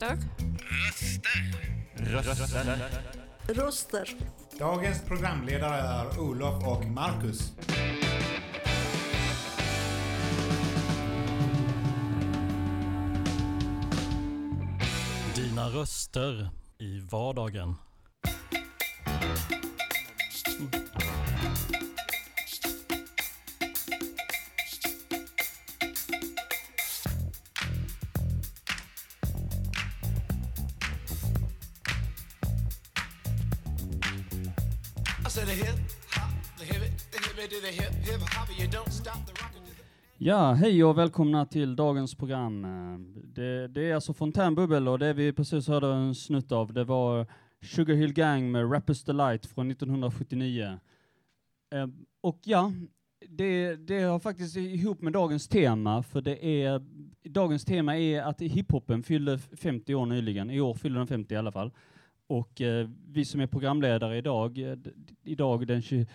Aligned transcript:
Röster. 0.00 0.18
Röster. 1.96 2.34
Röster. 2.34 2.90
Röster. 3.46 4.08
Dagens 4.58 5.02
programledare 5.02 5.80
är 5.80 6.20
Olof 6.20 6.66
och 6.66 6.84
Marcus. 6.84 7.52
Dina 15.34 15.68
röster 15.68 16.50
i 16.78 17.00
vardagen. 17.00 17.74
Ja, 40.30 40.52
hej 40.52 40.84
och 40.84 40.98
välkomna 40.98 41.46
till 41.46 41.76
dagens 41.76 42.14
program. 42.14 42.64
Eh, 42.64 42.98
det, 43.24 43.68
det 43.68 43.90
är 43.90 43.94
alltså 43.94 44.12
Fontänbubbel 44.12 44.88
och 44.88 44.98
det 44.98 45.12
vi 45.12 45.32
precis 45.32 45.68
hörde 45.68 45.86
en 45.86 46.14
snutt 46.14 46.52
av, 46.52 46.72
det 46.72 46.84
var 46.84 47.26
Sugar 47.62 47.94
Hill 47.94 48.12
Gang 48.12 48.50
med 48.50 48.72
Rappers 48.72 49.04
Delight 49.04 49.46
från 49.46 49.70
1979. 49.70 50.78
Eh, 51.74 51.86
Och 52.20 52.38
ja, 52.44 52.72
det, 53.28 53.76
det 53.76 54.02
har 54.02 54.18
faktiskt 54.18 54.56
ihop 54.56 55.00
med 55.00 55.12
dagens 55.12 55.48
tema, 55.48 56.02
för 56.02 56.20
det 56.20 56.64
är, 56.64 56.82
dagens 57.24 57.64
tema 57.64 57.98
är 57.98 58.22
att 58.22 58.40
hiphopen 58.40 59.02
fyllde 59.02 59.38
50 59.38 59.94
år 59.94 60.06
nyligen. 60.06 60.50
I 60.50 60.60
år 60.60 60.74
fyller 60.74 60.98
den 60.98 61.06
50 61.06 61.34
i 61.34 61.36
alla 61.36 61.52
fall. 61.52 61.72
Och 62.26 62.60
eh, 62.60 62.88
vi 63.06 63.24
som 63.24 63.40
är 63.40 63.46
programledare 63.46 64.18
idag, 64.18 64.58
eh, 64.58 64.76
idag 65.24 65.66
den 65.66 65.82
20, 65.82 66.06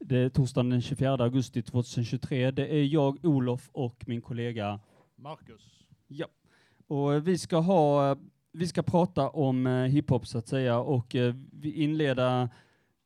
det 0.00 0.16
är 0.18 0.28
torsdagen 0.28 0.70
den 0.70 0.80
24 0.82 1.12
augusti 1.12 1.62
2023. 1.62 2.50
Det 2.50 2.74
är 2.76 2.84
jag, 2.84 3.24
Olof 3.24 3.68
och 3.72 4.04
min 4.06 4.20
kollega 4.20 4.80
Marcus. 5.16 5.62
Ja. 6.08 6.26
Och 6.86 7.14
eh, 7.14 7.22
vi 7.22 7.38
ska 7.38 7.56
ha, 7.58 8.16
vi 8.52 8.66
ska 8.66 8.82
prata 8.82 9.28
om 9.28 9.66
eh, 9.66 9.72
hiphop 9.72 10.26
så 10.26 10.38
att 10.38 10.48
säga 10.48 10.78
och 10.78 11.14
eh, 11.14 11.34
vi 11.52 11.72
inleda, 11.72 12.48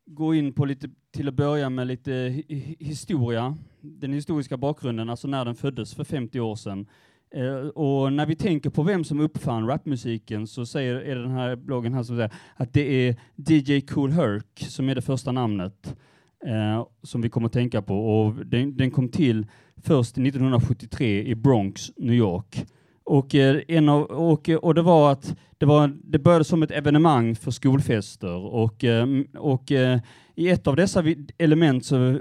gå 0.07 0.35
in 0.35 0.53
på 0.53 0.65
lite, 0.65 0.91
till 1.11 1.29
att 1.29 1.35
börja 1.35 1.71
med 1.71 1.87
lite 1.87 2.11
hi- 2.11 2.45
hi- 2.49 2.77
historia, 2.85 3.57
den 3.81 4.13
historiska 4.13 4.57
bakgrunden, 4.57 5.11
alltså 5.11 5.29
när 5.29 5.45
den 5.45 5.55
föddes 5.55 5.95
för 5.95 6.05
50 6.05 6.41
år 6.41 6.57
sedan. 6.57 6.87
Eh, 7.31 7.55
och 7.69 8.13
när 8.13 8.27
vi 8.27 8.37
tänker 8.37 8.71
på 8.71 8.83
vem 8.83 9.05
som 9.05 9.21
uppfann 9.21 9.67
rapmusiken 9.67 10.47
så 10.47 10.67
säger, 10.67 10.95
är 10.95 11.17
den 11.17 11.31
här 11.31 11.57
bloggen 11.57 11.95
här 11.95 12.03
som 12.03 12.17
säger 12.17 12.33
att 12.57 12.73
det 12.73 13.09
är 13.09 13.17
DJ 13.37 13.81
Cool 13.81 14.11
Herc 14.11 14.45
som 14.57 14.89
är 14.89 14.95
det 14.95 15.03
första 15.03 15.33
namnet 15.33 15.97
eh, 16.47 16.87
som 17.03 17.21
vi 17.21 17.29
kommer 17.29 17.47
att 17.47 17.53
tänka 17.53 17.83
på 17.83 17.97
och 17.97 18.47
den, 18.47 18.77
den 18.77 18.91
kom 18.91 19.09
till 19.09 19.47
först 19.77 20.19
1973 20.19 21.25
i 21.27 21.35
Bronx, 21.35 21.91
New 21.97 22.15
York. 22.15 22.67
Och, 23.05 23.35
eh, 23.35 23.63
en 23.69 23.89
av, 23.89 24.03
och, 24.03 24.49
eh, 24.49 24.57
och 24.57 24.75
det 24.75 24.83
var 24.83 25.13
att 25.13 25.37
det, 25.59 25.67
var, 25.67 25.93
det 26.05 26.19
började 26.19 26.45
som 26.45 26.63
ett 26.63 26.71
evenemang 26.71 27.35
för 27.35 27.51
skolfester 27.51 28.37
och, 28.37 28.85
eh, 28.85 29.07
och 29.39 29.73
eh, 29.73 30.01
i 30.35 30.49
ett 30.49 30.67
av 30.67 30.77
dessa 30.77 31.05
element 31.39 31.85
så 31.85 32.21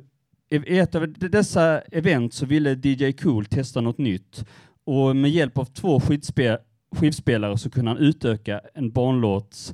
i 0.49 0.79
ett 0.79 0.95
av 0.95 1.13
dessa 1.13 1.81
event 1.81 2.33
så 2.33 2.45
ville 2.45 2.79
DJ 2.83 3.11
Cool 3.11 3.45
testa 3.45 3.81
något 3.81 3.97
nytt 3.97 4.45
och 4.85 5.15
med 5.15 5.31
hjälp 5.31 5.57
av 5.57 5.65
två 5.65 5.99
skivspe, 5.99 6.57
skivspelare 6.95 7.57
så 7.57 7.69
kunde 7.69 7.91
han 7.91 7.97
utöka 7.97 8.61
en 8.73 8.91
barnlåts 8.91 9.73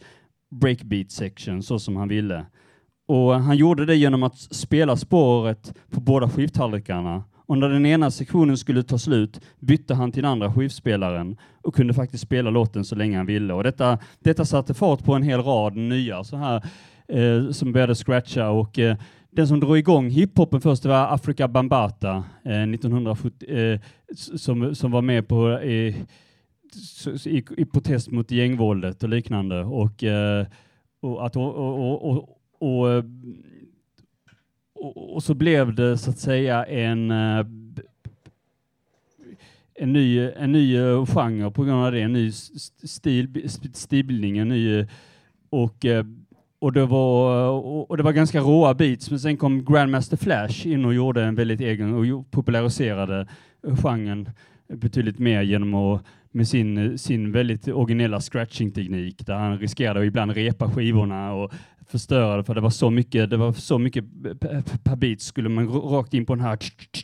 breakbeat 0.51 1.11
section 1.11 1.63
så 1.63 1.79
som 1.79 1.95
han 1.95 2.07
ville. 2.07 2.45
Och 3.09 3.33
han 3.33 3.57
gjorde 3.57 3.85
det 3.85 3.95
genom 3.95 4.23
att 4.23 4.37
spela 4.37 4.95
spåret 4.95 5.73
på 5.89 6.01
båda 6.01 6.29
skivtallrikarna. 6.29 7.23
Och 7.45 7.57
när 7.57 7.69
den 7.69 7.85
ena 7.85 8.11
sektionen 8.11 8.57
skulle 8.57 8.83
ta 8.83 8.97
slut 8.97 9.41
bytte 9.59 9.93
han 9.93 10.11
till 10.11 10.23
den 10.23 10.31
andra 10.31 10.53
skivspelaren 10.53 11.37
och 11.61 11.75
kunde 11.75 11.93
faktiskt 11.93 12.23
spela 12.23 12.49
låten 12.49 12.85
så 12.85 12.95
länge 12.95 13.17
han 13.17 13.25
ville. 13.25 13.53
Och 13.53 13.63
detta, 13.63 13.97
detta 14.19 14.45
satte 14.45 14.73
fart 14.73 15.03
på 15.03 15.13
en 15.13 15.23
hel 15.23 15.41
rad 15.41 15.75
nya 15.75 16.23
så 16.23 16.37
här 16.37 16.63
eh, 17.07 17.51
som 17.51 17.71
började 17.71 17.95
scratcha 17.95 18.49
och 18.49 18.79
eh, 18.79 18.97
den 19.31 19.47
som 19.47 19.59
drog 19.59 19.77
igång 19.77 20.09
hiphopen 20.09 20.61
först 20.61 20.85
var 20.85 21.13
Afrika 21.13 21.47
Bambata 21.47 22.23
eh, 22.45 22.63
1970, 22.63 23.49
eh, 23.49 23.79
som, 24.15 24.75
som 24.75 24.91
var 24.91 25.01
med 25.01 25.27
på 25.27 25.59
eh, 25.59 25.95
i, 27.25 27.43
i 27.57 27.65
protest 27.65 28.11
mot 28.11 28.31
gängvåldet 28.31 29.03
och 29.03 29.09
liknande. 29.09 29.63
Och, 29.63 30.03
eh, 30.03 30.45
och, 31.01 31.25
att, 31.25 31.35
och, 31.35 31.55
och, 31.55 32.09
och, 32.09 32.38
och, 32.59 33.03
och, 34.73 35.13
och 35.13 35.23
så 35.23 35.33
blev 35.33 35.75
det 35.75 35.97
så 35.97 36.09
att 36.09 36.19
säga 36.19 36.65
en 36.65 37.11
eh, 37.11 37.45
en 39.81 39.93
ny, 39.93 40.19
en 40.19 40.51
ny 40.51 40.77
eh, 40.77 41.05
genre 41.05 41.51
på 41.51 41.63
grund 41.63 41.85
av 41.85 41.91
det, 41.91 42.01
en 42.01 42.13
ny 42.13 42.31
stil, 42.31 43.49
stilbildning, 43.73 44.37
en 44.37 44.49
ny 44.49 44.85
och 45.49 45.85
eh, 45.85 46.05
och 46.61 46.73
det, 46.73 46.85
var, 46.85 47.49
och 47.91 47.97
det 47.97 48.03
var 48.03 48.11
ganska 48.11 48.39
råa 48.39 48.73
beats, 48.73 49.09
men 49.09 49.19
sen 49.19 49.37
kom 49.37 49.65
Grandmaster 49.65 50.17
Flash 50.17 50.67
in 50.67 50.85
och 50.85 50.93
gjorde 50.93 51.23
en 51.23 51.35
väldigt 51.35 51.61
egen 51.61 51.93
och 51.93 52.31
populariserade 52.31 53.27
genren 53.83 54.29
betydligt 54.67 55.19
mer 55.19 55.41
genom 55.41 55.73
att 55.73 56.03
med 56.31 56.47
sin, 56.47 56.97
sin 56.97 57.31
väldigt 57.31 57.67
originella 57.67 58.19
scratching-teknik 58.19 59.25
där 59.25 59.35
han 59.35 59.57
riskerade 59.57 59.99
att 59.99 60.05
ibland 60.05 60.31
repa 60.31 60.71
skivorna 60.71 61.33
och 61.33 61.51
förstöra 61.91 62.37
det 62.37 62.43
för 62.43 62.55
det 62.55 62.61
var 62.61 62.69
så 62.69 62.89
mycket, 62.89 63.29
det 63.29 63.37
var 63.37 63.53
så 63.53 63.79
mycket 63.79 64.05
per 64.83 64.95
beat 64.95 65.21
skulle 65.21 65.49
man 65.49 65.67
rakt 65.69 66.13
in 66.13 66.25
på 66.25 66.35
den 66.35 66.43
här 66.43 66.57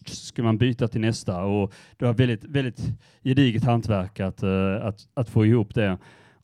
skulle 0.06 0.46
man 0.46 0.58
byta 0.58 0.88
till 0.88 1.02
nästa 1.02 1.44
och 1.44 1.74
det 1.98 2.06
var 2.06 2.14
väldigt, 2.14 2.44
väldigt 2.44 2.82
gediget 3.24 3.64
hantverk 3.64 4.20
att, 4.20 4.44
eh, 4.44 4.86
att, 4.86 5.00
att 5.14 5.30
få 5.30 5.46
ihop 5.46 5.76
det. 5.76 5.98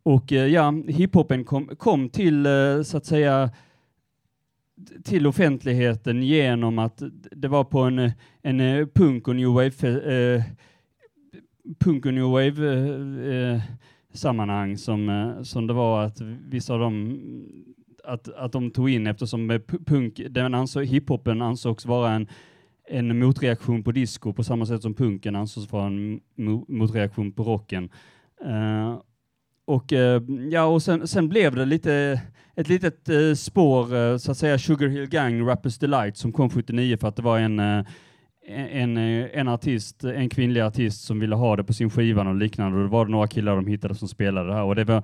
Och 0.04 0.34
eh, 0.34 0.48
ja, 0.48 0.74
hiphopen 0.88 1.44
kom, 1.44 1.68
kom 1.68 2.10
till 2.10 2.46
eh, 2.46 2.82
så 2.84 2.98
att 2.98 3.06
säga 3.06 3.50
till 5.04 5.28
offentligheten 5.28 6.24
genom 6.24 6.80
att 6.80 7.02
det 7.32 7.48
var 7.48 7.64
på 7.64 7.80
en, 7.80 8.12
en 8.42 8.90
punk 8.90 9.28
och 9.28 9.36
new 9.36 9.50
wave 9.50 9.88
eh, 10.36 10.44
punk 11.80 12.06
och 12.06 12.14
new 12.14 12.24
wave 12.24 12.76
eh, 13.34 13.62
sammanhang 14.14 14.78
som, 14.78 15.34
som 15.44 15.68
det 15.68 15.74
var 15.74 16.04
att 16.04 16.22
vissa 16.22 16.74
av 16.74 16.80
de 16.80 17.20
att, 18.04 18.28
att 18.28 18.52
de 18.52 18.72
tog 18.72 18.90
in 18.90 19.08
eftersom 19.08 19.60
punk, 19.86 20.22
den 20.30 20.54
ansåg, 20.54 20.86
hiphopen 20.86 21.42
ansågs 21.42 21.86
vara 21.86 22.12
en, 22.12 22.28
en 22.90 23.20
motreaktion 23.20 23.84
på 23.84 23.92
disco 23.92 24.34
på 24.34 24.44
samma 24.44 24.66
sätt 24.66 24.82
som 24.82 24.94
punken 24.94 25.36
ansågs 25.36 25.72
vara 25.72 25.86
en 25.86 26.20
motreaktion 26.68 27.32
på 27.32 27.44
rocken. 27.44 27.90
Uh, 28.46 29.02
och 29.66 29.92
uh, 29.92 30.22
ja, 30.52 30.66
och 30.66 30.84
sen, 30.84 31.08
sen 31.08 31.30
blev 31.30 31.56
det 31.56 31.66
lite 31.66 32.22
ett 32.56 32.70
litet 32.70 33.10
uh, 33.10 33.34
spår, 33.36 34.18
så 34.18 34.32
att 34.32 34.38
säga 34.38 34.58
Sugar 34.58 34.88
Hill 34.88 35.10
Gang, 35.10 35.48
Rappers 35.48 35.78
Delight, 35.78 36.18
som 36.18 36.32
kom 36.32 36.50
79 36.50 36.98
för 36.98 37.08
att 37.08 37.16
det 37.16 37.22
var 37.22 37.40
en, 37.40 37.60
en, 38.48 38.98
en 38.98 39.48
artist, 39.48 40.04
en 40.04 40.30
kvinnlig 40.30 40.62
artist 40.62 41.04
som 41.04 41.20
ville 41.20 41.36
ha 41.36 41.56
det 41.56 41.64
på 41.64 41.74
sin 41.74 41.90
skiva 41.90 42.30
och 42.30 42.36
liknande. 42.36 42.78
Och 42.78 42.84
det 42.84 42.90
var 42.90 43.06
det 43.06 43.12
några 43.12 43.28
killar 43.28 43.56
de 43.56 43.68
hittade 43.68 43.96
som 43.96 44.08
spelade 44.08 44.50
det 44.50 44.56
här. 44.56 44.64
Och 44.64 44.76
det 44.76 44.84
var, 44.84 45.04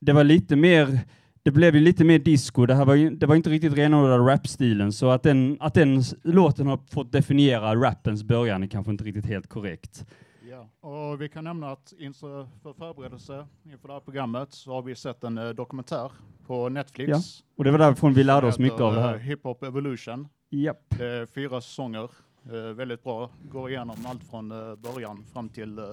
det 0.00 0.12
var 0.12 0.24
lite 0.24 0.56
mer, 0.56 1.00
det 1.42 1.50
blev 1.50 1.74
ju 1.74 1.80
lite 1.80 2.04
mer 2.04 2.18
disco. 2.18 2.66
Det, 2.66 2.74
här 2.74 2.84
var, 2.84 2.94
ju, 2.94 3.10
det 3.10 3.26
var 3.26 3.34
inte 3.36 3.50
riktigt 3.50 3.72
renodlad 3.72 4.28
rapstilen, 4.28 4.92
så 4.92 5.10
att 5.10 5.22
den, 5.22 5.56
att 5.60 5.74
den 5.74 6.02
låten 6.22 6.66
har 6.66 6.80
fått 6.90 7.12
definiera 7.12 7.74
rappens 7.76 8.22
början 8.22 8.62
är 8.62 8.66
kanske 8.66 8.90
inte 8.92 9.04
riktigt 9.04 9.26
helt 9.26 9.46
korrekt. 9.48 10.04
Ja. 10.50 10.88
Och 10.88 11.22
vi 11.22 11.28
kan 11.28 11.44
nämna 11.44 11.70
att 11.72 11.92
inför 11.98 12.48
för 12.62 12.72
förberedelse 12.72 13.46
inför 13.64 13.88
det 13.88 13.94
här 13.94 14.00
programmet 14.00 14.52
så 14.52 14.72
har 14.72 14.82
vi 14.82 14.94
sett 14.94 15.24
en 15.24 15.38
eh, 15.38 15.48
dokumentär 15.48 16.12
på 16.46 16.68
Netflix. 16.68 17.08
Ja, 17.10 17.20
Och 17.56 17.64
det 17.64 17.70
var 17.70 17.78
därifrån 17.78 18.14
vi 18.14 18.24
lärde 18.24 18.46
oss 18.46 18.58
mycket 18.58 18.80
av 18.80 18.94
det 18.94 19.00
här. 19.00 19.14
eh, 19.14 19.20
Hip 19.20 19.44
Hop 19.44 19.62
Evolution. 19.62 20.28
Japp. 20.50 20.84
Det 20.98 21.06
är 21.06 21.26
fyra 21.26 21.60
säsonger, 21.60 22.10
eh, 22.46 22.52
väldigt 22.74 23.02
bra. 23.02 23.30
Går 23.50 23.70
igenom 23.70 23.96
allt 24.06 24.24
från 24.24 24.52
eh, 24.52 24.74
början 24.76 25.24
fram 25.32 25.48
till 25.48 25.78
eh, 25.78 25.84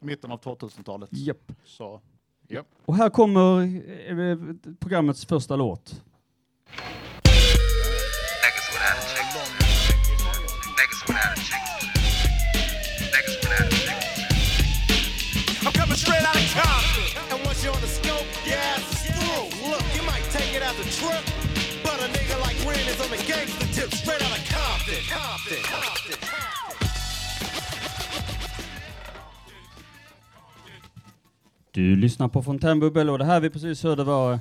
mitten 0.00 0.30
av 0.32 0.40
2000-talet. 0.40 1.08
Japp. 1.12 1.52
Så, 1.64 2.00
ja. 2.48 2.62
Och 2.86 2.96
här 2.96 3.10
kommer 3.10 3.60
eh, 3.60 4.36
programmets 4.80 5.26
första 5.26 5.56
låt. 5.56 6.02
Trip, 20.98 21.24
but 21.84 22.00
a 22.00 22.08
nigga 22.08 22.38
like 22.38 22.58
Ren 22.66 22.88
is 22.88 23.00
on 23.00 23.10
the 23.10 23.22
gangster 23.24 23.66
tip 23.72 23.92
straight 23.92 24.22
out 24.22 24.36
of 24.36 24.44
Compton. 24.48 25.04
Compton. 25.08 25.62
Compton. 25.62 26.17
Du 31.78 31.96
lyssnar 31.96 32.28
på 32.28 32.42
Fontänbubbel 32.42 33.10
och 33.10 33.18
det 33.18 33.24
här 33.24 33.40
vi 33.40 33.50
precis 33.50 33.82
hörde 33.82 34.04
var 34.04 34.38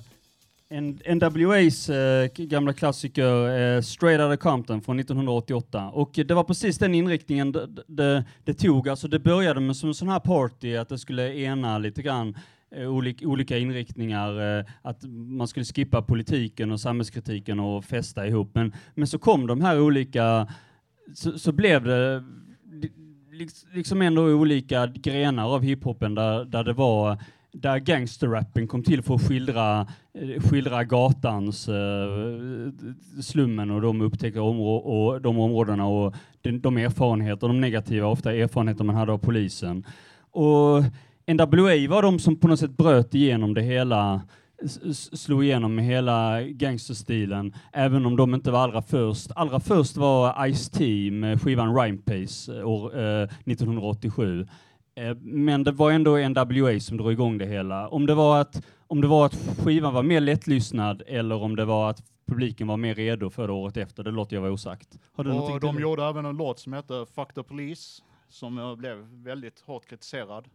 NWAs 1.16 1.90
eh, 1.90 2.30
gamla 2.36 2.74
klassiker 2.74 3.60
eh, 3.60 3.82
Straight 3.82 4.22
Outta 4.22 4.38
Compton 4.38 4.82
från 4.82 5.00
1988. 5.00 5.90
Och 5.90 6.12
det 6.14 6.34
var 6.34 6.44
precis 6.44 6.78
den 6.78 6.96
inriktningen 6.96 7.52
det, 7.52 7.68
det, 7.88 8.26
det 8.44 8.54
tog. 8.54 8.90
Alltså 8.90 9.08
det 9.08 9.20
började 9.20 9.60
med 9.60 9.76
som 9.76 9.90
en 9.90 9.96
sån 9.96 10.10
här 10.10 10.20
party, 10.20 10.76
att 10.76 10.90
det 10.90 10.98
skulle 10.98 11.36
ena 11.36 11.78
lite 11.78 12.02
grann 12.02 12.38
eh, 12.76 12.88
olika, 12.88 13.28
olika 13.28 13.58
inriktningar, 13.58 14.60
eh, 14.60 14.66
att 14.82 15.04
man 15.38 15.48
skulle 15.48 15.66
skippa 15.66 16.02
politiken 16.02 16.72
och 16.72 16.82
samhällskritiken 16.82 17.60
och 17.60 17.86
festa 17.86 18.28
ihop. 18.28 18.50
Men, 18.54 18.74
men 18.96 19.08
så 19.08 19.20
kom 19.20 19.48
de 19.48 19.62
här 19.62 19.80
olika, 19.82 20.48
så, 21.14 21.40
så 21.40 21.52
blev 21.52 21.84
det 21.84 22.24
liksom 23.74 24.02
ändå 24.02 24.22
olika 24.22 24.88
grenar 24.88 25.56
av 25.56 25.62
hiphopen 25.62 26.16
där, 26.16 26.46
där 26.46 26.64
det 26.64 26.74
var 26.74 27.18
där 27.52 27.78
gangsterrappen 27.80 28.68
kom 28.68 28.84
till 28.84 29.02
för 29.02 29.16
att 29.16 29.28
skildra, 29.28 29.88
eh, 30.14 30.42
skildra 30.42 30.84
gatans, 30.84 31.70
eh, 31.70 32.72
slummen 33.22 33.72
och 33.72 33.82
de 33.82 34.02
upptäckta 34.02 34.40
områ- 34.40 34.78
och 34.78 35.22
de 35.22 35.40
områdena 35.40 35.86
och 35.86 36.16
de, 36.42 36.60
de 36.60 36.78
erfarenheter, 36.78 37.48
de 37.48 37.62
negativa 37.62 38.08
ofta 38.08 38.34
erfarenheter 38.34 38.84
man 38.84 38.96
hade 38.96 39.12
av 39.12 39.18
polisen. 39.18 39.86
Och 40.32 40.84
NWA 41.28 41.90
var 41.90 42.02
de 42.02 42.20
som 42.20 42.36
på 42.36 42.48
något 42.48 42.60
sätt 42.60 42.78
bröt 42.78 43.16
igenom 43.16 43.54
det 43.54 43.62
hela, 43.62 44.22
slog 44.92 45.44
igenom 45.44 45.76
med 45.76 45.86
hela 45.86 46.42
gangsterstilen, 46.42 47.54
även 47.74 48.06
om 48.06 48.16
de 48.16 48.34
inte 48.36 48.52
var 48.52 48.60
allra 48.60 48.82
först. 48.82 49.32
Allra 49.36 49.60
först 49.60 49.98
var 49.98 50.48
Ice-T 50.48 51.12
med 51.12 51.42
skivan 51.42 51.76
Rhyme 51.76 51.98
Pace 51.98 52.58
eh, 52.60 52.68
år, 52.68 53.00
eh, 53.00 53.24
1987. 53.46 54.48
Eh, 54.96 55.16
Men 55.22 55.64
det 55.64 55.72
var 55.72 55.92
ändå 55.92 56.18
NWA 56.18 56.80
som 56.80 56.98
drog 56.98 57.12
igång 57.12 57.38
det 57.38 57.46
hela. 57.46 57.88
Om 57.88 58.06
det 58.06 58.14
var 58.16 58.42
att, 58.42 58.66
om 58.88 59.02
det 59.02 59.08
var 59.08 59.26
att 59.26 59.36
skivan 59.64 59.94
var 59.94 60.04
mer 60.04 60.20
lättlyssnad 60.22 61.04
eller 61.08 61.36
om 61.44 61.56
det 61.56 61.66
var 61.66 61.90
att 61.90 62.04
publiken 62.28 62.68
var 62.68 62.78
mer 62.78 62.96
redo 62.96 63.30
för 63.30 63.48
det 63.48 63.54
året 63.54 63.78
efter, 63.78 64.04
det 64.04 64.12
låter 64.12 64.36
jag 64.36 64.42
vara 64.42 64.52
osagt. 64.52 65.00
Har 65.14 65.24
du 65.24 65.32
Och 65.32 65.60
de 65.60 65.74
till? 65.76 65.82
gjorde 65.82 66.04
även 66.04 66.26
en 66.26 66.38
låt 66.38 66.60
som 66.60 66.74
hette 66.74 67.06
Fuck 67.16 67.34
the 67.34 67.44
Police, 67.44 68.02
som 68.30 68.76
blev 68.78 68.98
väldigt 69.12 69.60
hårt 69.60 69.86
kritiserad. 69.86 70.48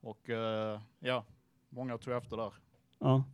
Och 0.00 0.30
eh, 0.30 0.80
ja, 1.00 1.24
många 1.70 1.98
tog 1.98 2.14
efter 2.14 2.36
där. 2.36 2.52
Ja, 3.00 3.24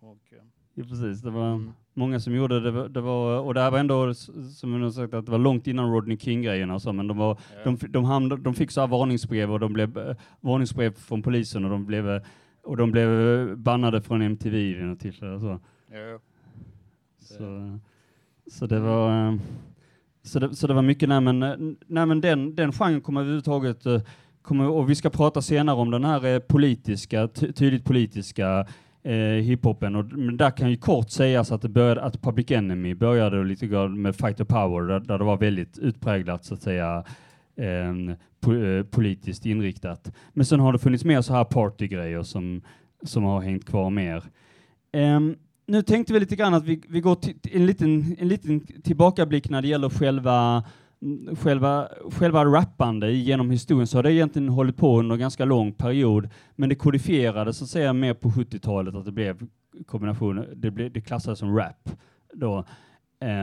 Och, 0.00 0.18
eh, 0.32 0.38
ja, 0.74 0.84
precis. 0.84 1.20
Det 1.22 1.30
var 1.30 1.52
Mm. 1.54 1.72
många 1.94 2.20
som 2.20 2.34
gjorde 2.34 2.60
det. 2.60 2.88
Det 2.88 3.00
var, 3.00 3.40
och 3.40 3.54
det 3.54 3.60
här 3.60 3.70
var 3.70 3.78
ändå, 3.78 4.14
som 4.14 4.72
jag 4.74 4.80
har 4.80 4.90
sagt, 4.90 5.14
att 5.14 5.26
det 5.26 5.32
var 5.32 5.38
långt 5.38 5.66
innan 5.66 5.92
Rodney 5.92 6.18
King-grejerna 6.18 6.74
och 6.74 6.82
så, 6.82 6.92
men 6.92 7.06
de, 7.06 7.16
var, 7.18 7.38
ja. 7.64 7.70
de, 7.70 7.78
de, 7.92 8.04
hamnade, 8.04 8.42
de 8.42 8.54
fick 8.54 8.70
så 8.70 8.80
här 8.80 8.88
varningsbrev 8.88 9.52
och 9.52 9.60
de 9.60 9.72
blev 9.72 9.98
eh, 9.98 10.16
varningsbrev 10.40 10.94
från 10.94 11.22
polisen 11.22 11.64
och 11.64 11.70
de 11.70 11.86
blev, 11.86 12.08
eh, 12.10 12.22
och 12.62 12.76
de 12.76 12.90
blev 12.90 13.08
bannade 13.58 14.02
från 14.02 14.22
MTV 14.22 14.74
vid 14.74 14.84
något 14.84 15.00
tillfälle. 15.00 15.32
och 15.32 15.40
Så. 15.40 15.58
Ja, 15.92 16.18
Så, 17.18 17.78
så 18.50 18.66
det 18.66 18.80
var 18.80 19.28
eh, 19.28 19.34
så 20.22 20.38
det, 20.38 20.56
så 20.56 20.66
det 20.66 20.74
var 20.74 20.82
mycket, 20.82 21.08
nej 21.08 21.20
men, 21.20 21.38
nej, 21.86 22.06
men 22.06 22.20
den, 22.20 22.54
den 22.54 22.72
genren 22.72 23.00
kommer 23.00 23.20
överhuvudtaget, 23.20 23.84
kommer, 24.42 24.68
och 24.68 24.90
vi 24.90 24.94
ska 24.94 25.10
prata 25.10 25.42
senare 25.42 25.76
om 25.76 25.90
den 25.90 26.04
här 26.04 26.40
politiska, 26.40 27.28
ty, 27.28 27.52
tydligt 27.52 27.84
politiska 27.84 28.66
eh, 29.02 29.14
hiphopen, 29.16 29.96
och, 29.96 30.04
men 30.04 30.36
där 30.36 30.50
kan 30.50 30.70
ju 30.70 30.76
kort 30.76 31.10
sägas 31.10 31.52
att 31.52 31.62
det 31.62 31.68
började, 31.68 32.02
att 32.02 32.22
Public 32.22 32.50
Enemy 32.50 32.94
började 32.94 33.44
lite 33.44 33.66
grann 33.66 34.02
med 34.02 34.16
Fighter 34.16 34.44
Power, 34.44 34.88
där, 34.88 35.00
där 35.00 35.18
det 35.18 35.24
var 35.24 35.36
väldigt 35.36 35.78
utpräglat 35.78 36.44
så 36.44 36.54
att 36.54 36.62
säga 36.62 37.04
eh, 37.56 38.14
po, 38.40 38.54
eh, 38.54 38.82
politiskt 38.84 39.46
inriktat. 39.46 40.12
Men 40.32 40.46
sen 40.46 40.60
har 40.60 40.72
det 40.72 40.78
funnits 40.78 41.04
mer 41.04 41.20
så 41.20 41.32
här 41.32 41.44
partygrejer 41.44 42.22
som, 42.22 42.62
som 43.02 43.24
har 43.24 43.40
hängt 43.40 43.64
kvar 43.64 43.90
mer. 43.90 44.24
Ehm, 44.92 45.36
nu 45.66 45.82
tänkte 45.82 46.12
vi 46.12 46.20
lite 46.20 46.36
grann 46.36 46.54
att 46.54 46.64
vi, 46.64 46.82
vi 46.88 47.00
går 47.00 47.14
till 47.14 47.34
en 47.52 47.66
liten, 47.66 48.16
en 48.18 48.28
liten 48.28 48.60
tillbakablick 48.60 49.50
när 49.50 49.62
det 49.62 49.68
gäller 49.68 49.88
själva, 49.88 50.64
Mm, 51.02 51.36
själva, 51.36 51.88
själva 52.10 52.44
rappande 52.44 53.12
genom 53.12 53.50
historien. 53.50 53.86
Så 53.86 53.98
har 53.98 54.02
det 54.02 54.12
egentligen 54.12 54.48
hållit 54.48 54.76
på 54.76 54.98
under 54.98 55.14
en 55.14 55.20
ganska 55.20 55.44
lång 55.44 55.72
period, 55.72 56.28
men 56.56 56.68
det 56.68 56.74
kodifierades 56.74 57.56
så 57.58 57.64
att 57.64 57.70
säga 57.70 57.92
mer 57.92 58.14
på 58.14 58.30
70-talet 58.30 58.94
att 58.94 59.04
det 59.04 59.12
blev 59.12 59.48
kombination, 59.86 60.44
det, 60.54 60.70
blev, 60.70 60.92
det 60.92 61.00
klassades 61.00 61.38
som 61.38 61.56
rap 61.56 61.90
då. 62.34 62.64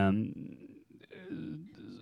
Um, 0.08 0.34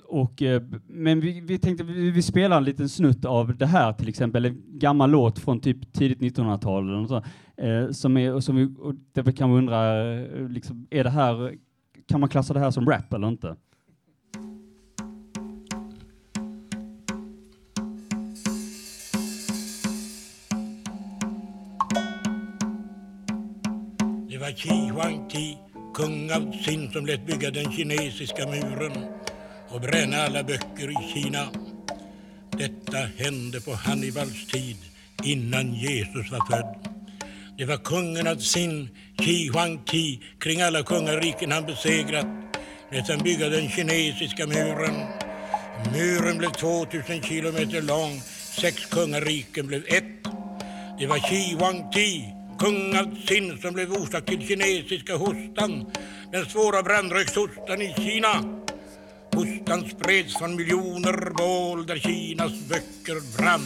och, 0.08 0.42
eh, 0.42 0.62
men 0.86 1.20
vi, 1.20 1.40
vi 1.40 1.58
tänkte 1.58 1.84
vi, 1.84 2.10
vi 2.10 2.22
spelar 2.22 2.56
en 2.56 2.64
liten 2.64 2.88
snutt 2.88 3.24
av 3.24 3.56
det 3.56 3.66
här 3.66 3.92
till 3.92 4.08
exempel, 4.08 4.44
en 4.44 4.62
gammal 4.66 5.10
låt 5.10 5.38
från 5.38 5.60
typ 5.60 5.92
tidigt 5.92 6.18
1900-tal 6.18 6.88
eller 6.88 7.00
något 7.00 7.08
sånt, 7.08 7.24
eh, 7.56 7.90
som 7.90 8.16
är, 8.16 8.34
och 8.34 8.44
som 8.44 8.56
vi, 8.56 8.74
och 8.78 8.94
där 9.12 9.22
vi 9.22 9.32
kan 9.32 9.50
undra, 9.50 10.12
eh, 10.14 10.48
liksom, 10.48 10.86
är 10.90 11.04
det 11.04 11.10
här, 11.10 11.54
kan 12.08 12.20
man 12.20 12.28
klassa 12.28 12.54
det 12.54 12.60
här 12.60 12.70
som 12.70 12.86
rap 12.86 13.12
eller 13.12 13.28
inte? 13.28 13.56
Var 24.46 24.52
Qi 24.52 24.90
Huangti, 24.90 25.58
kung 25.94 26.30
av 26.30 26.52
Xin 26.64 26.92
som 26.92 27.06
lät 27.06 27.26
bygga 27.26 27.50
den 27.50 27.72
kinesiska 27.72 28.46
muren 28.46 29.06
och 29.68 29.80
bränna 29.80 30.16
alla 30.16 30.42
böcker 30.42 30.90
i 30.90 31.12
Kina. 31.12 31.48
Detta 32.50 32.98
hände 33.16 33.60
på 33.60 33.74
Hannibals 33.74 34.46
tid, 34.46 34.76
innan 35.24 35.74
Jesus 35.74 36.30
var 36.30 36.46
född. 36.50 36.88
Det 37.58 37.64
var 37.64 37.76
kungen 37.76 38.26
av 38.26 38.36
Xin, 38.36 38.88
Qi 39.18 39.48
Huangti, 39.48 40.20
kring 40.38 40.62
alla 40.62 40.82
kungariken 40.82 41.52
han 41.52 41.66
besegrat, 41.66 42.26
lät 42.92 43.08
han 43.08 43.18
bygga 43.18 43.48
den 43.48 43.68
kinesiska 43.68 44.46
muren. 44.46 44.94
Muren 45.92 46.38
blev 46.38 46.50
2000 46.50 47.22
kilometer 47.22 47.82
lång, 47.82 48.20
sex 48.60 48.86
kungariken 48.86 49.66
blev 49.66 49.82
ett. 49.86 50.32
Det 50.98 51.06
var 51.06 51.18
Qi 51.18 51.54
Huangti, 51.54 52.35
kung 52.58 52.96
av 52.96 53.16
Qin, 53.26 53.58
som 53.58 53.74
blev 53.74 53.92
orsak 53.92 54.24
till 54.24 54.48
kinesiska 54.48 55.16
hostan, 55.16 55.86
den 56.32 56.44
svåra 56.44 56.82
brandrökshostan 56.82 57.82
i 57.82 57.94
Kina. 57.96 58.34
Hostan 59.34 59.80
spreds 59.90 60.38
från 60.38 60.56
miljoner 60.56 61.30
bål 61.38 61.86
där 61.86 61.96
Kinas 61.96 62.68
böcker 62.68 63.38
brann. 63.38 63.60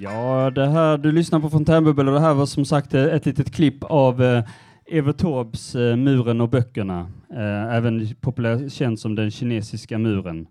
Ja, 0.00 0.50
det 0.50 0.66
här, 0.66 0.98
du 0.98 1.12
lyssnar 1.12 1.40
på 1.40 1.50
Fontänbubbel 1.50 2.08
och 2.08 2.14
det 2.14 2.20
här 2.20 2.34
var 2.34 2.46
som 2.46 2.64
sagt 2.64 2.94
eh, 2.94 3.04
ett 3.04 3.26
litet 3.26 3.54
klipp 3.54 3.84
av 3.84 4.22
eh, 4.22 4.44
Evert 4.86 5.18
Taubes 5.18 5.74
eh, 5.74 5.96
Muren 5.96 6.40
och 6.40 6.48
böckerna, 6.48 7.10
eh, 7.30 7.74
även 7.74 8.14
populärt 8.20 8.72
känd 8.72 9.00
som 9.00 9.14
den 9.14 9.30
kinesiska 9.30 9.98
muren. 9.98 10.46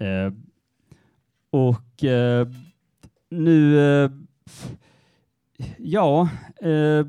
Eh, 0.00 0.32
och 1.50 2.04
eh, 2.04 2.48
nu, 3.32 3.78
eh, 4.04 4.10
ja, 5.78 6.28
eh, 6.60 7.06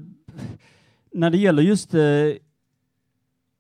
när 1.12 1.30
det 1.30 1.38
gäller 1.38 1.64
just 1.64 1.94
eh, 1.94 2.32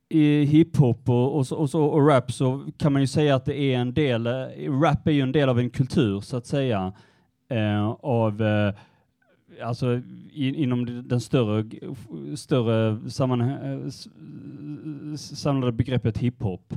i 0.09 0.43
hiphop 0.45 1.09
och, 1.09 1.35
och, 1.37 1.47
så, 1.47 1.55
och, 1.55 1.69
så, 1.69 1.83
och 1.83 2.07
rap 2.07 2.31
så 2.31 2.65
kan 2.77 2.93
man 2.93 3.01
ju 3.01 3.07
säga 3.07 3.35
att 3.35 3.45
det 3.45 3.57
är 3.59 3.77
en 3.79 3.93
del, 3.93 4.27
eh, 4.27 4.79
rap 4.81 5.07
är 5.07 5.11
ju 5.11 5.21
en 5.21 5.31
del 5.31 5.49
av 5.49 5.59
en 5.59 5.69
kultur 5.69 6.21
så 6.21 6.37
att 6.37 6.45
säga, 6.45 6.93
eh, 7.49 7.87
av 7.89 8.41
eh, 8.41 8.73
alltså 9.63 9.93
in, 10.33 10.55
inom 10.55 11.07
den 11.07 11.21
större, 11.21 11.65
större 12.35 13.09
sammanhang, 13.09 13.49
eh, 13.51 13.87
s- 13.87 15.39
samlade 15.39 15.71
begreppet 15.71 16.17
hiphop. 16.17 16.73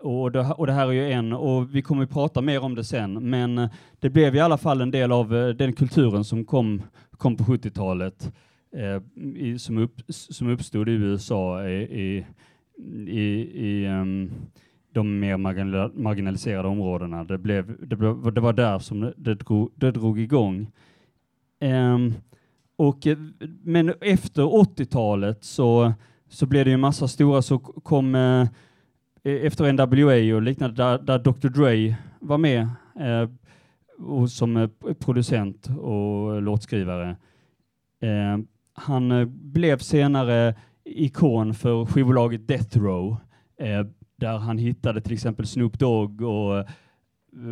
Och 0.00 0.32
det, 0.32 0.40
och 0.40 0.66
det 0.66 0.72
här 0.72 0.88
är 0.88 0.92
ju 0.92 1.12
en, 1.12 1.32
och 1.32 1.74
vi 1.74 1.82
kommer 1.82 2.02
att 2.02 2.10
prata 2.10 2.40
mer 2.40 2.64
om 2.64 2.74
det 2.74 2.84
sen, 2.84 3.30
men 3.30 3.58
eh, 3.58 3.70
det 3.98 4.10
blev 4.10 4.36
i 4.36 4.40
alla 4.40 4.58
fall 4.58 4.80
en 4.80 4.90
del 4.90 5.12
av 5.12 5.36
eh, 5.36 5.48
den 5.48 5.72
kulturen 5.72 6.24
som 6.24 6.44
kom, 6.44 6.82
kom 7.10 7.36
på 7.36 7.44
70-talet, 7.44 8.32
eh, 8.76 9.56
som, 9.56 9.78
upp, 9.78 10.00
som 10.08 10.48
uppstod 10.48 10.88
i 10.88 10.92
USA 10.92 11.68
i, 11.68 11.82
i, 11.82 12.26
i, 13.06 13.22
i 13.66 13.86
ehm, 13.86 14.30
de 14.92 15.20
mer 15.20 15.36
marginaliserade 16.02 16.68
områdena. 16.68 17.24
Det, 17.24 17.38
blev, 17.38 17.88
det, 17.88 17.96
blev, 17.96 18.32
det 18.32 18.40
var 18.40 18.52
där 18.52 18.78
som 18.78 19.12
det, 19.16 19.34
drog, 19.34 19.72
det 19.74 19.90
drog 19.90 20.20
igång. 20.20 20.66
Um, 21.60 22.14
och, 22.76 23.06
eh, 23.06 23.18
men 23.62 23.92
efter 24.00 24.42
80-talet 24.42 25.44
så, 25.44 25.92
så 26.28 26.46
blev 26.46 26.64
det 26.64 26.70
ju 26.70 26.74
en 26.74 26.80
massa 26.80 27.08
stora, 27.08 27.42
så 27.42 27.58
kom 27.58 28.14
eh, 28.14 28.46
efter 29.28 29.72
NWA 29.72 30.36
och 30.36 30.42
liknande, 30.42 30.76
där, 30.76 30.98
där 30.98 31.18
Dr. 31.18 31.48
Dre 31.48 31.96
var 32.20 32.38
med 32.38 32.60
eh, 33.00 33.28
och 33.98 34.30
som 34.30 34.56
eh, 34.56 34.68
producent 34.98 35.68
och 35.78 36.42
låtskrivare. 36.42 37.16
Eh, 38.02 38.38
han 38.74 39.12
eh, 39.12 39.24
blev 39.24 39.78
senare 39.78 40.54
ikon 40.84 41.54
för 41.54 41.84
skivbolaget 41.84 42.48
Death 42.48 42.78
Row, 42.78 43.16
eh, 43.60 43.86
där 44.16 44.38
han 44.38 44.58
hittade 44.58 45.00
till 45.00 45.12
exempel 45.12 45.46
Snoop 45.46 45.78
Dogg 45.78 46.22
och 46.22 46.64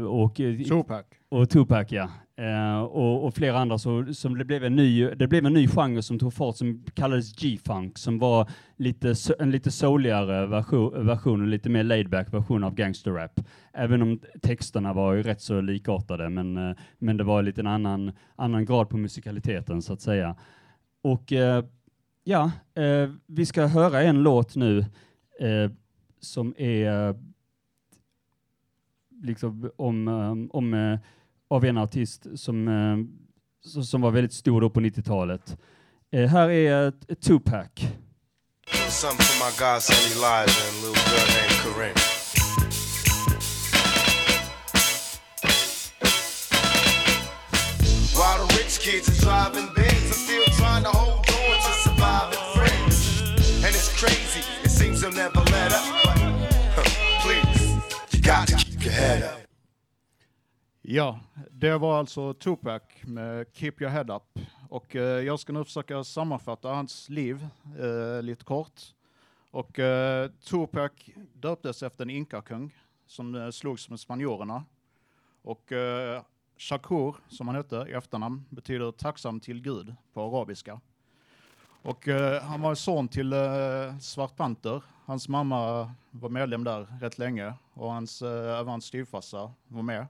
och, 0.09 0.41
eh, 0.41 0.59
Tupac. 0.59 1.05
och 1.29 1.51
Tupac 1.51 1.87
ja. 1.91 2.11
Uh, 2.41 2.79
och, 2.79 3.25
och 3.25 3.35
flera 3.35 3.59
andra 3.59 3.79
så, 3.79 4.15
som 4.15 4.39
det 4.39 4.45
blev 4.45 4.65
en 4.65 4.77
ny, 4.77 5.11
det 5.11 5.29
blev 5.29 5.47
en 5.47 5.53
ny 5.53 5.69
genre 5.69 6.03
som 6.03 6.19
tog 6.19 6.35
fart 6.35 6.57
som 6.57 6.85
kallades 6.95 7.37
G-funk 7.37 7.99
som 7.99 8.19
var 8.19 8.51
lite, 8.77 9.15
en 9.39 9.51
lite 9.51 9.71
souligare 9.71 10.47
version, 10.47 11.07
version, 11.07 11.43
en 11.43 11.51
lite 11.51 11.69
mer 11.69 11.83
laidback 11.83 12.35
version 12.35 12.65
av 12.65 12.75
gangsterrap. 12.75 13.41
Även 13.73 14.03
om 14.03 14.21
texterna 14.43 14.93
var 14.93 15.15
ju 15.15 15.23
rätt 15.23 15.41
så 15.41 15.61
likartade 15.61 16.29
men, 16.29 16.57
uh, 16.57 16.77
men 16.99 17.17
det 17.17 17.25
var 17.25 17.43
lite 17.43 17.61
en 17.61 17.67
annan, 17.67 18.13
annan 18.37 18.65
grad 18.65 18.89
på 18.89 18.97
musikaliteten 18.97 19.83
så 19.83 19.93
att 19.93 20.01
säga. 20.01 20.37
Och 21.03 21.33
uh, 21.33 21.65
ja, 22.25 22.51
vi 23.27 23.47
ska 23.47 23.67
höra 23.67 24.03
en 24.03 24.23
låt 24.23 24.57
nu 24.57 24.85
som 26.21 26.55
är 26.59 27.15
liksom 29.23 29.71
om, 29.77 30.09
um, 30.09 30.51
om 30.53 30.99
av 31.51 31.65
en 31.65 31.79
artist 31.79 32.27
som, 32.37 32.69
eh, 32.69 32.97
som 33.83 34.01
var 34.01 34.11
väldigt 34.11 34.33
stor 34.33 34.61
då 34.61 34.71
på 34.71 34.81
90-talet. 34.81 35.57
Eh, 36.13 36.29
här 36.29 36.51
är 36.51 36.87
eh, 36.87 36.93
ett 37.09 37.21
Tupac. 37.21 37.69
Something 38.89 39.27
for 39.27 39.45
my 39.45 39.51
godson 39.59 39.97
Elijah 40.13 40.69
and 40.69 40.77
little 40.83 41.03
girl 41.11 41.27
named 41.37 41.59
Corinne. 41.65 42.01
While 48.17 48.47
the 48.47 48.55
rich 48.57 48.79
kids 48.79 49.09
are 49.09 49.21
driving 49.25 49.69
bins. 49.75 50.07
I'm 50.07 50.13
still 50.13 50.45
trying 50.59 50.85
to 50.85 50.91
hold 50.91 51.19
on 51.19 51.57
to 51.67 51.73
surviving 51.85 52.45
friends. 52.55 53.23
And 53.65 53.75
it's 53.75 53.93
crazy, 54.01 54.43
it 54.65 54.71
seems 54.71 55.01
they'll 55.01 55.13
never 55.13 55.41
let 55.41 55.73
up. 55.73 55.85
But, 56.05 56.19
huh, 56.77 57.21
please, 57.21 57.77
you 58.13 58.21
got 58.21 58.49
to 58.49 58.57
keep 58.57 58.85
your 58.85 58.93
head 58.93 59.23
up. 59.23 59.46
Ja, 60.89 61.21
det 61.51 61.79
var 61.79 61.99
alltså 61.99 62.35
Tupac 62.35 62.83
med 63.03 63.47
Keep 63.53 63.73
Your 63.81 63.91
Head 63.91 64.17
Up. 64.17 64.39
Och 64.69 64.97
eh, 64.97 65.03
jag 65.03 65.41
ska 65.41 65.53
nu 65.53 65.65
försöka 65.65 66.05
sammanfatta 66.05 66.69
hans 66.69 67.09
liv 67.09 67.47
eh, 67.79 68.23
lite 68.23 68.45
kort. 68.45 68.81
Och 69.51 69.79
eh, 69.79 70.31
Tupac 70.31 70.93
döptes 71.35 71.83
efter 71.83 72.05
en 72.05 72.11
inkakung 72.11 72.75
som 73.07 73.35
eh, 73.35 73.51
slogs 73.51 73.91
med 73.91 74.01
spanjorerna. 74.01 74.65
Och 75.43 75.73
eh, 75.73 76.23
Shakur, 76.57 77.17
som 77.29 77.49
han 77.49 77.57
hette 77.57 77.87
i 77.89 77.93
efternamn, 77.93 78.45
betyder 78.49 78.93
tacksam 78.93 79.41
till 79.41 79.63
Gud 79.63 79.95
på 80.13 80.23
arabiska. 80.23 80.81
Och 81.83 82.09
eh, 82.09 82.43
han 82.43 82.61
var 82.61 82.75
son 82.75 83.09
till 83.09 83.33
eh, 83.33 83.99
Svart 84.01 84.37
Panter. 84.37 84.83
Hans 85.05 85.29
mamma 85.29 85.91
var 86.11 86.29
medlem 86.29 86.65
där 86.65 86.87
rätt 87.01 87.19
länge 87.19 87.55
och 87.75 87.93
hans, 87.93 88.23
eh, 88.23 88.59
även 88.59 88.69
hans 88.69 88.85
styvfarsa 88.85 89.53
var 89.69 89.83
med. 89.83 90.07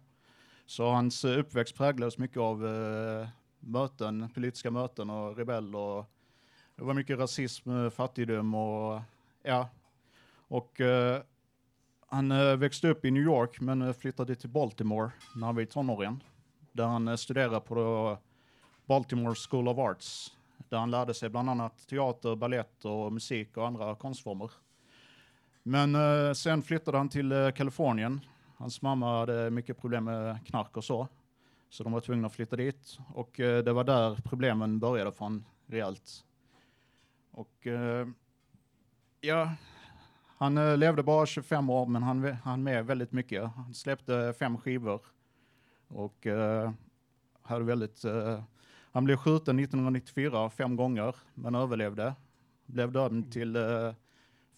Så 0.66 0.90
hans 0.90 1.24
eh, 1.24 1.38
uppväxt 1.38 1.76
präglades 1.76 2.18
mycket 2.18 2.36
av 2.36 2.66
eh, 2.66 3.28
möten, 3.60 4.28
politiska 4.34 4.70
möten 4.70 5.10
och 5.10 5.36
rebeller. 5.36 5.78
och 5.78 6.10
det 6.76 6.84
var 6.84 6.94
mycket 6.94 7.18
rasism, 7.18 7.70
eh, 7.70 7.90
fattigdom 7.90 8.54
och 8.54 9.00
ja. 9.42 9.68
Och 10.48 10.80
eh, 10.80 11.22
han 12.08 12.32
eh, 12.32 12.56
växte 12.56 12.88
upp 12.88 13.04
i 13.04 13.10
New 13.10 13.22
York 13.22 13.60
men 13.60 13.94
flyttade 13.94 14.34
till 14.34 14.50
Baltimore 14.50 15.10
när 15.34 15.46
han 15.46 15.54
var 15.54 15.62
i 15.62 15.66
tonåren. 15.66 16.22
Där 16.72 16.84
han 16.84 17.18
studerade 17.18 17.60
på 17.60 18.18
Baltimore 18.86 19.34
School 19.50 19.68
of 19.68 19.78
Arts. 19.78 20.36
Där 20.68 20.78
han 20.78 20.90
lärde 20.90 21.14
sig 21.14 21.28
bland 21.28 21.50
annat 21.50 21.88
teater, 21.88 22.36
ballett 22.36 22.84
och 22.84 23.12
musik 23.12 23.56
och 23.56 23.66
andra 23.66 23.94
konstformer. 23.94 24.50
Men 25.62 25.94
eh, 25.94 26.32
sen 26.32 26.62
flyttade 26.62 26.98
han 26.98 27.08
till 27.08 27.32
eh, 27.32 27.50
Kalifornien 27.50 28.20
Hans 28.56 28.82
mamma 28.82 29.18
hade 29.18 29.50
mycket 29.50 29.78
problem 29.80 30.04
med 30.04 30.46
knark 30.46 30.76
och 30.76 30.84
så. 30.84 31.08
Så 31.70 31.84
de 31.84 31.92
var 31.92 32.00
tvungna 32.00 32.26
att 32.26 32.32
flytta 32.32 32.56
dit. 32.56 32.98
Och 33.14 33.40
eh, 33.40 33.64
det 33.64 33.72
var 33.72 33.84
där 33.84 34.18
problemen 34.24 34.78
började 34.78 35.12
från 35.12 35.44
rejält. 35.66 36.24
Och 37.30 37.66
eh, 37.66 38.08
ja, 39.20 39.54
han 40.38 40.58
eh, 40.58 40.76
levde 40.76 41.02
bara 41.02 41.26
25 41.26 41.70
år 41.70 41.86
men 41.86 42.02
han 42.02 42.32
hann 42.32 42.62
med 42.62 42.86
väldigt 42.86 43.12
mycket. 43.12 43.44
Han 43.44 43.74
släppte 43.74 44.34
fem 44.38 44.58
skivor. 44.58 45.00
Och 45.88 46.26
eh, 46.26 46.70
hade 47.42 47.64
väldigt... 47.64 48.04
Eh, 48.04 48.42
han 48.92 49.04
blev 49.04 49.16
skjuten 49.16 49.58
1994 49.58 50.50
fem 50.50 50.76
gånger 50.76 51.16
men 51.34 51.54
överlevde. 51.54 52.14
Blev 52.66 52.92
dömd 52.92 53.32
till 53.32 53.56
eh, 53.56 53.94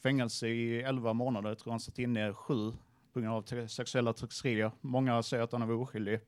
fängelse 0.02 0.48
i 0.48 0.82
11 0.82 1.12
månader. 1.12 1.48
Jag 1.48 1.58
tror 1.58 1.70
han 1.70 1.80
satt 1.80 1.98
inne 1.98 2.32
sju 2.32 2.72
på 3.12 3.20
grund 3.20 3.34
av 3.34 3.66
sexuella 3.66 4.12
trakasserier. 4.12 4.70
Många 4.80 5.22
säger 5.22 5.42
att 5.44 5.52
han 5.52 5.68
var 5.68 5.74
oskyldig. 5.74 6.20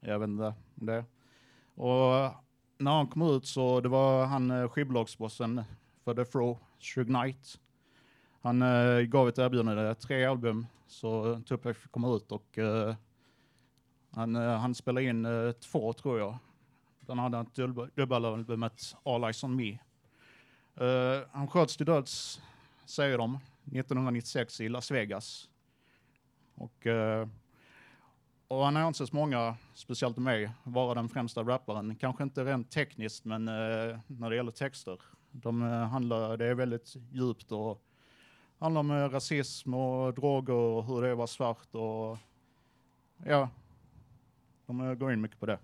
Jag 0.00 0.18
vet 0.18 0.28
inte 0.28 0.54
om 0.74 0.86
det. 0.86 1.04
Och 1.74 2.34
när 2.78 2.90
han 2.90 3.06
kom 3.06 3.22
ut 3.22 3.46
så 3.46 3.80
det 3.80 3.88
var 3.88 4.26
han 4.26 4.50
eh, 4.50 4.68
skivbolagsbossen 4.68 5.62
för 6.04 6.14
The 6.14 6.24
Throw, 6.24 6.58
Shug 6.78 7.06
Knight. 7.06 7.60
Han 8.40 8.62
eh, 8.62 9.00
gav 9.00 9.28
ett 9.28 9.38
erbjudande, 9.38 9.94
tre 9.94 10.24
album, 10.24 10.66
så 10.86 11.40
Tupac 11.46 11.76
fick 11.76 11.92
komma 11.92 12.16
ut 12.16 12.32
och 12.32 12.58
eh, 12.58 12.94
han, 14.10 14.36
eh, 14.36 14.58
han 14.58 14.74
spelade 14.74 15.06
in 15.06 15.24
eh, 15.24 15.52
två 15.52 15.92
tror 15.92 16.18
jag. 16.18 16.38
Bland 17.00 17.20
hade 17.20 17.38
ett 17.38 17.54
dubbelalbumet 17.94 18.96
All 19.02 19.24
Eyes 19.24 19.44
On 19.44 19.56
Me. 19.56 19.78
Eh, 20.74 21.22
han 21.32 21.48
sköts 21.48 21.76
till 21.76 21.86
döds, 21.86 22.40
säger 22.84 23.18
de, 23.18 23.38
1996 23.64 24.60
i 24.60 24.68
Las 24.68 24.90
Vegas. 24.90 25.47
Och, 26.58 26.86
eh, 26.86 27.28
och 28.48 28.64
han 28.64 28.76
anses 28.76 29.12
många, 29.12 29.56
speciellt 29.74 30.16
mig, 30.16 30.50
vara 30.64 30.94
den 30.94 31.08
främsta 31.08 31.42
rapparen. 31.42 31.96
Kanske 31.96 32.22
inte 32.22 32.44
rent 32.44 32.70
tekniskt, 32.70 33.24
men 33.24 33.48
eh, 33.48 33.98
när 34.06 34.30
det 34.30 34.36
gäller 34.36 34.52
texter. 34.52 35.00
De 35.30 35.62
eh, 35.62 35.68
handlar, 35.68 36.36
det 36.36 36.46
är 36.46 36.54
väldigt 36.54 36.96
djupt 37.12 37.52
och 37.52 37.82
handlar 38.58 38.80
om 38.80 38.92
rasism 39.10 39.74
och 39.74 40.14
droger 40.14 40.54
och 40.54 40.84
hur 40.84 41.02
det 41.02 41.14
vara 41.14 41.26
svart 41.26 41.74
och 41.74 42.18
ja, 43.24 43.48
de 44.66 44.98
går 44.98 45.12
in 45.12 45.20
mycket 45.20 45.40
på 45.40 45.46
det. 45.46 45.58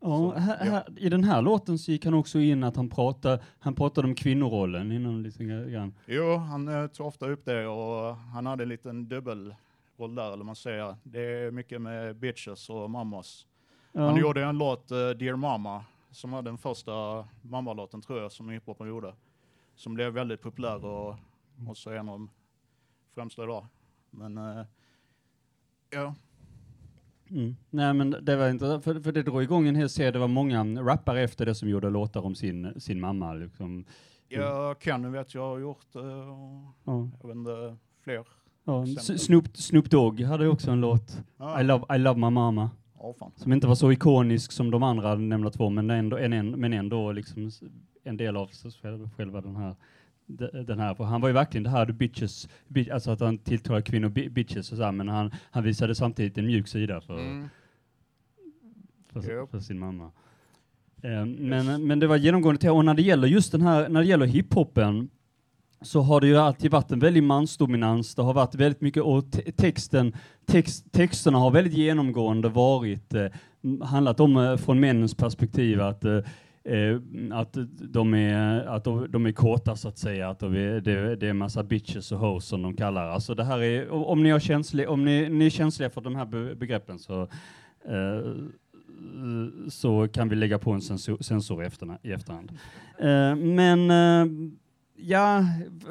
Ja, 0.00 0.34
här, 0.34 0.56
här, 0.56 0.84
I 0.96 1.08
den 1.08 1.24
här 1.24 1.42
låten 1.42 1.78
så 1.78 1.90
gick 1.90 2.04
han 2.04 2.14
också 2.14 2.38
in 2.38 2.64
att 2.64 2.76
han 2.76 2.88
pratade, 2.88 3.42
han 3.58 3.74
pratade 3.74 4.08
om 4.08 4.14
kvinnorollen 4.14 4.92
innan 4.92 5.22
lite 5.22 5.44
grann. 5.44 5.94
Jo, 6.06 6.36
han 6.36 6.68
eh, 6.68 6.86
tog 6.86 7.06
ofta 7.06 7.26
upp 7.26 7.44
det 7.44 7.66
och 7.66 8.16
han 8.16 8.46
hade 8.46 8.62
en 8.62 8.68
liten 8.68 9.08
dubbelroll 9.98 10.14
där, 10.14 10.32
eller 10.32 10.44
man 10.44 10.56
säger. 10.56 10.96
Det 11.02 11.20
är 11.20 11.50
mycket 11.50 11.80
med 11.80 12.16
bitches 12.16 12.70
och 12.70 12.90
mammos. 12.90 13.46
Ja. 13.92 14.00
Han 14.06 14.16
gjorde 14.16 14.44
en 14.44 14.58
låt, 14.58 14.90
eh, 14.90 15.10
Dear 15.10 15.36
Mama, 15.36 15.84
som 16.10 16.30
var 16.30 16.42
den 16.42 16.58
första 16.58 17.28
mammalåten 17.42 18.00
tror 18.00 18.20
jag 18.20 18.32
som 18.32 18.48
hiphopen 18.48 18.88
gjorde. 18.88 19.14
Som 19.74 19.94
blev 19.94 20.12
väldigt 20.12 20.42
populär 20.42 20.84
och 20.84 21.16
också 21.68 21.90
en 21.90 22.08
av 22.08 22.18
de 22.18 22.30
främsta 23.14 23.44
idag. 23.44 23.66
Men 24.10 24.38
eh, 24.38 24.64
ja, 25.90 26.14
Mm. 27.30 27.56
Nej 27.70 27.94
men 27.94 28.10
det 28.22 28.36
var 28.36 28.48
inte, 28.48 28.80
för, 28.80 29.00
för 29.00 29.12
det 29.12 29.22
drog 29.22 29.42
igång 29.42 29.68
en 29.68 29.76
hel 29.76 29.88
serie, 29.88 30.10
det 30.10 30.18
var 30.18 30.28
många 30.28 30.64
rappare 30.64 31.22
efter 31.22 31.46
det 31.46 31.54
som 31.54 31.68
gjorde 31.68 31.90
låtar 31.90 32.26
om 32.26 32.34
sin, 32.34 32.80
sin 32.80 33.00
mamma. 33.00 33.34
Liksom. 33.34 33.84
jag 34.28 34.82
Kenny 34.82 35.08
vet 35.08 35.34
jag 35.34 35.42
har 35.42 35.58
gjort, 35.58 35.94
eh, 35.94 36.30
och 36.30 36.74
Ja. 36.84 37.08
jag 37.20 37.28
vet 37.28 37.36
inte, 37.36 37.76
fler. 38.00 38.26
Ja. 38.68 38.86
Snoop, 39.18 39.56
Snoop 39.56 39.90
Dogg 39.90 40.20
hade 40.20 40.48
också 40.48 40.70
en 40.70 40.80
låt, 40.80 41.22
Ja, 41.38 41.60
I, 41.60 41.64
love, 41.64 41.96
I 41.96 41.98
love 41.98 42.20
my 42.20 42.30
mama, 42.30 42.70
fan. 43.18 43.32
som 43.36 43.52
inte 43.52 43.66
var 43.66 43.74
så 43.74 43.92
ikonisk 43.92 44.52
som 44.52 44.70
de 44.70 44.82
andra 44.82 45.14
nämnda 45.14 45.50
två, 45.50 45.70
men 45.70 45.90
ändå, 45.90 46.16
en, 46.18 46.32
en, 46.32 46.50
men 46.50 46.72
ändå 46.72 47.12
liksom 47.12 47.50
en 48.04 48.16
del 48.16 48.36
av 48.36 48.46
sig 48.46 48.70
själv, 48.72 49.10
själva 49.16 49.40
den 49.40 49.56
här. 49.56 49.76
de- 50.26 50.62
Den 50.64 50.78
här, 50.78 50.94
för 50.94 51.04
han 51.04 51.20
var 51.20 51.28
ju 51.28 51.32
verkligen 51.34 51.62
det 51.64 51.70
här 51.70 51.86
bitches, 51.92 52.48
bi- 52.68 52.90
alltså 52.90 53.10
att 53.10 53.20
han 53.20 53.38
tilltalar 53.38 53.80
kvinnor 53.80 54.08
bi- 54.08 54.28
bitches 54.30 54.72
och 54.72 54.76
så 54.78 54.84
här, 54.84 54.92
men 54.92 55.08
han, 55.08 55.30
han 55.50 55.64
visade 55.64 55.94
samtidigt 55.94 56.38
en 56.38 56.46
mjuk 56.46 56.68
sida 56.68 57.00
för, 57.00 57.18
Mm. 57.18 57.48
för, 59.12 59.20
Japp. 59.36 59.50
för 59.50 59.60
sin 59.60 59.78
mamma. 59.78 60.10
Eh, 61.02 61.24
men, 61.26 61.86
men 61.86 61.98
det 61.98 62.06
var 62.06 62.16
genomgående. 62.16 62.70
Och 62.70 62.84
när 62.84 62.94
det 62.94 63.02
gäller 63.02 63.28
just 63.28 63.52
den 63.52 63.60
här, 63.62 63.88
när 63.88 64.00
det 64.00 64.06
gäller 64.06 64.26
hiphopen, 64.26 65.10
så 65.80 66.00
har 66.00 66.20
det 66.20 66.26
ju 66.26 66.36
alltid 66.36 66.70
varit 66.70 66.90
en 66.90 66.98
väldig 66.98 67.22
mansdominans. 67.22 68.14
Det 68.14 68.22
har 68.22 68.34
varit 68.34 68.54
väldigt 68.54 68.80
mycket, 68.80 69.02
och 69.02 69.24
texten, 69.56 70.12
text, 70.46 70.92
texterna 70.92 71.38
har 71.38 71.50
väldigt 71.50 71.72
genomgående 71.72 72.48
varit, 72.48 73.14
eh, 73.14 73.26
handlat 73.82 74.20
om 74.20 74.36
eh, 74.36 74.56
från 74.56 74.80
männens 74.80 75.14
perspektiv 75.14 75.80
att 75.80 76.04
eh, 76.04 76.16
eh, 76.64 77.00
att 77.32 77.56
de 77.80 78.14
är, 78.14 78.66
att 78.66 78.84
de, 78.84 79.10
de 79.10 79.26
är 79.26 79.32
kåta 79.32 79.76
så 79.76 79.88
att 79.88 79.98
säga, 79.98 80.28
att 80.28 80.38
de 80.38 80.54
är, 80.54 80.80
det, 80.80 81.16
det 81.16 81.28
är 81.28 81.32
massa 81.32 81.62
bitches 81.62 82.12
och 82.12 82.18
hoes 82.18 82.44
som 82.44 82.62
de 82.62 82.76
kallar. 82.76 83.08
Alltså 83.08 83.34
det 83.34 83.44
här 83.44 83.62
är, 83.62 83.90
om 83.90 84.22
ni, 84.22 84.28
är 84.28 84.38
känsliga, 84.38 84.90
om 84.90 85.04
ni, 85.04 85.28
ni 85.28 85.46
är 85.46 85.50
känsliga 85.50 85.90
för 85.90 86.00
de 86.00 86.16
här 86.16 86.54
begreppen 86.54 86.98
så 86.98 87.22
eh, 87.84 88.32
så 89.68 90.08
kan 90.08 90.28
vi 90.28 90.36
lägga 90.36 90.58
på 90.58 90.72
en 90.72 90.80
sensor 90.80 91.18
censur 91.20 91.62
i, 91.62 91.66
efterna, 91.66 91.98
i 92.02 92.12
efterhand. 92.12 92.52
Eh, 92.98 93.36
men 93.36 93.90
eh, 93.90 94.26
ja, 94.98 95.44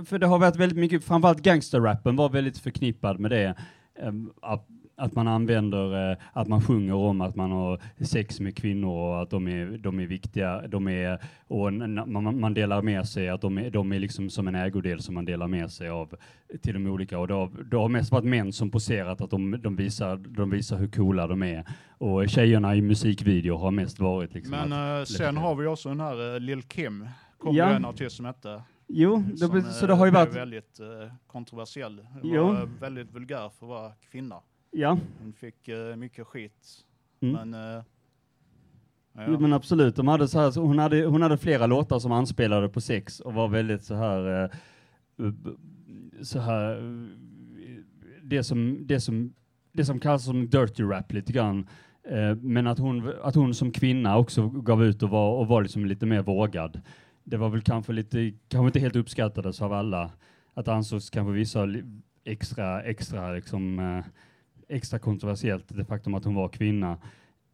för 0.05 0.19
det 0.19 0.27
har 0.27 0.39
varit 0.39 0.55
väldigt 0.55 0.77
mycket, 0.77 1.03
framförallt 1.03 1.41
gangsterrappen 1.41 2.15
var 2.15 2.29
väldigt 2.29 2.57
förknippad 2.57 3.19
med 3.19 3.31
det. 3.31 3.55
Eh, 3.99 4.11
att, 4.41 4.67
att 4.95 5.15
man 5.15 5.27
använder, 5.27 6.11
eh, 6.11 6.17
att 6.33 6.47
man 6.47 6.61
sjunger 6.61 6.93
om 6.93 7.21
att 7.21 7.35
man 7.35 7.51
har 7.51 7.81
sex 8.05 8.39
med 8.39 8.57
kvinnor 8.57 8.89
och 8.89 9.21
att 9.21 9.29
de 9.29 9.47
är, 9.47 9.77
de 9.77 9.99
är 9.99 10.05
viktiga, 10.07 10.67
de 10.67 10.87
är, 10.87 11.19
och 11.47 11.73
man, 11.73 12.39
man 12.39 12.53
delar 12.53 12.81
med 12.81 13.07
sig, 13.07 13.29
att 13.29 13.41
de 13.41 13.57
är, 13.57 13.69
de 13.69 13.91
är 13.91 13.99
liksom 13.99 14.29
som 14.29 14.47
en 14.47 14.55
ägodel 14.55 15.01
som 15.01 15.15
man 15.15 15.25
delar 15.25 15.47
med 15.47 15.71
sig 15.71 15.89
av 15.89 16.15
till 16.61 16.73
de 16.73 16.87
olika. 16.87 17.19
Och 17.19 17.27
det 17.27 17.33
har, 17.33 17.51
det 17.71 17.77
har 17.77 17.89
mest 17.89 18.11
varit 18.11 18.25
män 18.25 18.53
som 18.53 18.71
poserat 18.71 19.21
att 19.21 19.29
de, 19.29 19.61
de, 19.61 19.75
visar, 19.75 20.17
de 20.17 20.49
visar 20.49 20.77
hur 20.77 20.87
coola 20.87 21.27
de 21.27 21.43
är. 21.43 21.65
Och 21.97 22.29
tjejerna 22.29 22.75
i 22.75 22.81
musikvideo 22.81 23.57
har 23.57 23.71
mest 23.71 23.99
varit 23.99 24.33
liksom 24.33 24.51
Men 24.51 24.73
att, 24.73 25.09
eh, 25.09 25.15
sen 25.15 25.37
har 25.37 25.55
vi 25.55 25.67
också 25.67 25.89
den 25.89 25.99
här 25.99 26.33
uh, 26.33 26.39
Lil 26.39 26.61
Kim. 26.63 27.07
Kom 27.37 27.55
Ja. 27.55 27.69
en 27.69 27.85
artist 27.85 28.15
som 28.15 28.25
hette. 28.25 28.61
Jo, 28.87 29.23
som, 29.37 29.51
det, 29.51 29.57
eh, 29.57 29.69
så 29.69 29.87
det 29.87 29.93
har 29.93 30.05
ju 30.05 30.11
varit, 30.11 30.35
väldigt 30.35 30.79
uh, 30.79 31.11
kontroversiell. 31.27 31.99
Hon 32.13 32.21
Jo. 32.23 32.43
var 32.43 32.61
eh, 32.61 32.69
väldigt 32.79 33.13
vulgär 33.13 33.49
för 33.49 33.65
att 33.65 33.69
vara 33.69 33.91
kvinna. 34.11 34.35
ja. 34.71 34.97
Hon 35.21 35.33
fick 35.33 35.67
eh, 35.67 35.95
mycket 35.95 36.27
skit. 36.27 36.67
Mm. 37.21 37.49
Men, 37.49 37.53
eh, 37.77 37.83
ja. 39.13 39.25
Jo, 39.27 39.39
men 39.39 39.53
absolut, 39.53 39.95
de 39.95 40.07
hade 40.07 40.27
så 40.27 40.39
här, 40.39 40.51
så 40.51 40.61
hon, 40.61 40.79
hade, 40.79 41.05
hon 41.05 41.21
hade 41.21 41.37
flera 41.37 41.67
låtar 41.67 41.99
som 41.99 42.11
anspelade 42.11 42.69
på 42.69 42.81
sex 42.81 43.19
och 43.19 43.33
var 43.33 43.47
väldigt 43.47 43.83
så 43.83 43.95
här, 43.95 44.43
eh, 44.43 44.49
så 46.21 46.39
här, 46.39 46.77
eh, 46.77 47.83
det 48.23 48.43
som, 48.43 48.87
det 48.87 48.99
som, 48.99 49.33
det 49.71 49.85
som 49.85 49.99
kallas 49.99 50.25
som 50.25 50.49
dirty 50.49 50.83
rap 50.83 51.13
lite 51.13 51.33
grann. 51.33 51.67
Eh, 52.09 52.35
men 52.35 52.67
att 52.67 52.79
hon, 52.79 53.13
att 53.23 53.35
hon 53.35 53.53
som 53.53 53.71
kvinna 53.71 54.17
också 54.17 54.49
gav 54.49 54.83
ut 54.83 55.03
och 55.03 55.09
var, 55.09 55.31
och 55.39 55.47
var 55.47 55.61
liksom 55.61 55.85
lite 55.85 56.05
mer 56.05 56.21
vågad. 56.21 56.81
Det 57.29 57.37
var 57.37 57.49
väl 57.49 57.61
kanske 57.61 57.93
lite, 57.93 58.33
kanske 58.47 58.67
inte 58.67 58.79
helt 58.79 58.95
uppskattades 58.95 59.61
av 59.61 59.73
alla. 59.73 60.11
Att 60.53 60.65
det 60.65 60.73
ansågs 60.73 61.09
kanske 61.09 61.33
vissa 61.33 61.67
extra, 62.23 62.83
extra 62.83 63.31
liksom, 63.31 63.79
eh, 63.79 64.05
extra 64.69 64.99
kontroversiellt 64.99 65.65
det 65.67 65.85
faktum 65.85 66.13
att 66.13 66.25
hon 66.25 66.35
var 66.35 66.49
kvinna 66.49 66.97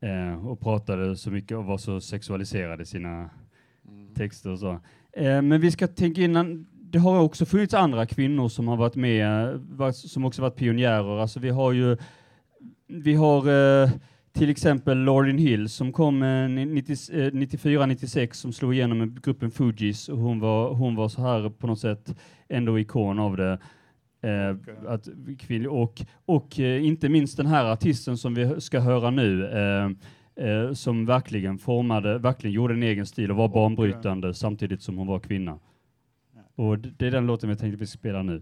eh, 0.02 0.48
och 0.48 0.60
pratade 0.60 1.16
så 1.16 1.32
mycket 1.32 1.58
och 1.58 1.66
var 1.66 1.78
så 1.78 2.02
sexualiserad 2.02 2.82
i 2.82 2.86
sina 2.86 3.30
texter 4.16 4.50
och 4.50 4.60
så. 4.60 4.80
Eh, 5.14 5.42
men 5.42 5.62
vi 5.62 5.72
ska 5.72 5.88
tänka 5.88 6.22
innan, 6.22 6.68
det 6.72 7.00
har 7.00 7.20
också 7.20 7.46
funnits 7.46 7.74
andra 7.74 8.06
kvinnor 8.06 8.50
som 8.50 8.68
har 8.68 8.78
varit 8.78 8.96
med, 8.96 9.54
eh, 9.80 9.92
som 9.92 10.26
också 10.26 10.42
varit 10.42 10.56
pionjärer. 10.56 11.20
Alltså 11.20 11.40
vi 11.40 11.50
har 11.50 11.72
ju, 11.72 11.98
vi 12.88 13.14
har 13.14 13.50
eh, 13.84 13.90
till 14.34 14.50
exempel 14.50 14.98
Lauryn 14.98 15.38
Hill 15.38 15.70
som 15.70 15.94
kom 15.94 16.24
eh, 16.24 16.26
94-96 16.26 18.34
som 18.34 18.54
slog 18.54 18.74
igenom 18.74 18.98
med 18.98 19.24
gruppen 19.24 19.52
Fugees 19.52 20.10
och 20.10 20.18
hon 20.18 20.40
var, 20.40 20.74
hon 20.74 20.96
var 20.96 21.10
så 21.10 21.22
här 21.22 21.50
på 21.50 21.68
något 21.68 21.80
sätt 21.80 22.16
ändå 22.50 22.80
ikon 22.80 23.20
av 23.20 23.38
det. 23.38 23.60
Eh, 24.22 24.56
att 24.88 25.08
kvinn, 25.40 25.68
och 25.68 26.02
och 26.26 26.60
eh, 26.60 26.86
inte 26.86 27.10
minst 27.10 27.38
den 27.38 27.46
här 27.46 27.66
artisten 27.66 28.18
som 28.18 28.34
vi 28.34 28.62
ska 28.62 28.80
höra 28.80 29.10
nu 29.10 29.48
eh, 29.48 29.90
eh, 30.48 30.74
som 30.74 31.06
verkligen 31.06 31.58
formade, 31.58 32.18
verkligen 32.18 32.54
gjorde 32.54 32.74
en 32.74 32.84
egen 32.84 33.06
stil 33.06 33.32
och 33.32 33.38
var 33.38 33.48
banbrytande 33.48 34.34
samtidigt 34.34 34.82
som 34.82 34.98
hon 34.98 35.08
var 35.08 35.20
kvinna. 35.20 35.60
Och 36.56 36.80
det, 36.80 37.08
är 37.08 37.12
den 37.12 37.28
låten 37.28 37.50
jag 37.50 37.60
tänkte 37.60 37.80
vi 37.80 37.88
ska 37.88 37.98
spela 37.98 38.24
nu. 38.24 38.42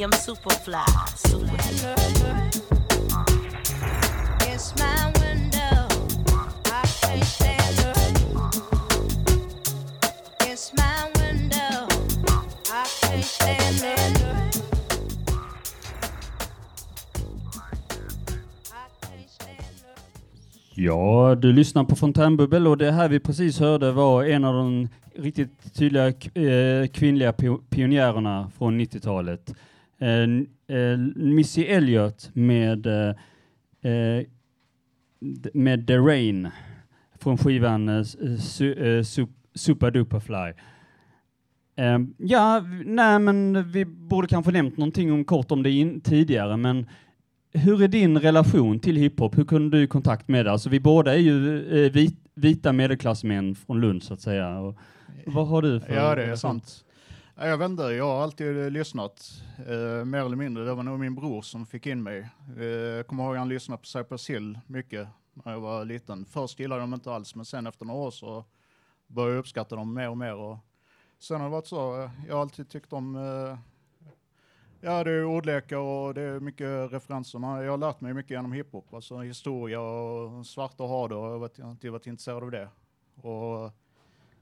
Me, 0.00 0.04
I'm 0.04 0.12
super 0.12 0.50
fly. 0.50 0.84
Super 1.14 1.56
It's 4.48 4.74
my 4.78 5.12
window. 5.20 5.88
I 6.64 6.86
can't 7.00 7.24
stand 7.24 7.80
her. 7.80 7.92
It's 10.40 10.72
my 10.72 11.10
window. 11.20 11.86
I 12.72 12.86
can't 13.00 13.24
stand 13.24 13.80
her. 13.80 14.30
Ja, 20.74 21.34
du 21.34 21.52
lyssnar 21.52 21.84
på 21.84 21.96
Fontänbubbel 21.96 22.66
och 22.66 22.78
det 22.78 22.92
här 22.92 23.08
vi 23.08 23.20
precis 23.20 23.60
hörde 23.60 23.92
var 23.92 24.24
en 24.24 24.44
av 24.44 24.54
de 24.54 24.88
riktigt 25.14 25.74
tydliga 25.74 26.06
eh, 26.06 26.86
kvinnliga 26.86 27.32
pionjärerna 27.70 28.50
från 28.58 28.80
90-talet. 28.80 29.54
Eh, 30.00 30.76
eh, 30.76 30.98
Missy 31.16 31.62
Elliott 31.62 32.30
med, 32.32 32.86
eh, 32.86 33.14
eh 33.92 34.26
med 35.52 35.86
The 35.86 35.96
Rain 35.96 36.48
från 37.18 37.38
skivan 37.38 37.88
eh, 37.88 37.94
eh, 37.94 38.86
eh, 38.86 39.02
su, 39.02 39.26
Super 39.54 39.90
Duper 39.90 40.20
Fly. 40.20 40.52
Eh, 41.76 41.98
ja, 42.16 42.64
nej 42.84 43.18
men 43.18 43.70
vi 43.70 43.84
borde 43.84 44.28
kanske 44.28 44.52
nämnt 44.52 44.76
någonting 44.76 45.12
om, 45.12 45.24
kort 45.24 45.50
om 45.50 45.62
det 45.62 45.70
in, 45.70 46.00
tidigare, 46.00 46.56
men 46.56 46.86
hur 47.52 47.82
är 47.82 47.88
din 47.88 48.18
relation 48.18 48.80
till 48.80 48.96
hiphop? 48.96 49.38
Hur 49.38 49.44
kunde 49.44 49.76
du 49.76 49.84
i 49.84 49.86
kontakt 49.86 50.28
med 50.28 50.46
det? 50.46 50.52
Alltså 50.52 50.68
vi 50.68 50.80
båda 50.80 51.14
är 51.14 51.18
ju 51.18 51.68
eh, 51.84 51.92
vit, 51.92 52.18
vita 52.34 52.72
medelklassmän 52.72 53.54
från 53.54 53.80
Lund 53.80 54.02
så 54.02 54.14
att 54.14 54.20
säga. 54.20 54.58
Och 54.58 54.76
vad 55.26 55.48
har 55.48 55.62
du 55.62 55.80
för 55.80 55.94
Ja, 55.94 56.14
det 56.14 56.24
är 56.24 56.36
sant. 56.36 56.84
Jag 57.42 57.58
vet 57.58 57.70
inte, 57.70 57.82
jag 57.82 58.04
har 58.04 58.22
alltid 58.22 58.62
eh, 58.62 58.70
lyssnat, 58.70 59.42
eh, 59.58 60.04
mer 60.04 60.18
eller 60.18 60.36
mindre. 60.36 60.64
Det 60.64 60.74
var 60.74 60.82
nog 60.82 61.00
min 61.00 61.14
bror 61.14 61.42
som 61.42 61.66
fick 61.66 61.86
in 61.86 62.02
mig. 62.02 62.28
Eh, 62.58 62.64
jag 62.64 63.06
kommer 63.06 63.24
ihåg 63.24 63.32
att 63.32 63.38
han 63.38 63.48
lyssnade 63.48 63.80
på 63.80 63.86
Cypress 63.86 64.30
Hill 64.30 64.58
mycket 64.66 65.08
när 65.32 65.52
jag 65.52 65.60
var 65.60 65.84
liten. 65.84 66.24
Först 66.24 66.60
gillade 66.60 66.80
jag 66.80 66.88
dem 66.88 66.94
inte 66.94 67.12
alls, 67.12 67.34
men 67.34 67.44
sen 67.44 67.66
efter 67.66 67.84
några 67.84 68.00
år 68.00 68.10
så 68.10 68.44
började 69.06 69.34
jag 69.34 69.40
uppskatta 69.40 69.76
dem 69.76 69.94
mer 69.94 70.10
och 70.10 70.18
mer. 70.18 70.34
Och 70.34 70.58
sen 71.18 71.40
har 71.40 71.48
det 71.48 71.52
varit 71.52 71.66
så, 71.66 72.02
eh, 72.02 72.10
jag 72.28 72.34
har 72.34 72.40
alltid 72.42 72.68
tyckt 72.68 72.92
om, 72.92 73.16
eh, 73.16 73.58
ja 74.80 75.04
det 75.04 75.10
är 75.10 75.24
ordlekar 75.24 75.76
och 75.76 76.14
det 76.14 76.22
är 76.22 76.40
mycket 76.40 76.92
referenser. 76.92 77.38
Jag 77.62 77.70
har 77.70 77.78
lärt 77.78 78.00
mig 78.00 78.14
mycket 78.14 78.30
genom 78.30 78.52
hiphop, 78.52 78.94
alltså 78.94 79.18
historia 79.18 79.80
och 79.80 80.46
svarta 80.46 80.84
har 80.84 81.08
det 81.08 81.14
och 81.14 81.50
jag 81.56 81.64
har 81.64 81.70
alltid 81.70 81.92
varit 81.92 82.06
intresserad 82.06 82.42
av 82.42 82.50
det. 82.50 82.68
Och 83.22 83.72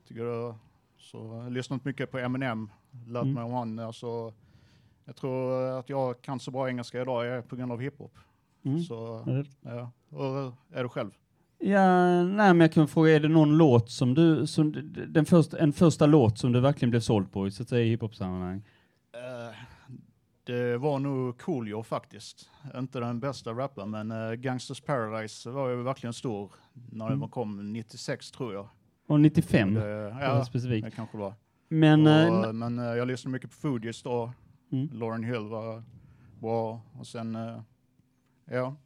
tycker 0.09 0.25
det 0.25 0.55
så 0.99 1.19
jag 1.19 1.43
har 1.43 1.51
lyssnat 1.51 1.85
mycket 1.85 2.11
på 2.11 2.19
Eminem, 2.19 2.71
lärt 3.07 3.27
mig 3.27 3.45
om 3.45 3.53
han. 3.53 3.79
Alltså, 3.79 4.33
jag 5.05 5.17
tror 5.17 5.63
att 5.79 5.89
jag 5.89 6.23
kan 6.23 6.41
så 6.41 6.51
bra 6.51 6.69
engelska 6.69 7.03
idag 7.03 7.27
är 7.27 7.43
på 7.43 7.57
grund 7.57 7.73
av 7.73 7.81
hiphop. 7.81 8.19
Mm. 8.65 8.81
Så, 8.81 9.23
det- 9.27 9.71
ja. 9.71 9.91
Och 10.17 10.53
är 10.73 10.83
du 10.83 10.89
själv? 10.89 11.11
Ja, 11.61 12.23
nej, 12.23 12.55
men 12.55 12.61
jag 12.61 12.73
kan 12.73 12.89
fråga, 12.89 13.15
är 13.17 13.21
det 13.21 13.29
någon 13.29 13.57
låt 13.57 13.91
som 13.91 14.15
du, 14.15 14.47
som, 14.47 14.93
den 15.09 15.25
första, 15.25 15.59
en 15.59 15.73
första 15.73 16.07
låt 16.07 16.39
som 16.39 16.53
du 16.53 16.61
verkligen 16.61 16.91
blev 16.91 17.01
såld 17.01 17.33
på, 17.33 17.51
så 17.51 17.63
att 17.63 17.69
säga 17.69 17.85
i 17.85 17.89
hiphop-sammanhang? 17.89 18.63
Eh, 19.13 19.55
det 20.45 20.77
var 20.79 20.99
nog 20.99 21.39
Coolio 21.41 21.83
faktiskt. 21.83 22.51
Inte 22.77 23.01
den 23.01 23.21
bästa 23.21 23.51
rapparen, 23.53 23.91
men 23.91 24.11
uh, 24.13 24.33
Gangsters 24.35 24.81
Paradise 24.81 25.51
var 25.51 25.69
ju 25.69 25.83
verkligen 25.83 26.13
stor 26.15 26.53
när 26.93 27.07
Mm. 27.07 27.21
den 27.21 27.29
kom 27.29 27.73
96 27.73 28.31
tror 28.31 28.55
jag. 28.55 28.69
Och 29.09 29.21
95? 29.21 29.75
Det, 29.75 29.89
ja, 29.91 30.21
ja, 30.23 30.45
specifikt. 30.45 30.85
det 30.85 30.91
kanske 30.91 31.17
var. 31.19 31.35
Men, 31.69 32.07
och, 32.07 32.47
eh, 32.47 32.53
men 32.53 32.79
eh, 32.79 32.85
jag 32.85 33.09
lyssnade 33.09 33.33
mycket 33.33 33.51
på 33.51 33.57
Fugees 33.57 34.03
då. 34.03 34.33
Mm. 34.73 34.89
Lauren 34.93 35.25
Hill 35.25 35.47
var 35.49 35.83
bra. 36.41 36.83
Och 36.93 37.07
sen, 37.07 37.37
eh, 37.37 37.61
ja. 38.51 38.77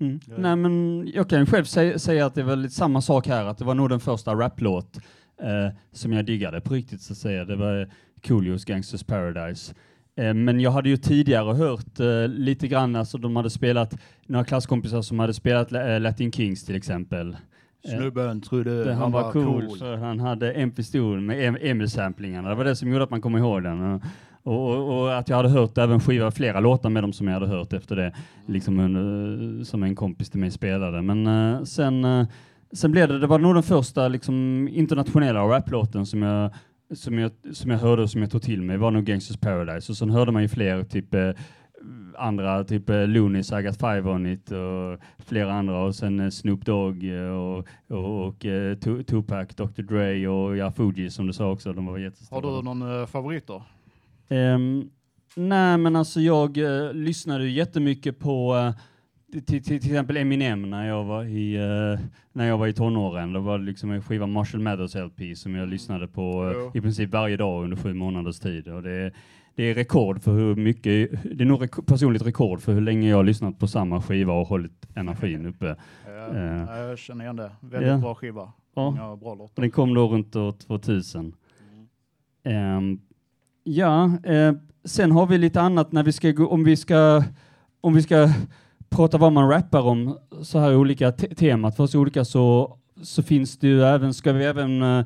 Mm. 0.00 0.20
Ja. 0.26 0.34
Nej, 0.38 0.56
men 0.56 1.06
jag 1.14 1.28
kan 1.30 1.40
ju 1.40 1.46
själv 1.46 1.64
säga, 1.64 1.98
säga 1.98 2.26
att 2.26 2.34
det 2.34 2.42
var 2.42 2.56
lite 2.56 2.74
samma 2.74 3.00
sak 3.00 3.26
här, 3.26 3.44
att 3.44 3.58
det 3.58 3.64
var 3.64 3.74
nog 3.74 3.88
den 3.88 4.00
första 4.00 4.34
raplåt 4.34 4.96
eh, 5.40 5.76
som 5.92 6.12
jag 6.12 6.24
diggade 6.26 6.60
på 6.60 6.74
riktigt 6.74 7.02
så 7.02 7.12
att 7.12 7.18
säga. 7.18 7.44
Det 7.44 7.56
var 7.56 7.90
Coolios 8.22 8.64
Gangsters 8.64 9.04
Paradise. 9.04 9.74
Men 10.16 10.60
jag 10.60 10.70
hade 10.70 10.88
ju 10.88 10.96
tidigare 10.96 11.54
hört 11.54 12.00
eh, 12.00 12.28
lite 12.28 12.68
grann, 12.68 12.96
alltså 12.96 13.18
de 13.18 13.36
hade 13.36 13.50
spelat, 13.50 13.98
några 14.26 14.44
klasskompisar 14.44 15.02
som 15.02 15.18
hade 15.18 15.34
spelat 15.34 15.70
Latin 16.00 16.32
Kings 16.32 16.64
till 16.64 16.74
exempel. 16.74 17.36
Eh, 17.88 17.90
Snubben 17.98 18.40
trodde 18.40 18.84
det, 18.84 18.94
han 18.94 19.12
var 19.12 19.32
cool, 19.32 19.78
för 19.78 19.96
han 19.96 20.20
hade 20.20 20.52
en 20.52 20.70
pistol 20.70 21.20
med 21.20 21.36
em- 21.36 21.58
Emil-samplingarna. 21.60 22.48
Det 22.48 22.54
var 22.54 22.64
det 22.64 22.76
som 22.76 22.88
gjorde 22.92 23.04
att 23.04 23.10
man 23.10 23.20
kom 23.20 23.36
ihåg 23.36 23.62
den. 23.62 23.82
Och, 23.82 24.00
och, 24.42 24.98
och 25.00 25.18
att 25.18 25.28
jag 25.28 25.36
hade 25.36 25.48
hört 25.48 25.78
även 25.78 26.00
skiva, 26.00 26.30
flera 26.30 26.60
låtar 26.60 26.90
med 26.90 27.02
dem 27.02 27.12
som 27.12 27.26
jag 27.28 27.34
hade 27.34 27.46
hört 27.46 27.72
efter 27.72 27.96
det, 27.96 28.12
liksom 28.46 28.78
under, 28.80 29.64
som 29.64 29.82
en 29.82 29.94
kompis 29.94 30.30
till 30.30 30.40
mig 30.40 30.50
spelade. 30.50 31.02
Men 31.02 31.26
eh, 31.26 31.62
sen, 31.62 32.04
eh, 32.04 32.26
sen 32.72 32.92
blev 32.92 33.08
det, 33.08 33.18
det 33.18 33.26
var 33.26 33.38
nog 33.38 33.54
den 33.54 33.62
första 33.62 34.08
liksom, 34.08 34.68
internationella 34.72 35.40
raplåten 35.40 36.06
som 36.06 36.22
jag, 36.22 36.50
som, 36.94 37.18
jag, 37.18 37.30
som 37.52 37.70
jag 37.70 37.78
hörde 37.78 38.02
och 38.02 38.10
som 38.10 38.20
jag 38.20 38.30
tog 38.30 38.42
till 38.42 38.62
mig, 38.62 38.76
var 38.76 38.90
nog 38.90 39.04
Gangsters 39.04 39.36
Paradise. 39.36 39.92
Och 39.92 39.96
sen 39.96 40.10
hörde 40.10 40.32
man 40.32 40.42
ju 40.42 40.48
fler, 40.48 40.82
typ 40.84 41.14
eh, 41.14 41.30
andra, 42.18 42.64
typ 42.64 42.90
eh, 42.90 43.06
Loonies, 43.06 43.52
I 43.52 43.62
got 43.62 43.76
five 43.80 44.00
on 44.10 44.26
it 44.26 44.50
och 44.50 45.00
flera 45.26 45.52
andra 45.52 45.82
och 45.82 45.94
sen 45.94 46.20
eh, 46.20 46.28
Snoop 46.30 46.64
Dogg 46.66 47.04
eh, 47.04 47.20
och, 47.30 47.66
och, 47.88 48.26
och 48.26 48.38
Tu- 48.80 49.02
Tupac, 49.02 49.48
Dr 49.56 49.82
Dre 49.82 50.28
och 50.28 50.56
ja, 50.56 50.72
Fuji 50.72 51.10
som 51.10 51.26
du 51.26 51.32
sa 51.32 51.50
också, 51.50 51.72
de 51.72 51.86
var 51.86 51.98
jättestora. 51.98 52.40
Har 52.50 52.56
du 52.56 52.62
någon 52.62 52.82
uh, 52.82 53.06
favorit 53.06 53.46
då? 53.46 53.62
Ehm, 54.28 54.90
nej, 55.36 55.78
men 55.78 55.96
alltså 55.96 56.20
jag 56.20 56.58
eh, 56.58 56.92
lyssnade 56.92 57.44
ju 57.44 57.50
jättemycket 57.50 58.18
på, 58.18 58.56
eh, 58.56 58.74
till, 59.32 59.64
till, 59.64 59.64
till 59.64 59.90
exempel 59.90 60.16
Eminem 60.16 60.70
när 60.70 60.88
jag 60.88 61.04
var 61.04 61.24
i, 61.24 61.54
eh, 61.56 62.06
när 62.32 62.46
jag 62.48 62.58
var 62.58 62.66
i 62.66 62.72
tonåren. 62.72 63.32
Det 63.32 63.38
var 63.40 63.58
liksom 63.58 63.90
en 63.90 64.02
skiva 64.02 64.26
Marshall 64.26 64.60
Mathers 64.60 64.94
LP 64.94 65.36
som 65.36 65.54
jag 65.54 65.68
lyssnade 65.68 66.08
på 66.08 66.52
Jo. 66.54 66.70
i 66.74 66.80
princip 66.80 67.10
varje 67.10 67.36
dag 67.36 67.64
under 67.64 67.76
sju 67.76 67.94
månaders 67.94 68.38
tid. 68.38 68.68
Och 68.68 68.82
det, 68.82 69.12
det 69.54 69.62
är 69.62 69.74
rekord 69.74 70.22
för 70.22 70.32
hur 70.32 70.56
mycket, 70.56 71.10
det 71.36 71.44
är 71.44 71.46
nog 71.46 71.86
personligt 71.86 72.26
rekord 72.26 72.60
för 72.60 72.72
hur 72.72 72.80
länge 72.80 73.08
jag 73.08 73.16
har 73.16 73.24
lyssnat 73.24 73.58
på 73.58 73.66
samma 73.66 74.02
skiva 74.02 74.32
och 74.32 74.46
hållit 74.46 74.86
energin 74.94 75.46
uppe. 75.46 75.76
Ja, 76.06 76.34
Eh. 76.38 76.78
Jag 76.78 76.98
känner 76.98 77.24
igen 77.24 77.36
det. 77.36 77.50
Väldigt 77.60 77.90
Ja. 77.90 77.98
bra 77.98 78.14
skiva. 78.14 78.52
Ja. 78.74 79.16
Bra 79.20 79.34
låtar. 79.34 79.62
den 79.62 79.70
kom 79.70 79.94
då 79.94 80.08
runt 80.08 80.36
år 80.36 80.52
2000. 80.52 81.34
Ehm, 82.44 83.00
ja, 83.64 84.10
eh, 84.24 84.52
sen 84.84 85.12
har 85.12 85.26
vi 85.26 85.38
lite 85.38 85.60
annat 85.60 85.92
när 85.92 86.02
vi 86.02 86.12
ska 86.12 86.30
gå, 86.30 86.46
om 86.48 86.64
vi 86.64 86.76
ska, 86.76 87.22
om 87.80 87.94
vi 87.94 88.02
ska 88.02 88.28
prata 88.88 89.18
vad 89.18 89.32
man 89.32 89.48
rappar 89.50 89.82
om, 89.82 90.18
så 90.42 90.58
här 90.58 90.76
olika 90.76 91.12
te 91.12 91.34
temat 91.34 91.76
för 91.76 91.84
oss 91.84 91.94
olika 91.94 92.24
så, 92.24 92.76
så 93.02 93.22
finns 93.22 93.58
det 93.58 93.66
ju 93.68 93.82
även, 93.82 94.14
ska 94.14 94.32
vi 94.32 94.44
även 94.44 94.82
eh, 94.82 95.04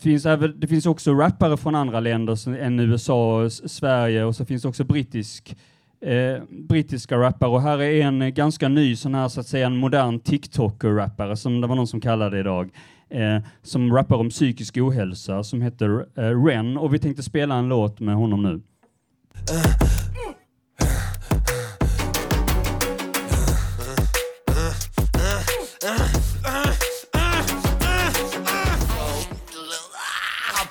finns 0.00 0.26
även, 0.26 0.60
det 0.60 0.66
finns 0.66 0.86
också 0.86 1.14
rappare 1.14 1.56
från 1.56 1.74
andra 1.74 2.00
länder 2.00 2.54
än 2.54 2.80
USA 2.80 3.42
och 3.42 3.52
Sverige 3.52 4.24
och 4.24 4.36
så 4.36 4.44
finns 4.44 4.62
det 4.62 4.68
också 4.68 4.84
brittisk, 4.84 5.56
eh, 6.00 6.42
brittiska 6.50 7.18
rappare 7.18 7.50
och 7.50 7.62
här 7.62 7.82
är 7.82 8.02
en 8.02 8.34
ganska 8.34 8.68
ny 8.68 8.96
sån 8.96 9.14
här 9.14 9.28
så 9.28 9.40
att 9.40 9.46
säga 9.46 9.66
en 9.66 9.76
modern 9.76 10.20
TikToker-rappare 10.20 11.36
som 11.36 11.60
det 11.60 11.66
var 11.66 11.76
någon 11.76 11.86
som 11.86 12.00
kallade 12.00 12.36
det 12.36 12.40
idag 12.40 12.70
eh, 13.10 13.38
som 13.62 13.94
rappar 13.94 14.16
om 14.16 14.30
psykisk 14.30 14.76
ohälsa 14.76 15.44
som 15.44 15.62
heter 15.62 16.06
eh, 16.16 16.44
Ren 16.44 16.78
och 16.78 16.94
vi 16.94 16.98
tänkte 16.98 17.22
spela 17.22 17.54
en 17.54 17.68
låt 17.68 18.00
med 18.00 18.14
honom 18.14 18.42
nu. 18.42 18.52
Uh. 18.52 19.97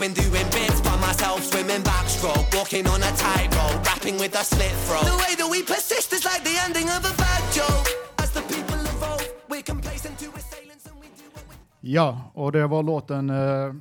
Been 0.07 0.23
doing 0.23 0.47
bits 0.51 0.79
by 0.81 0.95
myself, 0.97 1.43
swimming 1.43 1.83
backstroke, 1.83 2.45
walking 2.55 2.87
on 2.87 3.01
a 3.01 3.11
tightrope, 3.15 3.85
rapping 3.85 4.17
with 4.17 4.33
a 4.41 4.43
slit 4.43 4.75
throat. 4.85 5.05
The 5.05 5.17
way 5.23 5.35
that 5.39 5.49
we 5.51 5.63
persist 5.63 6.13
is 6.13 6.23
like 6.25 6.43
the 6.43 6.55
ending 6.65 6.87
of 6.89 7.01
a 7.11 7.13
bad 7.17 7.43
joke. 7.57 7.87
As 8.17 8.31
the 8.31 8.41
people 8.41 8.79
evolve, 8.93 9.27
we're 9.49 9.61
complacent 9.61 10.19
to 10.19 10.27
assailants 10.39 10.85
and 10.85 10.95
we 11.01 11.07
do 11.17 11.25
what 11.33 11.43
we 11.49 11.55
Ja, 11.81 12.31
och 12.33 12.51
det 12.51 12.67
var 12.67 12.83
låten 12.83 13.29
uh, 13.29 13.75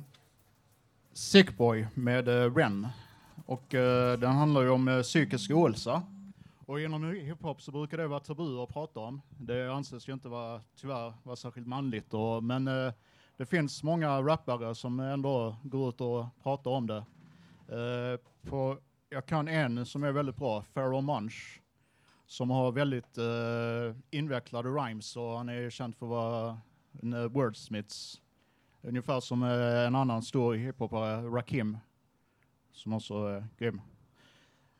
Sick 1.13 1.57
Boy 1.57 1.87
med 1.93 2.27
uh, 2.27 2.55
Ren. 2.55 2.87
Och 3.45 3.73
uh, 3.73 4.19
den 4.19 4.31
handlar 4.31 4.61
ju 4.61 4.69
om 4.69 4.87
uh, 4.87 5.01
psykisk 5.01 5.51
ohälsa. 5.51 6.01
Och 6.65 6.81
inom 6.81 7.03
hiphop 7.03 7.61
så 7.61 7.71
brukar 7.71 7.97
det 7.97 8.07
vara 8.07 8.19
tabu 8.19 8.63
att 8.63 8.73
prata 8.73 8.99
om. 8.99 9.21
Det 9.37 9.73
anses 9.73 10.09
ju 10.09 10.13
inte 10.13 10.29
vara, 10.29 10.61
tyvärr, 10.81 11.13
vara 11.23 11.35
särskilt 11.35 11.67
manligt. 11.67 12.13
Och, 12.13 12.43
men 12.43 12.67
eh, 12.67 12.93
det 13.37 13.45
finns 13.45 13.83
många 13.83 14.21
rappare 14.21 14.75
som 14.75 14.99
ändå 14.99 15.55
går 15.63 15.89
ut 15.89 16.01
och 16.01 16.25
pratar 16.43 16.71
om 16.71 16.87
det. 16.87 17.05
Eh, 17.67 18.49
på, 18.49 18.77
jag 19.09 19.25
kan 19.25 19.47
en 19.47 19.85
som 19.85 20.03
är 20.03 20.11
väldigt 20.11 20.35
bra, 20.35 20.63
Pharaoh 20.73 21.01
Munch, 21.01 21.61
som 22.25 22.49
har 22.49 22.71
väldigt 22.71 23.17
eh, 23.17 23.95
invecklade 24.09 24.69
rhymes 24.69 25.15
och 25.15 25.37
han 25.37 25.49
är 25.49 25.69
känd 25.69 25.95
för 25.95 26.05
att 26.05 26.09
vara 26.09 26.57
en 27.01 27.13
uh, 27.13 27.27
wordsmiths. 27.27 28.21
Ungefär 28.81 29.19
som 29.19 29.43
eh, 29.43 29.87
en 29.87 29.95
annan 29.95 30.23
stor 30.23 30.55
hiphopare, 30.55 31.21
Rakim, 31.21 31.77
som 32.71 32.93
också 32.93 33.13
är 33.13 33.47
grym. 33.57 33.81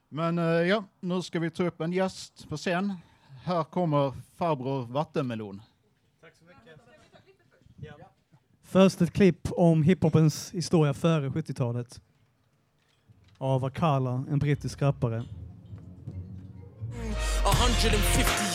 Men 0.09 0.37
eh, 0.37 0.43
ja, 0.45 0.83
nu 0.99 1.21
ska 1.21 1.39
vi 1.39 1.49
ta 1.49 1.63
upp 1.63 1.81
en 1.81 1.93
gäst 1.93 2.49
på 2.49 2.57
scen. 2.57 2.93
Här 3.43 3.63
kommer 3.63 4.13
farbror 4.35 4.85
Vattenmelon. 4.85 5.61
Först 8.77 9.01
ett 9.01 9.13
klipp 9.13 9.47
om 9.51 9.83
hiphopens 9.83 10.51
historia 10.53 10.93
före 10.93 11.29
70-talet. 11.29 12.01
Av 13.37 13.65
Akala, 13.65 14.25
en 14.31 14.39
brittisk 14.39 14.81
rappare. 14.81 15.15
150 15.15 15.27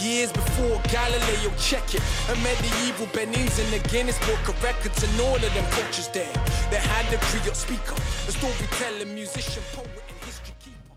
years 0.06 0.32
before 0.32 0.80
Galileo, 0.96 1.50
check 1.58 1.94
it. 1.94 2.02
A 2.32 2.34
medieval 2.48 3.06
Benin's 3.16 3.56
in 3.62 3.68
the 3.76 3.82
Guinness 3.92 4.18
Book 4.28 4.44
of 4.48 4.64
Records, 4.64 5.00
and 5.04 5.12
all 5.26 5.40
of 5.46 5.52
them 5.56 5.66
cultures 5.78 6.08
there. 6.12 6.34
They 6.70 6.80
had 6.92 7.04
the 7.12 7.18
griot 7.28 7.56
speaker, 7.66 7.96
a 8.28 8.30
storyteller, 8.38 9.06
musician, 9.20 9.64
poet, 9.74 10.04
and 10.10 10.18
history 10.26 10.54
keeper. 10.64 10.94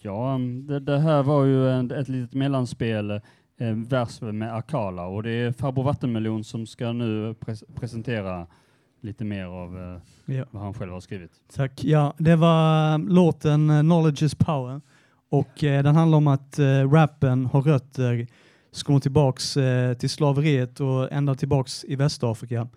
Ja, 0.00 0.38
det, 0.68 0.80
det 0.80 0.98
här 0.98 1.22
var 1.22 1.44
ju 1.44 1.70
en, 1.70 1.90
ett 1.90 2.08
litet 2.08 2.34
mellanspel, 2.34 3.20
vers 3.70 4.20
med 4.20 4.54
Akala 4.56 5.06
och 5.06 5.22
det 5.22 5.30
är 5.30 5.52
farbror 5.52 5.84
Vattenmelon 5.84 6.44
som 6.44 6.66
ska 6.66 6.92
nu 6.92 7.34
pres 7.40 7.64
presentera 7.74 8.46
lite 9.00 9.24
mer 9.24 9.44
av 9.44 9.78
eh, 9.78 10.34
Ja. 10.36 10.44
vad 10.50 10.62
han 10.62 10.74
själv 10.74 10.92
har 10.92 11.00
skrivit. 11.00 11.30
Tack. 11.54 11.84
Ja, 11.84 12.14
det 12.18 12.36
var 12.36 12.94
um, 12.94 13.08
låten 13.08 13.70
eh, 13.70 13.80
Knowledge 13.80 14.22
is 14.22 14.34
power 14.34 14.80
och 15.28 15.64
eh, 15.64 15.82
den 15.82 15.96
handlar 15.96 16.18
om 16.18 16.26
att 16.26 16.58
eh, 16.58 16.90
rappen 16.90 17.46
har 17.46 17.62
rötter 17.62 18.26
ska 18.72 18.92
gå 18.92 19.00
tillbaks 19.00 19.56
eh, 19.56 19.94
till 19.94 20.10
slaveriet 20.10 20.80
och 20.80 21.12
ända 21.12 21.34
tillbaks 21.34 21.84
i 21.84 21.96
Västafrika. 21.96 22.68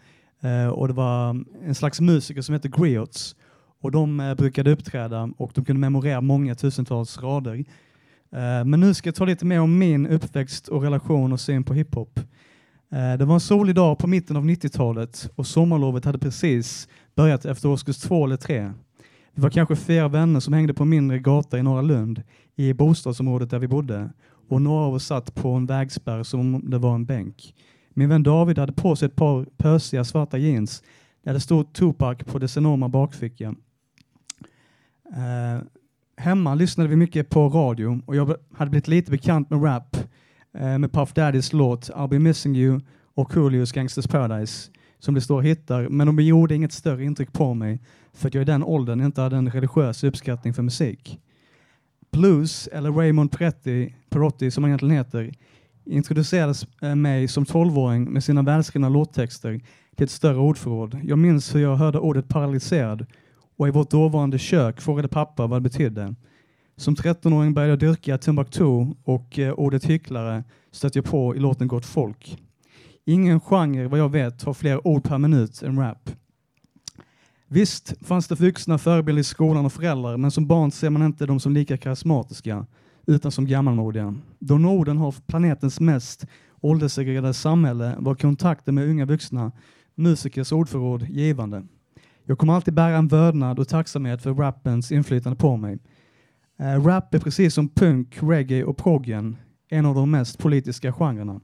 Eh, 0.41 0.67
och 0.67 0.87
det 0.87 0.93
var 0.93 1.29
um, 1.29 1.45
en 1.63 1.75
slags 1.75 2.01
musiker 2.01 2.41
som 2.41 2.53
heter 2.53 2.69
griots 2.69 3.35
och 3.81 3.91
de 3.91 4.19
eh, 4.19 4.33
brukade 4.35 4.71
uppträda 4.71 5.29
och 5.37 5.51
de 5.55 5.65
kunde 5.65 5.79
memorera 5.79 6.21
många 6.21 6.55
tusentals 6.55 7.17
rader. 7.21 7.65
Eh, 8.31 8.65
men 8.65 8.79
nu 8.79 8.93
ska 8.93 9.07
jag 9.07 9.15
ta 9.15 9.25
lite 9.25 9.45
mer 9.45 9.59
om 9.59 9.77
min 9.77 10.07
uppväxt 10.07 10.67
och 10.67 10.83
relation 10.83 11.33
och 11.33 11.39
syn 11.39 11.63
på 11.63 11.73
hiphop. 11.73 12.19
Eh, 12.91 13.17
det 13.17 13.25
var 13.25 13.33
en 13.33 13.39
solig 13.39 13.75
dag 13.75 13.99
på 13.99 14.07
mitten 14.07 14.37
av 14.37 14.45
90-talet 14.45 15.29
och 15.35 15.47
sommarlovet 15.47 16.05
hade 16.05 16.19
precis 16.19 16.87
börjat 17.15 17.45
efter 17.45 17.69
årskurs 17.69 17.97
två 17.97 18.25
eller 18.25 18.37
tre. 18.37 18.71
Vi 19.33 19.41
var 19.41 19.49
kanske 19.49 19.75
flera 19.75 20.07
vänner 20.07 20.39
som 20.39 20.53
hängde 20.53 20.73
på 20.73 20.83
en 20.83 20.89
mindre 20.89 21.19
gata 21.19 21.59
i 21.59 21.63
Norra 21.63 21.81
Lund 21.81 22.23
i 22.55 22.73
bostadsområdet 22.73 23.49
där 23.49 23.59
vi 23.59 23.67
bodde 23.67 24.09
och 24.49 24.61
några 24.61 24.85
av 24.85 24.93
oss 24.93 25.05
satt 25.05 25.35
på 25.35 25.49
en 25.49 25.65
vägspärr 25.65 26.23
som 26.23 26.55
om 26.55 26.69
det 26.69 26.77
var 26.77 26.95
en 26.95 27.05
bänk. 27.05 27.55
Min 27.89 28.09
vän 28.09 28.23
David 28.23 28.57
hade 28.57 28.73
på 28.73 28.95
sig 28.95 29.05
ett 29.05 29.15
par 29.15 29.45
pösiga 29.57 30.03
svarta 30.03 30.37
jeans 30.37 30.83
där 31.23 31.33
det 31.33 31.39
stod 31.39 31.73
Tupac 31.73 32.17
på 32.17 32.39
dess 32.39 32.57
enorma 32.57 32.89
bakficka. 32.89 33.55
Eh, 35.15 35.61
Hemma 36.17 36.55
lyssnade 36.55 36.89
vi 36.89 36.95
mycket 36.95 37.29
på 37.29 37.49
radio 37.49 38.01
och 38.05 38.15
jag 38.15 38.35
hade 38.53 38.69
blivit 38.69 38.87
lite 38.87 39.11
bekant 39.11 39.49
med 39.49 39.63
rap 39.63 39.97
eh, 40.57 40.77
med 40.77 40.91
Puff 40.91 41.13
Daddys 41.13 41.53
låt 41.53 41.89
I'll 41.89 42.07
be 42.07 42.19
missing 42.19 42.55
you 42.55 42.81
och 43.15 43.31
Coolios 43.31 43.71
Gangsters 43.71 44.07
Paradise 44.07 44.71
som 44.99 45.15
det 45.15 45.21
står 45.21 45.41
hittar, 45.41 45.89
men 45.89 46.07
de 46.07 46.19
gjorde 46.19 46.55
inget 46.55 46.71
större 46.71 47.03
intryck 47.03 47.33
på 47.33 47.53
mig 47.53 47.81
för 48.13 48.27
att 48.27 48.33
jag 48.33 48.41
i 48.41 48.45
den 48.45 48.63
åldern 48.63 49.01
inte 49.01 49.21
hade 49.21 49.35
en 49.35 49.51
religiös 49.51 50.03
uppskattning 50.03 50.53
för 50.53 50.63
musik. 50.63 51.19
Blues, 52.11 52.67
eller 52.67 52.91
Raymond 52.91 53.31
Peretti, 53.31 53.95
Perotti 54.09 54.51
som 54.51 54.63
han 54.63 54.71
egentligen 54.71 54.95
heter, 54.95 55.33
introducerades 55.85 56.67
eh, 56.81 56.95
mig 56.95 57.27
som 57.27 57.45
tolvåring 57.45 58.13
med 58.13 58.23
sina 58.23 58.41
välskrivna 58.41 58.89
låttexter 58.89 59.61
till 59.95 60.03
ett 60.03 60.11
större 60.11 60.37
ordförråd. 60.37 60.99
Jag 61.03 61.19
minns 61.19 61.55
hur 61.55 61.59
jag 61.59 61.75
hörde 61.75 61.99
ordet 61.99 62.27
paralyserad 62.27 63.05
och 63.57 63.67
i 63.67 63.71
vårt 63.71 63.89
dåvarande 63.89 64.39
kök 64.39 64.81
frågade 64.81 65.07
pappa 65.07 65.47
vad 65.47 65.57
det 65.57 65.69
betydde. 65.69 66.15
Som 66.77 66.95
13-åring 66.95 67.53
började 67.53 67.71
jag 67.71 67.79
dyrka 67.79 68.17
Timbuktu 68.17 68.85
och 69.03 69.39
eh, 69.39 69.53
ordet 69.53 69.85
hycklare 69.85 70.43
stötte 70.71 70.97
jag 70.97 71.05
på 71.05 71.35
i 71.35 71.39
låten 71.39 71.67
Gott 71.67 71.85
folk. 71.85 72.37
Ingen 73.05 73.39
genre, 73.39 73.87
vad 73.87 73.99
jag 73.99 74.11
vet, 74.11 74.43
har 74.43 74.53
fler 74.53 74.87
ord 74.87 75.03
per 75.03 75.17
minut 75.17 75.61
än 75.61 75.79
rap. 75.79 76.09
Visst 77.47 77.93
fanns 78.01 78.27
det 78.27 78.35
vuxna 78.35 78.77
förebilder 78.77 79.21
i 79.21 79.23
skolan 79.23 79.65
och 79.65 79.73
föräldrar, 79.73 80.17
men 80.17 80.31
som 80.31 80.47
barn 80.47 80.71
ser 80.71 80.89
man 80.89 81.01
inte 81.05 81.25
dem 81.25 81.39
som 81.39 81.53
lika 81.53 81.77
karismatiska, 81.77 82.65
utan 83.07 83.31
som 83.31 83.47
gammalmodiga. 83.47 84.15
Då 84.39 84.57
Norden 84.57 84.97
har 84.97 85.15
planetens 85.27 85.79
mest 85.79 86.25
ålderssegregerade 86.61 87.33
samhälle 87.33 87.95
var 87.99 88.15
kontakten 88.15 88.75
med 88.75 88.89
unga 88.89 89.05
vuxna 89.05 89.51
musikers 89.95 90.51
ordförråd 90.51 91.09
givande. 91.09 91.63
Jag 92.27 92.37
kommer 92.37 92.53
alltid 92.53 92.73
bära 92.73 92.97
en 92.97 93.07
vördnad 93.07 93.59
och 93.59 93.67
tacksamhet 93.67 94.21
för 94.21 94.33
rappens 94.33 94.91
inflytande 94.91 95.37
på 95.37 95.57
mig. 95.57 95.79
Eh, 96.59 96.83
rap 96.83 97.13
är 97.13 97.19
precis 97.19 97.53
som 97.53 97.69
punk, 97.69 98.17
reggae 98.21 98.63
och 98.63 98.77
proggen 98.77 99.37
en 99.69 99.85
av 99.85 99.95
de 99.95 100.11
mest 100.11 100.37
politiska 100.37 100.93
genrerna. 100.93 101.41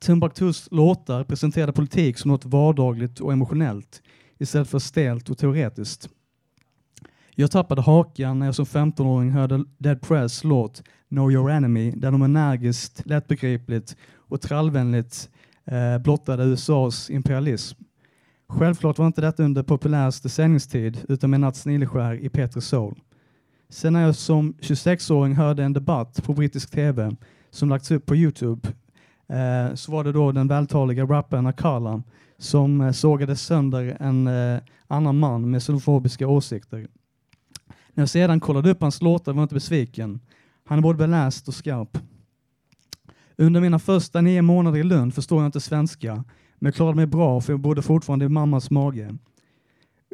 Timbuktus 0.00 0.68
låtar 0.70 1.24
presenterade 1.24 1.72
politik 1.72 2.18
som 2.18 2.30
något 2.30 2.44
vardagligt 2.44 3.20
och 3.20 3.32
emotionellt 3.32 4.02
istället 4.38 4.68
för 4.68 4.78
stelt 4.78 5.30
och 5.30 5.38
teoretiskt. 5.38 6.08
Jag 7.34 7.50
tappade 7.50 7.82
hakan 7.82 8.38
när 8.38 8.46
jag 8.46 8.54
som 8.54 8.64
15-åring 8.64 9.30
hörde 9.30 9.64
Dead 9.78 10.00
Press 10.00 10.44
låt 10.44 10.82
Know 11.08 11.32
Your 11.32 11.50
Enemy 11.50 11.90
där 11.90 12.10
de 12.10 12.22
energiskt, 12.22 13.02
lättbegripligt 13.06 13.96
och 14.14 14.40
trallvänligt 14.40 15.30
eh, 15.64 15.98
blottade 15.98 16.44
USAs 16.44 17.10
imperialism. 17.10 17.82
Självklart 18.48 18.98
var 18.98 19.06
inte 19.06 19.20
detta 19.20 19.42
under 19.42 19.62
populäraste 19.62 20.28
sändningstid 20.28 21.04
utan 21.08 21.30
med 21.30 21.40
Nats 21.40 21.66
Nileskär 21.66 22.14
i 22.14 22.28
Petri 22.28 22.60
Soul. 22.60 23.00
Sen 23.68 23.92
när 23.92 24.02
jag 24.02 24.14
som 24.14 24.54
26-åring 24.60 25.34
hörde 25.34 25.64
en 25.64 25.72
debatt 25.72 26.22
på 26.24 26.34
brittisk 26.34 26.70
TV 26.70 27.16
som 27.50 27.68
lagts 27.68 27.90
upp 27.90 28.06
på 28.06 28.16
Youtube 28.16 28.68
eh, 29.28 29.74
så 29.74 29.92
var 29.92 30.04
det 30.04 30.12
då 30.12 30.32
den 30.32 30.48
vältaliga 30.48 31.04
rapparen 31.04 31.46
Akala 31.46 32.02
som 32.38 32.80
eh, 32.80 32.92
sågade 32.92 33.36
sönder 33.36 33.96
en 34.00 34.26
eh, 34.26 34.60
annan 34.86 35.18
man 35.18 35.50
med 35.50 35.62
xenofobiska 35.62 36.28
åsikter. 36.28 36.88
När 37.94 38.02
jag 38.02 38.08
sedan 38.08 38.40
kollade 38.40 38.70
upp 38.70 38.80
hans 38.80 39.02
låtar 39.02 39.32
var 39.32 39.40
jag 39.40 39.44
inte 39.44 39.54
besviken. 39.54 40.20
Han 40.64 40.78
är 40.78 40.82
både 40.82 40.98
beläst 40.98 41.48
och 41.48 41.54
skarp. 41.54 41.98
Under 43.36 43.60
mina 43.60 43.78
första 43.78 44.20
nio 44.20 44.42
månader 44.42 44.78
i 44.78 44.82
Lund 44.82 45.14
förstår 45.14 45.38
jag 45.38 45.48
inte 45.48 45.60
svenska, 45.60 46.24
men 46.62 46.66
jag 46.66 46.74
klarade 46.74 46.96
mig 46.96 47.06
bra 47.06 47.40
för 47.40 47.52
jag 47.52 47.60
bodde 47.60 47.82
fortfarande 47.82 48.24
i 48.24 48.28
mammas 48.28 48.70
mage. 48.70 49.14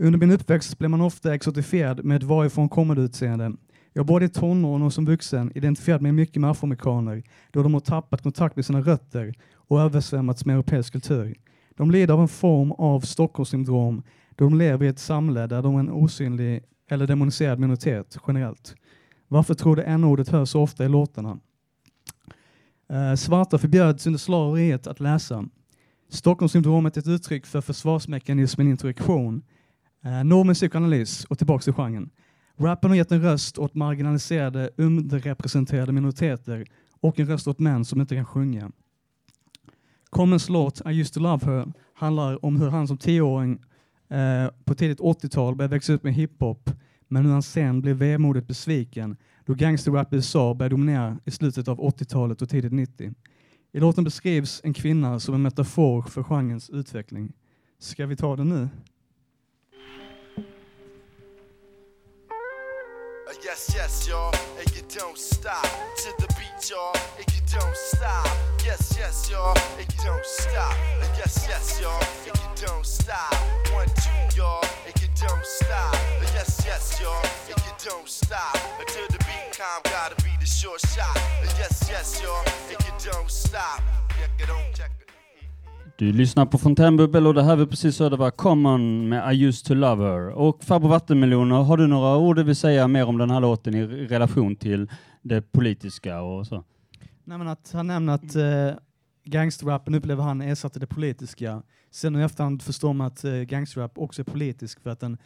Under 0.00 0.18
min 0.18 0.30
uppväxt 0.30 0.78
blev 0.78 0.90
man 0.90 1.00
ofta 1.00 1.34
exotifierad 1.34 2.04
med 2.04 2.16
ett 2.16 2.22
varifrån 2.22 2.68
kommande 2.68 3.02
utseende. 3.02 3.52
Jag 3.92 4.06
både 4.06 4.24
i 4.24 4.28
tonåren 4.28 4.82
och 4.82 4.92
som 4.92 5.04
vuxen 5.04 5.52
identifierade 5.54 6.02
mig 6.02 6.12
mycket 6.12 6.40
med 6.40 6.50
afroamerikaner 6.50 7.22
då 7.50 7.62
de 7.62 7.74
har 7.74 7.80
tappat 7.80 8.22
kontakt 8.22 8.56
med 8.56 8.64
sina 8.64 8.80
rötter 8.80 9.34
och 9.54 9.80
översvämmats 9.80 10.44
med 10.44 10.54
europeisk 10.54 10.92
kultur. 10.92 11.36
De 11.76 11.90
lider 11.90 12.14
av 12.14 12.20
en 12.20 12.28
form 12.28 12.72
av 12.72 13.00
Stockholmssyndrom 13.00 14.02
då 14.36 14.44
de 14.44 14.58
lever 14.58 14.86
i 14.86 14.88
ett 14.88 14.98
samhälle 14.98 15.46
där 15.46 15.62
de 15.62 15.74
är 15.74 15.80
en 15.80 15.90
osynlig 15.90 16.64
eller 16.90 17.06
demoniserad 17.06 17.58
minoritet 17.58 18.18
generellt. 18.26 18.74
Varför 19.28 19.54
tror 19.54 19.76
du 19.76 19.82
n-ordet 19.82 20.28
hörs 20.28 20.48
så 20.48 20.62
ofta 20.62 20.84
i 20.84 20.88
låtarna? 20.88 21.38
Eh, 22.90 23.14
svarta 23.14 23.58
förbjöds 23.58 24.06
under 24.06 24.18
slaveriet 24.18 24.86
att 24.86 25.00
läsa. 25.00 25.44
Stockholmssyndromet 26.08 26.96
är 26.96 27.00
ett 27.00 27.08
uttryck 27.08 27.46
för 27.46 27.60
försvarsmekanismen 27.60 28.68
introduktion. 28.68 29.42
Eh, 30.04 30.24
normen 30.24 30.54
psykoanalys 30.54 31.24
och 31.24 31.38
tillbaks 31.38 31.64
till 31.64 31.74
genren. 31.74 32.10
Rappen 32.56 32.90
har 32.90 32.96
gett 32.96 33.12
en 33.12 33.22
röst 33.22 33.58
åt 33.58 33.74
marginaliserade, 33.74 34.70
underrepresenterade 34.76 35.92
minoriteter 35.92 36.66
och 37.00 37.20
en 37.20 37.26
röst 37.26 37.48
åt 37.48 37.58
män 37.58 37.84
som 37.84 38.00
inte 38.00 38.14
kan 38.14 38.24
sjunga. 38.24 38.70
Commons 40.10 40.48
låt 40.48 40.80
I 40.86 41.00
used 41.00 41.12
to 41.14 41.20
love 41.20 41.46
her 41.46 41.72
handlar 41.94 42.44
om 42.44 42.60
hur 42.60 42.68
han 42.68 42.88
som 42.88 42.98
tioåring 42.98 43.62
eh, 44.08 44.50
på 44.64 44.74
tidigt 44.74 45.00
80-tal 45.00 45.56
började 45.56 45.74
växa 45.74 45.92
upp 45.92 46.02
med 46.02 46.14
hiphop 46.14 46.70
men 47.08 47.24
hur 47.24 47.32
han 47.32 47.42
sen 47.42 47.80
blev 47.80 47.96
vemodigt 47.96 48.46
besviken 48.46 49.16
då 49.46 49.54
gangsterrap 49.54 50.12
i 50.12 50.16
USA 50.16 50.54
började 50.54 50.72
dominera 50.72 51.18
i 51.24 51.30
slutet 51.30 51.68
av 51.68 51.80
80-talet 51.80 52.42
och 52.42 52.48
tidigt 52.48 52.72
90. 52.72 53.14
I 53.78 53.80
låten 53.80 54.04
beskrivs 54.04 54.60
en 54.64 54.74
kvinna 54.74 55.20
som 55.20 55.34
en 55.34 55.42
metafor 55.42 56.02
för 56.02 56.22
genrens 56.22 56.70
utveckling. 56.70 57.32
Ska 57.78 58.06
vi 58.06 58.16
ta 58.16 58.36
den 58.36 58.48
nu? 58.48 58.60
Uh, 58.62 58.68
yes, 63.44 63.76
yes, 63.76 64.08
y'all, 64.08 64.34
and 64.58 64.76
you 64.76 64.82
don't 64.98 65.16
stop 65.16 65.62
to 66.02 66.10
the 66.18 66.26
beat, 66.34 66.70
y'all, 66.70 66.96
and 67.18 67.26
you 67.34 67.40
don't 67.54 67.76
stop. 67.76 68.26
Yes, 68.66 68.98
yes, 68.98 69.30
y'all, 69.30 69.56
and 69.78 69.86
you 69.92 70.04
don't 70.10 70.26
stop. 70.26 70.74
Uh, 71.00 71.18
yes, 71.18 71.46
yes, 71.48 71.80
y'all, 71.80 72.02
and 72.26 72.36
you 72.42 72.66
don't 72.66 72.86
stop. 72.86 73.34
One, 73.72 73.88
two, 74.02 74.38
y'all, 74.38 74.64
and 74.86 75.02
you 75.02 75.08
don't 75.14 75.44
stop. 75.44 76.07
Yes, 76.38 76.66
yes, 76.66 77.00
y'all, 77.00 77.24
and 77.50 77.60
you 77.66 77.74
don't 77.90 78.08
stop. 78.08 78.54
To 78.94 79.12
the 79.12 79.18
beat, 79.18 79.58
calm, 79.58 79.80
gotta 79.84 80.16
be 80.22 80.30
the 80.40 80.46
short 80.46 80.80
shot. 80.94 81.16
Yes, 81.60 81.90
yes, 81.90 82.22
y'all, 82.22 82.44
and 82.70 82.78
you 82.86 83.12
don't 83.12 83.30
stop. 83.30 83.80
Check 84.18 84.30
it 84.42 84.50
on, 84.50 84.74
check 84.74 84.90
it. 85.00 85.08
Du 85.96 86.12
lyssnar 86.12 86.46
på 86.46 86.58
Fontänbubbel 86.58 87.26
och 87.26 87.34
det 87.34 87.42
här 87.42 87.56
vi 87.56 87.66
precis 87.66 87.98
hörde 87.98 88.16
var 88.16 88.30
Common 88.30 89.08
med 89.08 89.34
I 89.34 89.44
used 89.44 89.66
to 89.66 89.74
love 89.74 90.04
her. 90.04 90.28
Och 90.28 90.64
Farbror 90.64 90.88
Vattenmeloner, 90.88 91.56
har 91.56 91.76
du 91.76 91.86
några 91.86 92.16
ord 92.16 92.36
du 92.36 92.42
vill 92.42 92.56
säga 92.56 92.88
mer 92.88 93.04
om 93.04 93.18
den 93.18 93.30
här 93.30 93.40
låten 93.40 93.74
i 93.74 93.86
relation 93.86 94.56
till 94.56 94.90
det 95.22 95.52
politiska 95.52 96.20
och 96.20 96.46
så? 96.46 96.64
Nej, 97.24 97.38
men 97.38 97.48
att 97.48 97.70
han 97.72 97.86
nämner 97.86 98.12
att 98.12 98.36
eh, 98.36 98.80
gangsterrappen 99.24 99.94
upplever 99.94 100.22
han 100.22 100.40
ersatte 100.42 100.78
det 100.78 100.86
politiska. 100.86 101.62
Sen 101.90 102.16
i 102.16 102.22
efterhand 102.22 102.62
förstår 102.62 102.92
man 102.92 103.06
att 103.06 103.24
eh, 103.24 103.32
gangsterrap 103.32 103.98
också 103.98 104.22
är 104.22 104.24
politisk 104.24 104.80
för 104.80 104.90
att 104.90 105.00
den, 105.00 105.18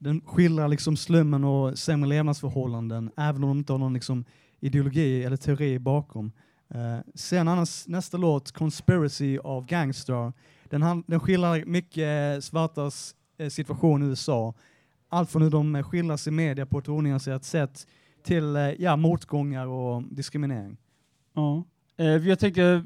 den 0.00 0.20
skildrar 0.20 0.68
liksom 0.68 0.96
slummen 0.96 1.44
och 1.44 1.78
sämre 1.78 2.08
levnadsförhållanden 2.08 3.10
även 3.16 3.44
om 3.44 3.48
de 3.48 3.58
inte 3.58 3.72
har 3.72 3.78
någon 3.78 3.94
liksom, 3.94 4.24
ideologi 4.60 5.24
eller 5.24 5.36
teori 5.36 5.78
bakom. 5.78 6.32
Uh, 6.74 6.98
sen 7.14 7.48
annars, 7.48 7.88
nästa 7.88 8.16
låt, 8.16 8.52
Conspiracy 8.52 9.38
av 9.38 9.66
Gangstar, 9.66 10.32
den, 10.70 10.82
han, 10.82 11.04
den 11.06 11.20
skildrar 11.20 11.64
mycket 11.64 12.36
eh, 12.36 12.40
svartas 12.40 13.14
eh, 13.38 13.48
situation 13.48 14.02
i 14.02 14.06
USA. 14.06 14.54
Allt 15.08 15.30
från 15.30 15.42
hur 15.42 15.50
de 15.50 15.76
eh, 15.76 15.82
skildras 15.82 16.26
i 16.26 16.30
media 16.30 16.66
på 16.66 16.78
ett 16.78 16.88
onyanserat 16.88 17.44
sätt 17.44 17.86
till 18.22 18.56
eh, 18.56 18.62
ja, 18.62 18.96
motgångar 18.96 19.66
och 19.66 20.02
diskriminering. 20.02 20.76
Ja. 21.34 21.64
Eh, 22.00 22.28
Jag 22.28 22.38
tänkte, 22.38 22.82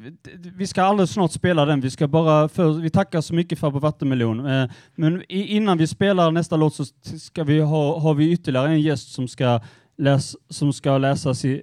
vi 0.57 0.66
ska 0.66 0.83
alldeles 0.83 1.11
snart 1.11 1.33
spela 1.33 1.64
den. 1.64 1.81
Vi 1.81 1.90
ska 1.90 2.09
bara 2.09 2.48
för, 2.48 2.72
vi 2.72 2.90
tackar 2.90 3.20
så 3.20 3.35
mycket 3.35 3.59
för 3.59 3.70
på 3.70 3.79
Vattenmelon. 3.79 4.46
Eh, 4.46 4.70
Men 4.94 5.22
innan 5.29 5.79
vi 5.79 5.87
spelar 5.87 6.31
nästa 6.31 6.57
låt 6.57 6.74
så 6.74 6.85
ska 7.18 7.44
vi 7.44 7.61
ha, 7.61 7.98
har 8.00 8.14
vi 8.14 8.33
ytterligare 8.33 8.68
en 8.68 8.81
gäst 8.81 9.12
som 9.12 9.29
ska, 9.29 9.61
läs, 9.96 10.37
som 10.48 10.72
ska 10.72 10.98
läsas 10.98 11.44
i 11.44 11.62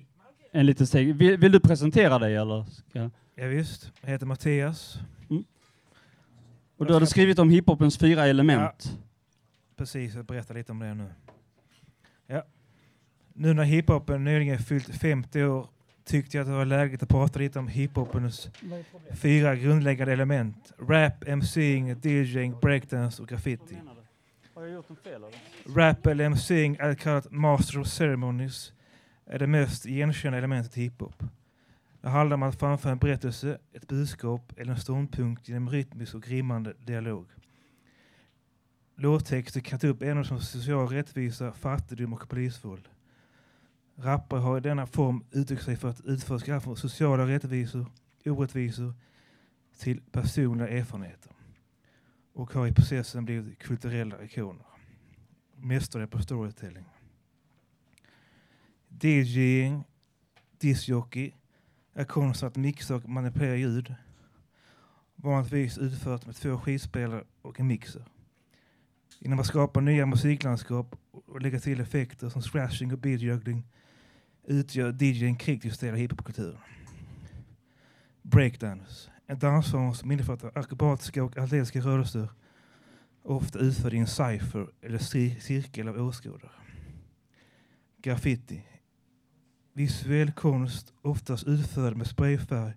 en 0.51 0.65
liten 0.65 0.87
steg. 0.87 1.15
Vill, 1.15 1.37
vill 1.37 1.51
du 1.51 1.59
presentera 1.59 2.19
dig 2.19 2.35
eller? 2.35 2.65
Ska? 2.89 3.09
Ja, 3.35 3.47
visst. 3.47 3.91
jag 4.01 4.09
heter 4.09 4.25
Mattias. 4.25 4.97
Och 6.77 6.85
du 6.87 6.93
hade 6.93 7.07
skrivit 7.07 7.39
om 7.39 7.49
hiphopens 7.49 7.97
fyra 7.97 8.25
element. 8.27 8.97
Precis, 9.77 10.15
jag 10.15 10.25
berättar 10.25 10.55
lite 10.55 10.71
om 10.71 10.79
det 10.79 10.93
nu. 10.93 11.07
Ja. 12.27 12.43
Nu 13.33 13.53
när 13.53 13.63
hiphopen 13.63 14.23
nyligen 14.23 14.59
fyllt 14.59 14.95
50 14.95 15.43
år 15.43 15.67
tyckte 16.03 16.37
jag 16.37 16.41
att 16.41 16.47
det 16.47 16.55
var 16.55 16.65
läge 16.65 16.97
att 17.01 17.09
prata 17.09 17.39
lite 17.39 17.59
om 17.59 17.67
hiphopens 17.67 18.49
fyra 19.15 19.55
grundläggande 19.55 20.13
element. 20.13 20.73
Rap, 20.77 21.27
MCing, 21.27 21.95
DJing, 22.01 22.59
breakdance 22.61 23.21
och 23.21 23.27
graffiti. 23.27 23.77
Har 24.53 24.61
jag 24.61 24.73
gjort 24.73 25.03
fel 25.03 25.13
eller? 25.13 25.75
Rap 25.75 26.05
eller 26.05 26.29
MCing 26.29 26.75
är 26.79 26.95
kallat 26.95 27.31
Master 27.31 27.79
of 27.79 27.87
Ceremonies 27.87 28.73
är 29.25 29.39
det 29.39 29.47
mest 29.47 29.85
igenkända 29.85 30.37
elementet 30.37 30.77
i 30.77 30.81
hiphop. 30.81 31.23
Det 32.01 32.09
handlar 32.09 32.35
om 32.35 32.43
att 32.43 32.59
framföra 32.59 32.91
en 32.91 32.97
berättelse, 32.97 33.57
ett 33.73 33.87
budskap 33.87 34.53
eller 34.57 34.71
en 34.71 34.79
ståndpunkt 34.79 35.49
genom 35.49 35.69
rytmisk 35.69 36.15
och 36.15 36.27
rimmande 36.27 36.73
dialog. 36.85 37.27
Låttexter 38.95 39.59
kan 39.59 39.79
ta 39.79 39.87
upp 39.87 40.01
ämnen 40.01 40.25
som 40.25 40.39
social 40.39 40.87
rättvisa, 40.87 41.53
fattigdom 41.53 42.13
och 42.13 42.29
polisvåld. 42.29 42.89
Rappare 44.03 44.39
har 44.39 44.57
i 44.57 44.61
denna 44.61 44.87
form 44.87 45.23
uttryckt 45.31 45.63
sig 45.63 45.75
för 45.75 45.89
att 45.89 46.01
utforska 46.05 46.59
från 46.59 46.77
sociala 46.77 47.27
rättvisor, 47.27 47.85
orättvisor 48.25 48.93
till 49.77 50.01
personliga 50.11 50.67
erfarenheter 50.67 51.31
och 52.33 52.53
har 52.53 52.67
i 52.67 52.73
processen 52.73 53.25
blivit 53.25 53.59
kulturella 53.59 54.23
ikoner. 54.23 54.65
Mästare 55.55 56.07
på 56.07 56.21
storytelling. 56.21 56.85
DJing, 58.87 59.83
discjockey, 60.57 61.33
är 61.93 62.05
konsten 62.05 62.47
att 62.47 62.55
mixa 62.55 62.95
och 62.95 63.09
manipulera 63.09 63.55
ljud. 63.55 63.95
Vanligtvis 65.15 65.77
utfört 65.77 66.25
med 66.25 66.35
två 66.35 66.57
skivspelare 66.57 67.23
och 67.41 67.59
en 67.59 67.67
mixer. 67.67 68.05
Genom 69.19 69.39
att 69.39 69.45
skapa 69.45 69.79
nya 69.79 70.05
musiklandskap 70.05 70.95
och 71.11 71.41
lägga 71.41 71.59
till 71.59 71.79
effekter 71.79 72.29
som 72.29 72.41
scratching 72.41 72.93
och 72.93 72.99
beatjuggling 72.99 73.63
utgör 74.43 75.03
DJ 75.03 75.25
en 75.25 75.35
kritisk 75.35 75.79
del 75.79 75.89
av 75.89 75.97
hiphopkulturen. 75.97 76.57
Breakdance, 78.21 79.11
en 79.27 79.39
dansform 79.39 79.93
som 79.93 80.11
innefattar 80.11 80.51
akrobatiska 80.55 81.23
och 81.23 81.37
atletiska 81.37 81.79
rörelser 81.79 82.29
ofta 83.23 83.59
utförd 83.59 83.93
i 83.93 83.97
en 83.97 84.07
cypher 84.07 84.67
eller 84.81 84.97
cirkel 85.39 85.87
av 85.87 85.97
åskådare. 85.97 86.51
Graffiti, 88.01 88.63
visuell 89.73 90.31
konst 90.31 90.93
oftast 91.01 91.47
utförd 91.47 91.95
med 91.95 92.07
sprayfärg 92.07 92.73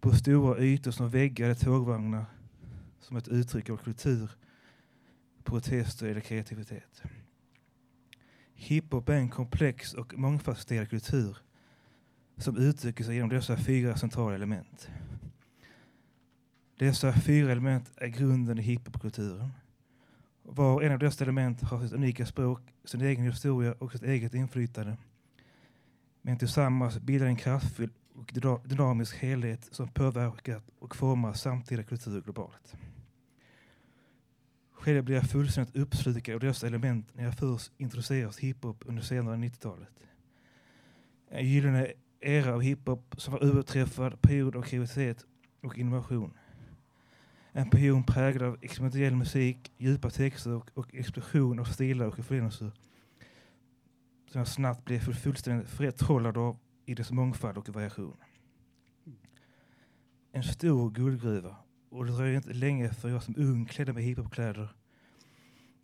på 0.00 0.12
stora 0.12 0.58
ytor 0.58 0.90
som 0.90 1.10
väggar 1.10 1.44
eller 1.44 1.54
tågvagnar 1.54 2.24
som 3.00 3.16
ett 3.16 3.28
uttryck 3.28 3.70
av 3.70 3.76
kultur, 3.76 4.30
protester 5.44 6.06
eller 6.06 6.20
kreativitet. 6.20 7.02
Hiphop 8.60 9.08
är 9.08 9.14
en 9.14 9.28
komplex 9.28 9.94
och 9.94 10.18
mångfacetterad 10.18 10.90
kultur 10.90 11.36
som 12.36 12.56
uttrycker 12.56 13.04
sig 13.04 13.14
genom 13.14 13.28
dessa 13.28 13.56
fyra 13.56 13.96
centrala 13.96 14.34
element. 14.34 14.88
Dessa 16.78 17.12
fyra 17.12 17.52
element 17.52 17.90
är 17.96 18.06
grunden 18.06 18.58
i 18.58 18.62
hiphopkulturen. 18.62 19.52
Var 20.42 20.74
och 20.74 20.84
en 20.84 20.92
av 20.92 20.98
dessa 20.98 21.24
element 21.24 21.62
har 21.62 21.82
sitt 21.82 21.92
unika 21.92 22.26
språk, 22.26 22.60
sin 22.84 23.00
egen 23.00 23.24
historia 23.24 23.74
och 23.78 23.92
sitt 23.92 24.02
eget 24.02 24.34
inflytande. 24.34 24.96
Men 26.22 26.38
tillsammans 26.38 26.98
bildar 26.98 27.26
en 27.26 27.36
kraftfull 27.36 27.90
och 28.14 28.32
dynamisk 28.64 29.16
helhet 29.16 29.68
som 29.70 29.88
påverkat 29.88 30.70
och 30.78 30.96
formar 30.96 31.32
samtida 31.32 31.82
kultur 31.82 32.20
globalt 32.22 32.76
skede 34.88 35.02
blev 35.02 35.16
jag 35.16 35.30
fullständigt 35.30 35.76
uppslukad 35.76 36.34
av 36.34 36.40
dessa 36.40 36.66
element 36.66 37.14
när 37.14 37.24
jag 37.24 37.34
först 37.34 37.72
introducerades 37.76 38.38
hiphop 38.38 38.84
under 38.86 39.02
senare 39.02 39.36
90-talet. 39.36 39.88
En 41.30 41.46
gyllene 41.46 41.92
era 42.20 42.54
av 42.54 42.60
hiphop 42.60 43.14
som 43.18 43.32
var 43.32 43.44
överträffad 43.44 44.22
period 44.22 44.56
av 44.56 44.62
kreativitet 44.62 45.26
och 45.62 45.78
innovation. 45.78 46.32
En 47.52 47.70
period 47.70 48.06
präglad 48.06 48.48
av 48.48 48.58
experimentell 48.62 49.16
musik, 49.16 49.72
djupa 49.76 50.10
texter 50.10 50.52
och, 50.52 50.70
och 50.74 50.94
explosion 50.94 51.58
av 51.58 51.64
stilar 51.64 52.06
och 52.06 52.18
influenser 52.18 52.72
som 54.30 54.38
jag 54.38 54.48
snabbt 54.48 54.84
blev 54.84 54.98
fullständigt 54.98 55.68
förtrollad 55.68 56.36
av 56.36 56.58
i 56.86 56.94
dess 56.94 57.10
mångfald 57.10 57.58
och 57.58 57.68
variation. 57.68 58.16
En 60.32 60.42
stor 60.42 60.90
guldgruva 60.90 61.56
och 61.90 62.06
det 62.06 62.12
dröjde 62.12 62.36
inte 62.36 62.52
länge 62.52 62.92
för 62.92 63.08
jag 63.08 63.22
som 63.22 63.34
ung 63.38 63.64
klädde 63.64 63.92
mig 63.92 64.02
i 64.02 64.06
hiphopkläder 64.06 64.77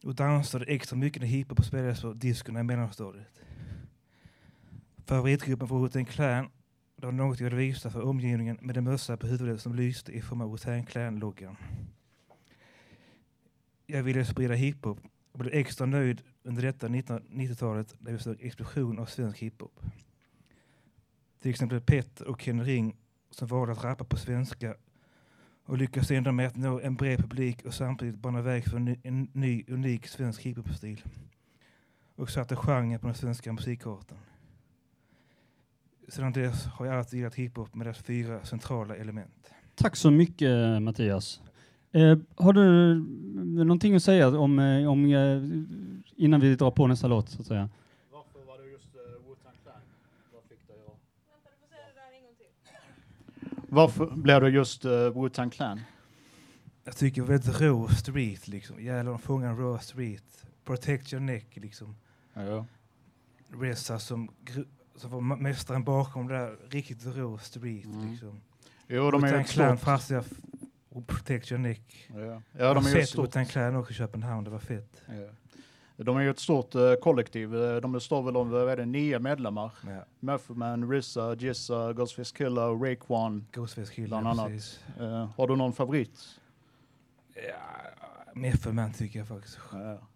och 0.05 0.15
dansade 0.15 0.65
extra 0.65 0.97
mycket 0.97 1.23
när 1.23 1.29
hiphop 1.29 1.65
spelades 1.65 2.03
på 2.03 2.13
diskorna 2.13 2.61
i 2.61 2.63
mellanstadiet. 2.63 3.41
Favoritgruppen 5.07 5.69
var 5.69 5.79
Wu-Tang 5.79 6.05
Clan. 6.05 6.51
Det 6.97 7.07
var 7.07 7.13
något 7.13 7.41
jag 7.41 7.45
ville 7.45 7.57
visa 7.57 7.91
för 7.91 8.03
omgivningen 8.03 8.59
med 8.61 8.77
en 8.77 8.85
mössa 8.85 9.17
på 9.17 9.27
huvudet 9.27 9.61
som 9.61 9.75
lyste 9.75 10.13
i 10.13 10.23
form 10.23 10.41
av 10.41 10.57
Wu-Tang 10.57 10.87
Clan-loggan. 10.87 11.57
Jag 13.87 14.03
ville 14.03 14.25
sprida 14.25 14.55
hiphop 14.55 14.99
och 15.33 15.39
blev 15.39 15.55
extra 15.55 15.87
nöjd 15.87 16.23
under 16.43 16.63
detta 16.63 16.89
1990-talet 16.89 17.95
när 17.99 18.13
vi 18.13 18.19
såg 18.19 18.37
explosion 18.41 18.99
av 18.99 19.07
svensk 19.07 19.39
hiphop. 19.39 19.81
Till 21.41 21.51
exempel 21.51 21.81
Petter 21.81 22.27
och 22.27 22.41
Ken 22.41 22.65
Ring 22.65 22.97
som 23.31 23.49
valde 23.49 23.73
att 23.73 23.85
rappa 23.85 24.05
på 24.05 24.17
svenska 24.17 24.75
och 25.67 25.79
lyckas 25.79 26.11
ändå 26.11 26.33
med 26.33 26.47
att 26.47 26.57
nå 26.57 26.81
en 26.81 26.95
bred 26.97 27.19
publik 27.19 27.65
och 27.67 27.75
samtidigt 27.75 28.19
bana 28.19 28.43
väg 28.43 28.65
för 28.65 28.77
en 28.77 28.85
ny, 28.85 28.97
en 29.03 29.29
ny 29.33 29.65
unik 29.69 30.07
svensk 30.07 30.43
hiphop-stil. 30.43 31.03
Och 32.17 32.31
satte 32.31 32.57
genren 32.57 32.99
på 32.99 33.07
den 33.07 33.15
svenska 33.15 33.53
musikkartan. 33.53 34.19
Sedan 36.09 36.33
dess 36.33 36.67
har 36.67 36.87
jag 36.87 36.95
alltid 36.95 37.19
gillat 37.19 37.35
hiphop 37.35 37.75
med 37.75 37.87
dess 37.87 37.99
fyra 37.99 38.45
centrala 38.45 38.97
element. 38.97 39.53
Tack 39.75 39.97
så 39.97 40.11
mycket 40.11 40.83
Mattias. 40.83 41.41
Eh, 41.93 42.19
har 42.37 42.53
du 42.53 42.95
någonting 43.65 43.95
att 43.95 44.03
säga 44.03 44.39
om, 44.39 44.59
eh, 44.59 44.91
om 44.91 45.05
eh, 45.05 45.43
innan 46.25 46.41
vi 46.41 46.57
drar 46.57 46.71
på 46.71 46.87
nästa 46.87 47.07
låt 47.07 47.29
så 47.29 47.41
att 47.41 47.47
säga? 47.47 47.69
Varför 48.13 48.47
var 48.47 48.59
det 48.59 48.71
just 48.71 48.95
uh, 48.95 49.01
Wu-Tang 49.01 49.57
Clan? 49.63 49.81
Vad 50.33 50.43
fick 50.43 50.69
dig 50.69 50.77
att... 50.87 50.99
Varför 53.75 54.07
blev 54.07 54.41
det 54.41 54.49
just 54.51 54.85
uh, 54.85 54.91
Wu-Tang 54.91 55.51
Clan? 55.51 55.81
Jag 56.85 56.97
tycker 56.97 57.23
det 57.23 57.29
var 57.29 57.39
väldigt 57.39 57.61
rå 57.61 57.89
street 57.89 58.49
liksom. 58.49 58.81
Jävlar, 58.85 59.13
de 59.13 59.19
fångar 59.19 59.49
en 59.51 59.57
rå 59.57 59.79
street. 59.79 60.47
Protect 60.65 61.13
your 61.13 61.21
neck 61.25 61.47
liksom. 61.57 61.97
Ja. 62.35 62.67
Reza 63.61 63.99
som, 63.99 64.31
som 64.97 65.11
var 65.11 65.21
mästaren 65.21 65.85
bakom 65.85 66.29
det 66.29 66.35
där 66.35 66.57
riktigt 66.71 67.07
rå 67.07 67.39
street 67.39 67.85
Mm. 67.85 68.11
liksom. 68.11 68.41
Jo, 68.89 69.11
de 69.11 69.25
är 69.25 69.39
ju 69.39 69.45
Clan 69.45 69.77
stort- 69.77 69.85
fast 69.85 70.11
jag 70.11 70.25
och 70.89 71.07
Protect 71.07 71.53
your 71.53 71.63
neck. 71.63 72.09
Ja. 72.15 72.43
Ja, 72.53 72.75
de 72.75 72.87
är 72.87 72.97
ju 72.97 73.07
stort- 73.07 73.27
Wu-Tang 73.29 73.45
Clan 73.47 73.77
också 73.77 73.93
i 73.93 73.95
Köpenhamn, 73.95 74.45
det 74.45 74.51
var 74.51 74.59
fett. 74.59 75.03
Ja. 75.07 75.29
De 75.97 76.17
är 76.17 76.21
ju 76.21 76.31
ett 76.31 76.39
stort 76.39 76.75
eh, 76.75 76.95
kollektiv. 76.95 77.55
Eh, 77.57 77.77
De 77.81 77.93
består 77.93 78.23
väl 78.23 78.37
av 78.37 78.49
vad 78.51 78.69
är 78.69 78.77
det, 78.77 78.87
nio 78.87 79.19
medlemmar. 79.19 79.73
Ja. 79.87 80.05
Method 80.21 80.57
Man, 80.57 80.93
RZA, 80.93 81.35
Jizza, 81.35 81.93
Ghostface 81.93 82.37
Killer 82.37 82.79
Raekwon. 82.85 83.47
Ghostface 83.53 83.93
Killer, 83.95 84.09
Bland 84.09 84.27
annat. 84.27 84.81
Eh, 85.01 85.29
har 85.37 85.49
du 85.49 85.57
någon 85.57 85.73
favorit? 85.73 86.41
Ja, 87.35 88.33
Method 88.35 88.75
Man 88.75 88.93
tycker 88.93 89.19
jag 89.19 89.29
faktiskt. 89.29 89.59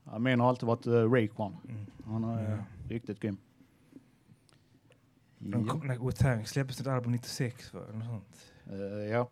Ja, 0.05 0.19
min 0.19 0.41
har 0.41 0.49
alltid 0.49 0.67
varit 0.67 0.87
uh, 0.87 1.13
Raekwon. 1.13 1.57
Mm. 1.69 1.87
Han 2.07 2.25
är 2.25 2.51
Ja. 2.51 2.59
riktigt 2.89 3.21
grym. 3.21 3.37
När 5.39 5.59
Wu-Tang 5.99 6.45
släppte 6.45 6.75
sitt 6.75 6.87
album 6.87 7.13
96 7.13 7.75
va? 7.75 7.81
Eller 7.89 7.99
något 7.99 8.07
sånt. 8.09 8.53
Eh, 8.71 9.07
ja. 9.11 9.29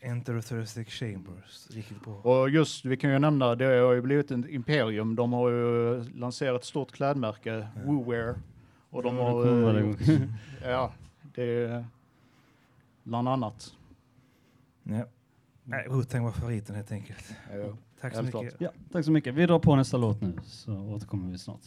Enter 0.00 0.40
Thursday 0.40 0.84
Chambers. 0.84 1.68
Riktigt 1.70 2.04
bra. 2.04 2.14
Och 2.14 2.50
just, 2.50 2.84
vi 2.84 2.96
kan 2.96 3.10
ju 3.10 3.18
nämna, 3.18 3.54
det 3.54 3.64
har 3.64 3.92
ju 3.92 4.00
blivit 4.02 4.30
ett 4.30 4.46
imperium. 4.48 5.16
De 5.16 5.32
har 5.32 5.50
ju 5.50 6.02
lanserat 6.14 6.60
ett 6.60 6.66
stort 6.66 6.92
klädmärke, 6.92 7.68
WooWear. 7.84 8.34
Och 8.90 9.02
de 9.02 9.16
Ja, 9.16 9.22
det 9.24 9.30
har... 9.32 9.42
kommer 9.44 9.74
eh, 9.80 9.86
gjort- 9.86 10.28
ja, 10.64 10.92
det 11.34 11.42
är 11.64 11.84
bland 13.02 13.28
annat. 13.28 13.74
Ja. 14.82 15.04
Nej, 15.64 15.86
Wu-Tang 15.88 16.24
var 16.24 16.32
favoriten 16.32 16.76
helt 16.76 16.92
enkelt. 16.92 17.34
Ja, 17.52 17.76
Tack 18.00 18.14
så 18.14 18.22
mycket. 18.22 18.54
Ja, 18.60 18.70
tack 18.92 19.04
så 19.04 19.10
mycket. 19.10 19.34
Vi 19.34 19.46
drar 19.46 19.58
på 19.58 19.76
nästa 19.76 19.96
låt 19.96 20.20
nu 20.20 20.32
så 20.44 20.72
återkommer 20.80 21.30
vi 21.32 21.38
snart. 21.38 21.60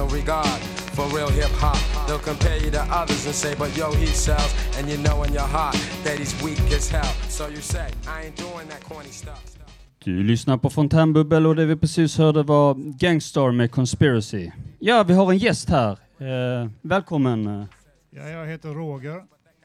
No 0.00 0.06
regard 0.20 0.60
for 0.96 1.04
real 1.16 1.30
hip 1.40 1.52
hop. 1.62 1.78
They'll 2.06 2.26
compare 2.32 2.58
you 2.64 2.70
to 2.70 2.82
others 3.00 3.26
and 3.26 3.34
say, 3.34 3.54
but 3.58 3.70
yo, 3.76 3.92
he 3.92 4.06
sells, 4.06 4.52
and 4.78 4.88
you 4.90 4.96
know 4.96 5.24
in 5.26 5.32
your 5.32 5.48
heart 5.56 5.76
that 6.04 6.18
he's 6.18 6.34
weak 6.44 6.72
as 6.78 6.90
hell. 6.90 7.12
So 7.28 7.48
you 7.48 7.60
say, 7.60 7.86
I 8.06 8.26
ain't 8.26 8.36
doing 8.36 8.68
that 8.68 8.82
corny 8.88 9.10
stuff. 9.10 9.56
Du 10.04 10.22
lyssnar 10.22 10.56
på 10.58 10.70
Fontänbubbel 10.70 11.46
och 11.46 11.56
det 11.56 11.66
vi 11.66 11.76
precis 11.76 12.18
hörde 12.18 12.42
var 12.42 12.74
Gangstar 12.98 13.52
med 13.52 13.70
Conspiracy. 13.70 14.50
Ja, 14.78 15.02
vi 15.02 15.14
har 15.14 15.32
en 15.32 15.38
gäst 15.38 15.70
här. 15.70 15.90
Eh, 16.18 16.68
välkommen. 16.82 17.46
eh. 17.46 17.64
Ja, 18.10 18.28
jag 18.28 18.46
heter 18.46 18.68
Roger. 18.68 19.22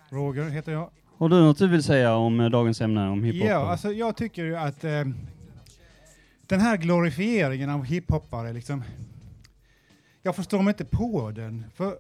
Roger 0.10 0.50
heter 0.50 0.72
jag. 0.72 0.90
Har 1.18 1.30
du 1.30 1.36
något 1.36 1.58
du 1.58 1.68
vill 1.68 1.84
säga 1.84 2.16
om 2.16 2.40
eh, 2.40 2.50
dagens 2.50 2.82
ämne, 2.82 3.10
om 3.10 3.24
hiphop? 3.24 3.48
Ja, 3.50 3.72
alltså 3.72 3.92
jag 3.92 4.18
tycker 4.18 4.44
ju 4.44 4.56
att 4.58 4.84
eh, 4.84 5.04
den 6.48 6.60
här 6.60 6.78
glorifieringen 6.78 7.70
av 7.70 7.86
hiphoppare 7.86 8.54
liksom, 8.54 8.84
jag 10.26 10.36
förstår 10.36 10.62
mig 10.62 10.72
inte 10.72 10.86
på 10.86 11.32
den. 11.32 11.66
För 11.76 11.98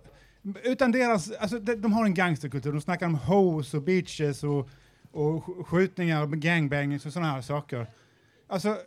utan 0.64 0.92
deras, 0.92 1.32
alltså 1.32 1.60
de, 1.60 1.76
de 1.76 1.94
har 1.94 2.06
en 2.06 2.14
gangsterkultur, 2.14 2.72
de 2.72 2.82
snackar 2.82 3.06
om 3.06 3.16
hoes 3.16 3.74
och 3.74 3.82
bitches 3.82 4.44
och, 4.44 4.70
och 5.12 5.44
sk- 5.44 5.64
skjutningar 5.64 6.24
och 6.24 6.32
gangbangs 6.32 7.06
och 7.06 7.14
sådana 7.14 7.32
här 7.32 7.42
saker. 7.42 7.88
Alltså, 8.48 8.78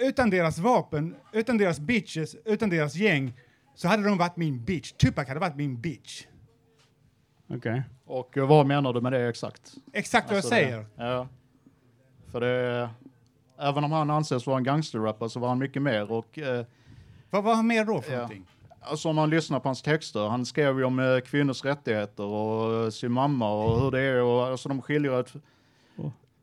utan 0.00 0.30
deras 0.30 0.58
vapen, 0.58 1.16
utan 1.32 1.58
deras 1.58 1.80
bitches, 1.80 2.36
utan 2.44 2.70
deras 2.70 2.94
gäng, 2.94 3.32
så 3.74 3.88
hade 3.88 4.02
de 4.02 4.18
varit 4.18 4.36
min 4.36 4.64
bitch. 4.64 4.92
Tupac 4.92 5.28
hade 5.28 5.40
varit 5.40 5.56
min 5.56 5.80
bitch. 5.80 6.26
Okej. 7.48 7.82
Och 8.04 8.38
eh, 8.38 8.46
vad 8.48 8.66
menar 8.66 8.92
du 8.92 9.00
med 9.00 9.12
det 9.12 9.28
exakt? 9.28 9.74
Exakt 9.92 10.28
vad 10.28 10.36
jag 10.36 10.44
det- 10.44 10.48
säger. 10.48 10.86
ja. 10.96 11.28
För 12.30 12.40
det, 12.40 12.90
även 13.58 13.84
om 13.84 13.92
han 13.92 14.10
anses 14.10 14.46
vara 14.46 14.56
en 14.58 14.64
gangsterrapper 14.64 15.28
så 15.28 15.40
var 15.40 15.48
han 15.48 15.58
mycket 15.58 15.82
mer 15.82 16.12
och... 16.12 16.38
Eh, 16.38 16.64
vad 17.32 17.44
var 17.44 17.54
han 17.54 17.66
mer 17.66 17.84
då 17.84 18.00
för 18.00 18.10
ja. 18.12 18.16
någonting? 18.16 18.46
Alltså 18.80 19.08
om 19.08 19.16
man 19.16 19.30
lyssnar 19.30 19.60
på 19.60 19.68
hans 19.68 19.82
texter, 19.82 20.28
han 20.28 20.46
skrev 20.46 20.78
ju 20.78 20.84
om 20.84 20.98
eh, 20.98 21.18
kvinnors 21.20 21.64
rättigheter 21.64 22.24
och 22.24 22.84
eh, 22.84 22.90
sin 22.90 23.12
mamma 23.12 23.52
och 23.52 23.80
hur 23.80 23.90
det 23.90 24.00
är 24.00 24.22
och 24.22 24.46
alltså 24.46 24.68
de 24.68 24.82
skiljer 24.82 25.20
ett... 25.20 25.32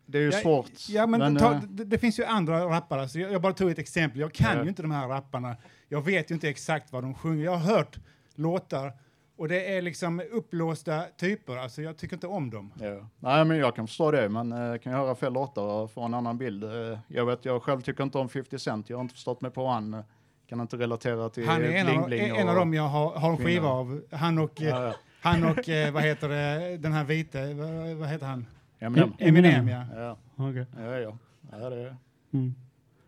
Det 0.05 0.17
är 0.17 0.21
ju 0.21 0.29
Ja, 0.31 0.41
svårt. 0.41 0.71
Ja, 0.89 1.07
men, 1.07 1.37
ta, 1.37 1.53
eh, 1.53 1.61
det, 1.61 1.85
det 1.85 1.97
finns 1.97 2.19
ju 2.19 2.23
andra 2.25 2.65
rappare, 2.65 3.09
så 3.09 3.19
jag, 3.19 3.31
jag 3.31 3.41
bara 3.41 3.53
tog 3.53 3.71
ett 3.71 3.79
exempel. 3.79 4.19
Jag 4.21 4.33
kan 4.33 4.57
Ja. 4.57 4.63
ju 4.63 4.69
inte 4.69 4.81
de 4.81 4.91
här 4.91 5.07
rapparna. 5.07 5.55
Jag 5.89 6.01
vet 6.01 6.31
ju 6.31 6.35
inte 6.35 6.49
exakt 6.49 6.91
vad 6.91 7.03
de 7.03 7.13
sjunger. 7.15 7.45
Jag 7.45 7.51
har 7.55 7.75
hört 7.75 7.97
låtar 8.35 8.93
och 9.37 9.47
det 9.47 9.77
är 9.77 9.81
liksom 9.81 10.21
uppblåsta 10.31 11.03
typer. 11.17 11.57
Alltså 11.57 11.81
jag 11.81 11.97
tycker 11.97 12.15
inte 12.15 12.27
om 12.27 12.49
dem. 12.49 12.73
Ja. 12.79 13.07
Nej, 13.19 13.45
men 13.45 13.57
jag 13.57 13.75
kan 13.75 13.87
förstå 13.87 14.11
det. 14.11 14.29
Man 14.29 14.51
eh, 14.51 14.77
kan 14.77 14.93
höra 14.93 15.15
fel 15.15 15.33
låtar 15.33 15.63
och 15.63 15.91
få 15.91 16.01
en 16.01 16.13
annan 16.13 16.37
bild. 16.37 16.63
Eh, 16.63 16.99
jag 17.07 17.25
vet, 17.25 17.45
jag 17.45 17.63
själv 17.63 17.81
tycker 17.81 18.03
inte 18.03 18.17
om 18.17 18.29
50 18.29 18.59
Cent. 18.59 18.89
Jag 18.89 18.97
har 18.97 19.01
inte 19.01 19.13
förstått 19.15 19.41
mig 19.41 19.51
på 19.51 19.67
han. 19.67 20.03
Eh, 20.49 20.55
Kan 20.55 20.61
inte 20.61 20.77
relatera 20.77 21.29
till 21.29 21.45
Han 21.47 21.61
är 21.63 21.71
en, 21.71 21.85
bling 21.85 21.99
av, 21.99 22.05
bling 22.07 22.37
en 22.37 22.49
av 22.49 22.55
dem 22.55 22.73
jag 22.73 22.83
har, 22.83 23.11
har 23.11 23.29
en 23.31 23.37
kvinnor. 23.37 23.49
skiva 23.49 23.67
av. 23.67 24.01
Han 24.11 24.37
och, 24.39 24.61
eh, 24.61 24.67
Ja, 24.67 24.83
ja. 24.83 24.93
han 25.21 25.43
och 25.43 25.69
eh, 25.69 25.91
vad 25.93 26.03
heter 26.03 26.29
det, 26.29 26.77
den 26.77 26.93
här 26.93 27.03
vite, 27.03 27.53
vad, 27.53 27.95
vad 27.95 28.09
heter 28.09 28.25
han? 28.25 28.45
Eminem. 28.79 29.13
Eminem, 29.19 29.67
ja. 29.67 29.85
Ja. 29.95 30.17
Okej. 30.35 30.65
Ja, 30.77 30.97
ja. 30.97 31.17
ja 31.51 31.69
det, 31.69 31.95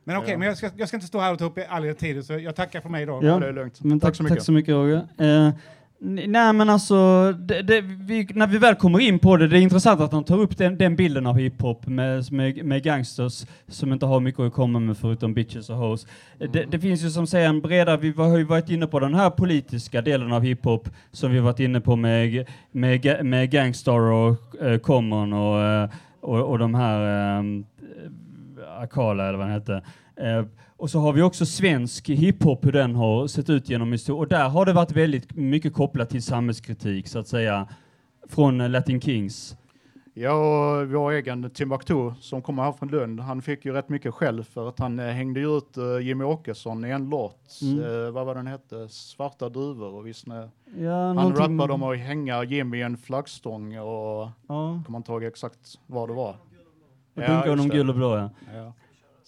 Men 0.03 0.17
okej, 0.17 0.31
Ja. 0.31 0.37
men 0.37 0.47
jag 0.47 0.57
ska, 0.57 0.69
jag 0.75 0.87
ska 0.87 0.97
inte 0.97 1.07
stå 1.07 1.19
här 1.19 1.33
och 1.33 1.39
ta 1.39 1.45
upp 1.45 1.57
all 1.69 1.85
er 1.85 1.93
tid, 1.93 2.25
så 2.25 2.33
jag 2.33 2.55
tackar 2.55 2.81
för 2.81 2.89
mig 2.89 3.05
då. 3.05 3.19
Ja, 3.23 3.39
Men 3.79 3.99
tack, 3.99 4.17
tack 4.17 4.41
så 4.41 4.51
mycket. 4.51 4.73
Roger. 4.73 5.07
Eh, 5.17 5.49
nej 6.03 6.53
men 6.53 6.69
alltså, 6.69 7.31
det, 7.31 7.61
det, 7.61 7.81
vi, 7.81 8.27
när 8.33 8.47
vi 8.47 8.57
väl 8.57 8.75
kommer 8.75 8.99
in 8.99 9.19
på 9.19 9.37
det, 9.37 9.47
det 9.47 9.57
är 9.57 9.61
intressant 9.61 10.01
att 10.01 10.11
han 10.11 10.23
tar 10.23 10.37
upp 10.39 10.57
den, 10.57 10.77
den 10.77 10.95
bilden 10.95 11.27
av 11.27 11.37
hiphop 11.37 11.87
med, 11.87 12.31
med, 12.31 12.65
med 12.65 12.83
gangsters 12.83 13.45
som 13.67 13.93
inte 13.93 14.05
har 14.05 14.19
mycket 14.19 14.39
att 14.39 14.53
komma 14.53 14.79
med 14.79 14.97
förutom 14.97 15.33
bitches 15.33 15.69
och 15.69 15.75
hoes. 15.75 16.05
Eh, 16.39 16.51
Det, 16.51 16.65
det 16.71 16.79
finns 16.79 17.03
ju 17.03 17.09
som 17.09 17.27
säger 17.27 17.49
en 17.49 17.61
bredare, 17.61 17.97
vi 17.97 18.11
har 18.11 18.37
ju 18.37 18.43
varit 18.43 18.69
inne 18.69 18.87
på 18.87 18.99
den 18.99 19.13
här 19.13 19.29
politiska 19.29 20.01
delen 20.01 20.31
av 20.33 20.41
hiphop 20.41 20.89
som 21.11 21.31
vi 21.31 21.39
varit 21.39 21.59
inne 21.59 21.81
på 21.81 21.95
med, 21.95 22.45
med, 22.71 23.25
med 23.25 23.51
Gangstar 23.51 23.99
och 23.99 24.61
eh, 24.61 24.77
Common 24.79 25.33
och, 25.33 25.61
eh, 25.61 25.89
och, 26.21 26.39
och 26.49 26.59
de 26.59 26.75
här 26.75 27.01
ehm, 27.39 27.65
Akala 28.81 29.27
eller 29.27 29.37
vad 29.37 29.47
den 29.47 29.53
hette. 29.53 29.83
Eh, 30.15 30.45
och 30.77 30.89
så 30.89 30.99
har 30.99 31.13
vi 31.13 31.21
också 31.21 31.45
svensk 31.45 32.09
hiphop, 32.09 32.65
hur 32.65 32.71
den 32.71 32.95
har 32.95 33.27
sett 33.27 33.49
ut 33.49 33.69
genom 33.69 33.91
historien. 33.91 34.19
Och 34.21 34.27
där 34.27 34.49
har 34.49 34.65
det 34.65 34.73
varit 34.73 34.91
väldigt 34.91 35.35
mycket 35.35 35.73
kopplat 35.73 36.09
till 36.09 36.23
samhällskritik, 36.23 37.07
så 37.07 37.19
att 37.19 37.27
säga, 37.27 37.67
från 38.29 38.61
eh, 38.61 38.69
Latin 38.69 39.01
Kings. 39.01 39.57
Ja, 40.13 40.31
och 40.81 40.87
vår 40.91 41.11
egen 41.11 41.49
Timbuktu 41.49 42.11
som 42.21 42.41
kommer 42.41 42.63
här 42.63 42.71
från 42.71 42.89
Lund, 42.89 43.19
han 43.19 43.41
fick 43.41 43.65
ju 43.65 43.73
rätt 43.73 43.89
mycket 43.89 44.13
skäll 44.13 44.43
för 44.43 44.69
att 44.69 44.79
han 44.79 44.99
eh, 44.99 45.05
hängde 45.05 45.39
ut 45.39 45.77
eh, 45.77 45.99
Jimmy 46.01 46.23
Åkesson 46.23 46.85
i 46.85 46.89
en 46.89 47.09
låt. 47.09 47.59
Mm. 47.61 47.79
Eh, 48.05 48.11
vad 48.11 48.25
var 48.25 48.35
den 48.35 48.47
hette? 48.47 48.89
Svarta 48.89 49.49
duvor 49.49 49.93
och 49.93 50.07
visst 50.07 50.27
nej. 50.27 50.49
Ja, 50.77 51.05
Han 51.07 51.15
någonting- 51.15 51.57
rappade 51.57 51.73
om 51.73 51.83
att 51.83 51.97
hänga 51.97 52.43
Jimmy 52.43 52.77
i 52.77 52.81
en 52.81 52.97
flaggstång 52.97 53.77
och 53.79 54.29
Ja. 54.47 54.83
kommer 54.85 54.97
inte 54.97 55.11
ihåg 55.11 55.23
exakt 55.23 55.59
vad 55.87 56.09
det 56.09 56.13
var. 56.13 56.35
Och 57.15 57.21
dunka 57.21 57.49
honom 57.49 57.57
just 57.57 57.71
det. 57.71 57.77
gul 57.77 57.89
och 57.89 57.95
blå, 57.95 58.17
ja. 58.17 58.29
Ja. 58.55 58.73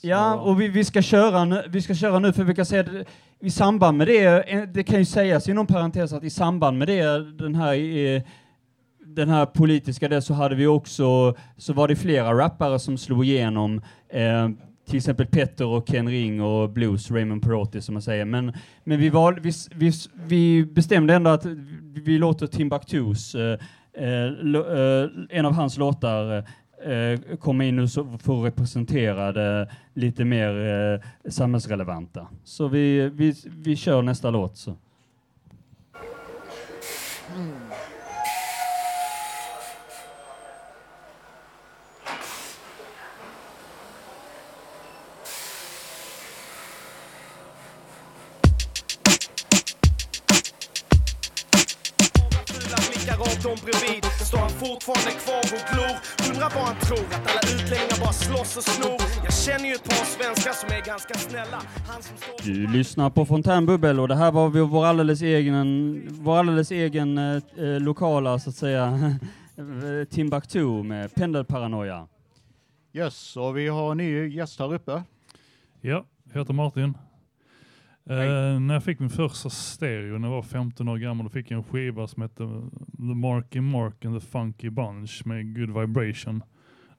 Ja, 0.06 0.36
och 0.36 0.62
vi, 0.62 0.68
vi, 0.68 0.84
ska 0.84 1.02
köra 1.02 1.46
nu, 1.46 1.64
vi 1.70 1.82
ska 1.82 1.96
köra 1.96 2.20
nu, 2.20 2.34
för 2.34 2.44
vi 2.44 2.56
kan 2.56 2.66
säga 2.66 2.82
att 2.82 3.08
i 3.40 3.50
samband 3.50 3.98
med 3.98 4.08
det, 4.08 4.66
det 4.74 4.84
kan 4.84 5.00
ju 5.00 5.06
sägas 5.06 5.50
inom 5.50 5.68
parentes 5.68 6.14
att 6.14 6.24
i 6.24 6.30
samband 6.30 6.78
med 6.78 6.88
det, 6.88 7.32
den 7.38 7.56
här, 7.56 7.74
eh, 7.76 8.22
den 9.06 9.30
här 9.30 9.46
politiska 9.46 10.08
det, 10.08 10.22
så 10.22 10.34
hade 10.34 10.56
vi 10.56 10.68
också, 10.68 11.36
så 11.58 11.74
var 11.74 11.88
det 11.88 11.96
flera 11.96 12.38
rappare 12.38 12.80
som 12.80 12.98
slog 12.98 13.26
igenom, 13.26 13.82
eh, 14.10 14.50
till 14.88 14.98
exempel 14.98 15.26
Petter 15.26 15.66
och 15.66 15.88
Ken 15.88 16.10
Ring 16.10 16.42
och 16.42 16.70
Blues, 16.70 17.12
Raymond 17.12 17.44
Perotti 17.44 17.82
som 17.82 17.94
man 17.94 18.02
säger. 18.02 18.26
Men, 18.26 18.54
men 18.84 19.00
vi, 19.00 19.10
val, 19.10 19.40
vi, 19.40 19.52
vi, 19.76 19.92
vi 20.14 20.66
bestämde 20.66 21.14
ändå 21.14 21.30
att 21.30 21.46
vi, 21.94 22.18
låter 22.18 22.48
Timbuktus, 22.48 23.36
eh, 23.36 23.60
eh, 23.98 24.26
eh, 24.56 25.10
en 25.30 25.46
av 25.46 25.54
hans 25.54 25.78
låtar, 25.78 26.44
eh, 26.86 27.38
komma 27.40 27.66
in 27.66 27.80
och 27.80 27.90
få 28.22 28.46
representera 28.46 29.32
det 29.32 29.70
lite 29.94 30.26
mer 30.26 30.50
eh, 30.50 31.30
samhällsrelevanta. 31.32 32.28
Så 32.44 32.68
vi, 32.68 33.10
vi, 33.10 33.34
vi 33.46 33.76
kör 33.76 34.02
nästa 34.02 34.30
låt. 34.30 34.58
Så. 34.58 34.76
Blickar 53.18 53.32
runt 53.32 53.46
om 53.46 53.58
bredvid 53.66 54.04
Står 54.30 54.38
han 54.38 54.50
fortfarande 54.50 55.12
kvar 55.24 55.40
och 55.56 55.64
glor 55.74 55.94
Undrar 56.30 56.50
vad 56.56 56.64
han 56.70 56.76
tror 56.76 57.06
Att 57.16 57.28
alla 57.32 57.42
utlänningar 57.56 58.00
bara 58.00 58.14
slåss 58.14 58.58
och 58.58 58.64
snor 58.64 58.98
Jag 59.24 59.34
känner 59.34 59.66
ju 59.70 59.74
ett 59.74 59.84
par 59.84 60.06
svenskar 60.06 60.52
som 60.52 60.70
är 60.78 60.82
ganska 60.86 61.14
snälla 61.14 61.60
Han 61.88 62.02
som 62.02 62.18
står 62.18 62.54
Du 62.54 62.68
lyssnar 62.68 63.10
på 63.10 63.26
Fontänbubbel 63.26 64.00
och 64.00 64.08
det 64.08 64.16
här 64.16 64.32
var 64.32 64.50
vår- 64.50 64.86
alldeles 64.86 65.22
egen, 65.22 66.02
vår 66.10 66.38
alldeles 66.38 66.72
egen 66.72 67.18
eh, 67.18 67.42
eh, 67.58 67.80
lokala, 67.80 68.40
så 68.40 68.50
att 68.50 68.56
säga, 68.56 69.16
Timbuktu 70.10 70.84
med 70.84 71.16
pendelparanoia. 71.16 72.08
Yes, 72.94 73.38
och 73.38 73.58
vi 73.58 73.68
har 73.68 73.92
en 73.92 73.98
ny 73.98 74.28
gäst 74.36 74.60
här 74.60 74.74
uppe. 74.74 75.04
Ja, 75.82 76.06
jag 76.34 76.40
heter 76.40 76.54
Martin. 76.54 76.94
Eh, 78.06 78.60
när 78.60 78.74
jag 78.74 78.84
fick 78.84 79.00
min 79.00 79.10
första 79.10 79.50
stereo 79.50 80.18
när 80.18 80.28
jag 80.28 80.36
var 80.36 80.44
15 80.44 80.88
år 80.88 80.98
gammal, 80.98 81.24
då 81.24 81.30
fick 81.30 81.52
jag 81.52 81.58
en 81.58 81.64
skiva 81.64 82.08
som 82.08 82.22
hette 82.22 82.44
The 82.98 83.04
Marky 83.04 83.62
Mark 83.62 84.06
and 84.06 84.22
the 84.22 84.28
Funky 84.28 84.70
Bunch 84.70 85.22
med 85.26 85.56
Good 85.56 85.80
Vibration. 85.80 86.44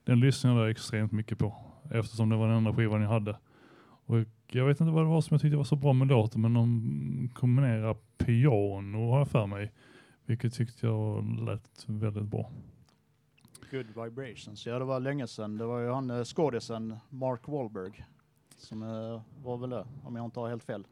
Den 0.03 0.19
lyssnade 0.19 0.61
jag 0.61 0.69
extremt 0.69 1.11
mycket 1.11 1.37
på 1.37 1.55
eftersom 1.91 2.29
det 2.29 2.35
var 2.35 2.47
den 2.47 2.57
enda 2.57 2.73
skivan 2.73 3.01
jag 3.01 3.09
hade. 3.09 3.37
Och 4.05 4.15
jag 4.51 4.65
vet 4.65 4.79
inte 4.81 4.93
vad 4.93 5.03
det 5.03 5.09
var 5.09 5.21
som 5.21 5.35
jag 5.35 5.41
tyckte 5.41 5.57
var 5.57 5.63
så 5.63 5.75
bra 5.75 5.93
med 5.93 6.07
låten, 6.07 6.41
men 6.41 6.53
de 6.53 7.29
kombinerar 7.33 7.93
piano 8.17 9.11
har 9.11 9.17
jag 9.17 9.27
för 9.27 9.47
mig. 9.47 9.71
Vilket 10.25 10.53
tyckte 10.53 10.85
jag 10.85 11.25
lät 11.45 11.85
väldigt 11.87 12.23
bra. 12.23 12.51
Good 13.71 14.03
Vibrations. 14.03 14.65
Ja, 14.65 14.79
det 14.79 14.85
var 14.85 14.99
länge 14.99 15.27
sedan. 15.27 15.57
Det 15.57 15.65
var 15.65 15.79
ju 15.79 15.89
han 15.89 16.09
eh, 16.09 16.23
skådisen 16.23 16.97
Mark 17.09 17.47
Wahlberg 17.47 18.05
som 18.57 18.83
eh, 18.83 19.21
var 19.43 19.57
väl 19.57 19.69
det, 19.69 19.85
om 20.03 20.15
jag 20.15 20.25
inte 20.25 20.39
har 20.39 20.49
helt 20.49 20.63
fel. 20.63 20.87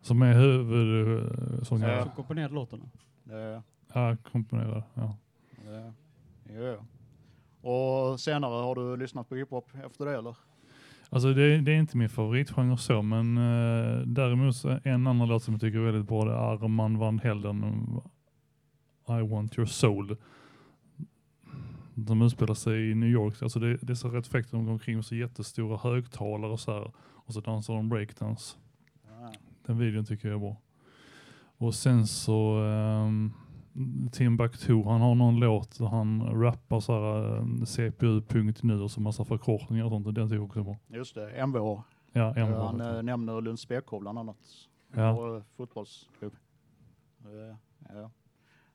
Som 0.00 0.22
är 0.22 0.34
huvudsångare. 0.34 1.92
Ja. 1.92 2.02
Som 2.02 2.12
komponerade 2.12 2.54
låtarna. 2.54 2.84
Det, 3.24 3.62
Ja, 3.92 4.16
komponerar. 4.32 4.82
Ja. 4.94 5.16
det, 5.64 5.92
ja, 6.54 6.60
ja. 6.60 6.84
Och 7.70 8.20
senare 8.20 8.62
har 8.62 8.74
du 8.74 8.96
lyssnat 8.96 9.28
på 9.28 9.34
hiphop 9.36 9.70
efter 9.86 10.04
det 10.06 10.18
eller? 10.18 10.36
Alltså 11.10 11.32
det, 11.32 11.60
det 11.60 11.72
är 11.72 11.76
inte 11.76 11.96
min 11.96 12.08
favoritgenre 12.08 12.78
så, 12.78 13.02
men 13.02 13.38
uh, 13.38 14.06
däremot 14.06 14.56
så 14.56 14.68
är 14.68 14.86
en 14.86 15.06
annan 15.06 15.28
låt 15.28 15.42
som 15.42 15.54
jag 15.54 15.60
tycker 15.60 15.78
är 15.78 15.82
väldigt 15.82 16.08
bra, 16.08 16.24
det 16.24 16.32
är 16.32 16.36
Arman 16.36 16.98
van 16.98 17.18
Helden, 17.18 18.00
I 19.08 19.22
want 19.28 19.58
your 19.58 19.66
soul. 19.66 20.16
De 22.06 22.22
utspelar 22.22 22.54
sig 22.54 22.90
i 22.90 22.94
New 22.94 23.08
York, 23.08 23.42
alltså 23.42 23.58
det, 23.58 23.76
det 23.76 23.92
är 23.92 23.94
så 23.94 24.08
rätt 24.08 24.26
fräckt, 24.26 24.50
de 24.50 24.64
går 24.64 24.72
omkring 24.72 24.96
med 24.96 25.04
så 25.04 25.14
jättestora 25.14 25.76
högtalare 25.76 26.52
och 26.52 26.60
så 26.60 26.72
här, 26.72 26.92
och 26.98 27.34
så 27.34 27.40
dansar 27.40 27.74
de 27.74 27.88
breakdance. 27.88 28.56
Den 29.66 29.78
videon 29.78 30.04
tycker 30.04 30.28
jag 30.28 30.34
är 30.34 30.40
bra. 30.40 30.56
Och 31.56 31.74
sen 31.74 32.06
så 32.06 32.58
um, 32.60 33.32
Timbuktu, 34.12 34.82
han 34.82 35.00
har 35.00 35.14
någon 35.14 35.40
låt 35.40 35.78
där 35.78 35.86
han 35.86 36.40
rappar 36.42 36.80
så 36.80 36.92
här 36.92 37.38
um, 37.38 37.66
CPU.nu 37.66 38.80
och 38.80 38.90
så 38.90 39.00
massa 39.00 39.24
förkortningar 39.24 39.84
och 39.84 39.90
sånt 39.90 40.06
och 40.06 40.14
den 40.14 40.28
tycker 40.28 40.36
jag 40.36 40.44
också 40.44 40.60
är 40.60 40.64
bra. 40.64 40.76
Just 40.88 41.14
det, 41.14 41.46
MVH. 41.46 41.82
Ja, 42.12 42.30
MVH. 42.30 42.38
Eh, 42.38 42.64
Han 42.64 42.80
eh, 42.80 43.02
nämner 43.02 43.40
Lunds 43.40 43.68
BK 43.68 44.00
bland 44.00 44.18
annat. 44.18 44.36
Ja. 44.94 45.12
Vår 45.12 45.44
fotbollsklubb. 45.56 46.36
Eh, 47.24 47.56
ja. 47.94 48.10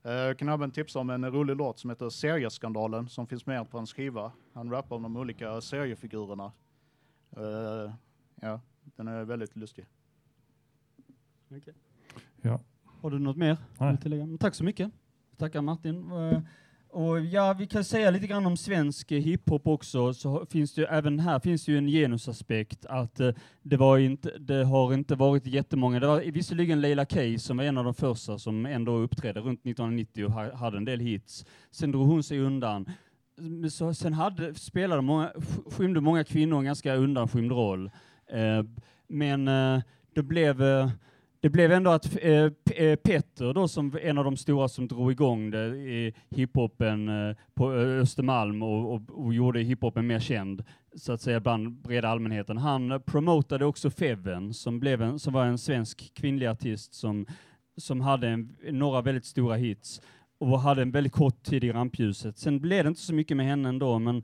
Eh, 0.04 0.12
Jag 0.12 0.38
kan 0.40 0.50
även 0.50 0.72
tipsa 0.72 1.00
om 1.00 1.10
en 1.10 1.32
rolig 1.32 1.56
låt 1.56 1.80
som 1.80 1.90
heter 1.90 2.10
Serieskandalen 2.10 3.10
som 3.10 3.28
finns 3.28 3.46
med 3.46 3.70
på 3.70 3.78
hans 3.78 3.94
skiva. 3.94 4.32
Han 4.54 4.70
rappar 4.72 4.96
om 4.96 5.04
de 5.04 5.18
olika 5.18 5.62
seriefigurerna. 5.62 6.52
Eh, 7.38 7.94
Ja, 8.42 8.62
den 8.96 9.08
är 9.08 9.24
väldigt 9.24 9.56
lustig. 9.56 9.86
Ja. 12.42 12.60
Har 13.02 13.12
du 13.12 13.20
något 13.20 13.38
mer 13.38 13.58
Nej. 13.80 14.38
Tack 14.38 14.56
så 14.56 14.64
mycket. 14.64 14.92
Tackar 15.38 15.62
Martin. 15.62 16.12
Och 16.94 17.20
ja, 17.20 17.56
vi 17.60 17.68
kan 17.68 17.84
säga 17.84 18.12
lite 18.12 18.28
grann 18.28 18.46
om 18.46 18.58
svensk 18.58 19.12
eh, 19.12 19.22
hiphop 19.22 19.68
också, 19.68 20.14
så 20.14 20.46
finns 20.46 20.74
det 20.74 20.82
ju, 20.82 20.88
även 20.88 21.20
här 21.20 21.40
finns 21.40 21.66
det 21.66 21.72
ju 21.72 21.78
en 21.78 21.88
genusaspekt 21.88 22.86
att 22.86 23.20
eh, 23.20 23.32
det, 23.62 23.78
var 23.78 23.98
inte, 23.98 24.38
det 24.38 24.64
har 24.64 24.94
inte 24.94 25.16
varit 25.16 25.46
jättemånga, 25.48 26.00
det 26.00 26.08
var 26.08 26.20
visserligen 26.22 26.82
Leila 26.82 27.06
K 27.06 27.20
som 27.38 27.58
var 27.58 27.64
en 27.64 27.78
av 27.78 27.84
de 27.86 27.94
första 27.94 28.40
som 28.40 28.66
ändå 28.66 28.96
uppträdde 28.98 29.40
runt 29.40 29.60
1990 29.60 30.26
och 30.26 30.32
ha- 30.32 30.56
hade 30.56 30.78
en 30.78 30.86
del 30.86 31.00
hits. 31.00 31.46
Sen 31.72 31.92
drog 31.92 32.08
hon 32.08 32.24
sig 32.24 32.40
undan. 32.40 32.90
Så, 33.72 33.94
sen 33.94 34.14
hade, 34.14 34.56
spelade 34.56 35.02
många, 35.02 35.32
skymde 35.72 36.02
många 36.02 36.24
kvinnor 36.24 36.58
en 36.60 36.66
ganska 36.66 36.96
undanskymd 36.96 37.52
roll. 37.52 37.92
Eh, 38.32 38.64
men 39.08 39.48
eh, 39.48 39.82
det 40.16 40.24
blev 40.24 40.64
eh, 40.64 40.90
det 41.44 41.50
blev 41.50 41.72
ändå 41.72 41.92
att 41.92 42.18
eh, 42.22 42.52
eh 42.76 42.96
Petter 42.96 43.54
då 43.54 43.68
som 43.68 43.98
en 44.02 44.18
av 44.18 44.24
de 44.24 44.38
stora 44.38 44.68
som 44.68 44.88
drog 44.88 45.12
igång 45.12 45.52
det 45.52 45.68
i 45.76 46.14
hiphopen 46.30 47.10
eh, 47.10 47.36
på 47.54 47.74
eh, 47.74 48.02
Östermalm 48.02 48.64
och, 48.64 48.94
och, 48.94 49.26
och 49.26 49.34
gjorde 49.34 49.60
hiphopen 49.60 50.08
mer 50.08 50.20
känd 50.20 50.64
så 50.96 51.14
att 51.14 51.22
säga 51.22 51.40
bland 51.40 51.72
breda 51.72 52.10
allmänheten. 52.10 52.58
Han 52.58 53.02
promotade 53.06 53.66
också 53.66 53.90
Feven 53.90 54.54
som, 54.54 54.80
blev 54.80 55.02
en, 55.02 55.20
som 55.20 55.34
var 55.34 55.46
en 55.46 55.58
svensk 55.58 56.14
kvinnlig 56.14 56.48
artist 56.48 56.94
som, 56.94 57.26
som 57.78 58.02
hade 58.02 58.28
en, 58.28 58.56
några 58.72 59.02
väldigt 59.02 59.26
stora 59.26 59.56
hits 59.56 60.02
och 60.38 60.60
hade 60.60 60.82
en 60.82 60.92
väldigt 60.92 61.14
kort 61.14 61.44
tid 61.44 61.64
i 61.64 61.72
rampljuset. 61.72 62.38
Sen 62.38 62.60
blev 62.60 62.84
det 62.84 62.88
inte 62.88 63.02
så 63.02 63.14
mycket 63.14 63.38
med 63.38 63.46
henne 63.46 63.70
ändå, 63.70 64.00
men 64.00 64.24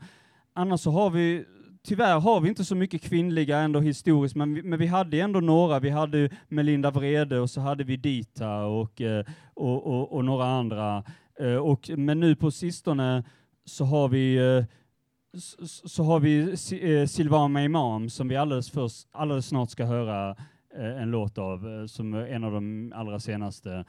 annars 0.54 0.82
så 0.82 0.92
har 0.92 1.10
vi 1.10 1.46
Tyvärr 1.88 2.20
har 2.20 2.42
vi 2.42 2.50
inte 2.50 2.66
så 2.66 2.76
mycket 2.76 3.02
kvinnliga 3.02 3.58
ändå 3.58 3.80
historiskt, 3.80 4.36
men 4.36 4.54
vi, 4.54 4.64
men 4.64 4.80
vi 4.80 4.88
hade 4.88 5.20
ändå 5.20 5.40
några. 5.40 5.80
Vi 5.80 5.90
hade 5.90 6.30
Melinda 6.48 6.92
Vrede 6.92 7.40
och 7.40 7.50
så 7.50 7.62
hade 7.62 7.84
vi 7.84 7.98
Dita 7.98 8.64
och, 8.64 9.02
eh, 9.02 9.26
och, 9.54 9.88
och, 9.88 10.14
och 10.14 10.26
några 10.26 10.46
andra. 10.46 11.04
Eh, 11.40 11.56
och, 11.56 11.90
men 11.98 12.20
nu 12.20 12.36
på 12.36 12.52
sistone 12.52 13.24
så 13.66 13.86
har 13.86 14.10
vi 14.10 14.36
eh, 14.38 14.66
så 15.86 16.04
har 16.04 16.20
vi 16.20 16.58
Silvana 17.08 17.64
Imam 17.64 18.10
som 18.10 18.28
vi 18.28 18.36
alldeles, 18.36 18.72
först, 18.72 19.08
alldeles 19.12 19.48
snart 19.48 19.70
ska 19.70 19.86
höra 19.86 20.36
en 20.76 21.12
låt 21.12 21.38
av, 21.38 21.88
som 21.88 22.14
är 22.14 22.28
en 22.28 22.44
av 22.44 22.52
de 22.52 22.94
allra 22.96 23.20
senaste 23.20 23.86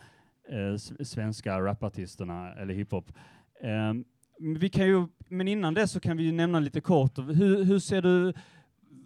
svenska 1.00 1.60
rapartisterna, 1.60 2.54
eller 2.54 2.74
hiphop. 2.74 3.12
Ehm, 3.60 4.04
men 4.42 4.58
vi 4.58 4.68
kan 4.68 4.86
ju, 4.86 5.06
men 5.28 5.48
innan 5.48 5.74
det 5.74 5.88
så 5.88 6.00
kan 6.00 6.16
vi 6.16 6.22
ju 6.24 6.32
nämna 6.32 6.60
lite 6.60 6.80
kort, 6.80 7.18
hur, 7.18 7.64
hur 7.64 7.78
ser 7.78 8.02
du, 8.02 8.32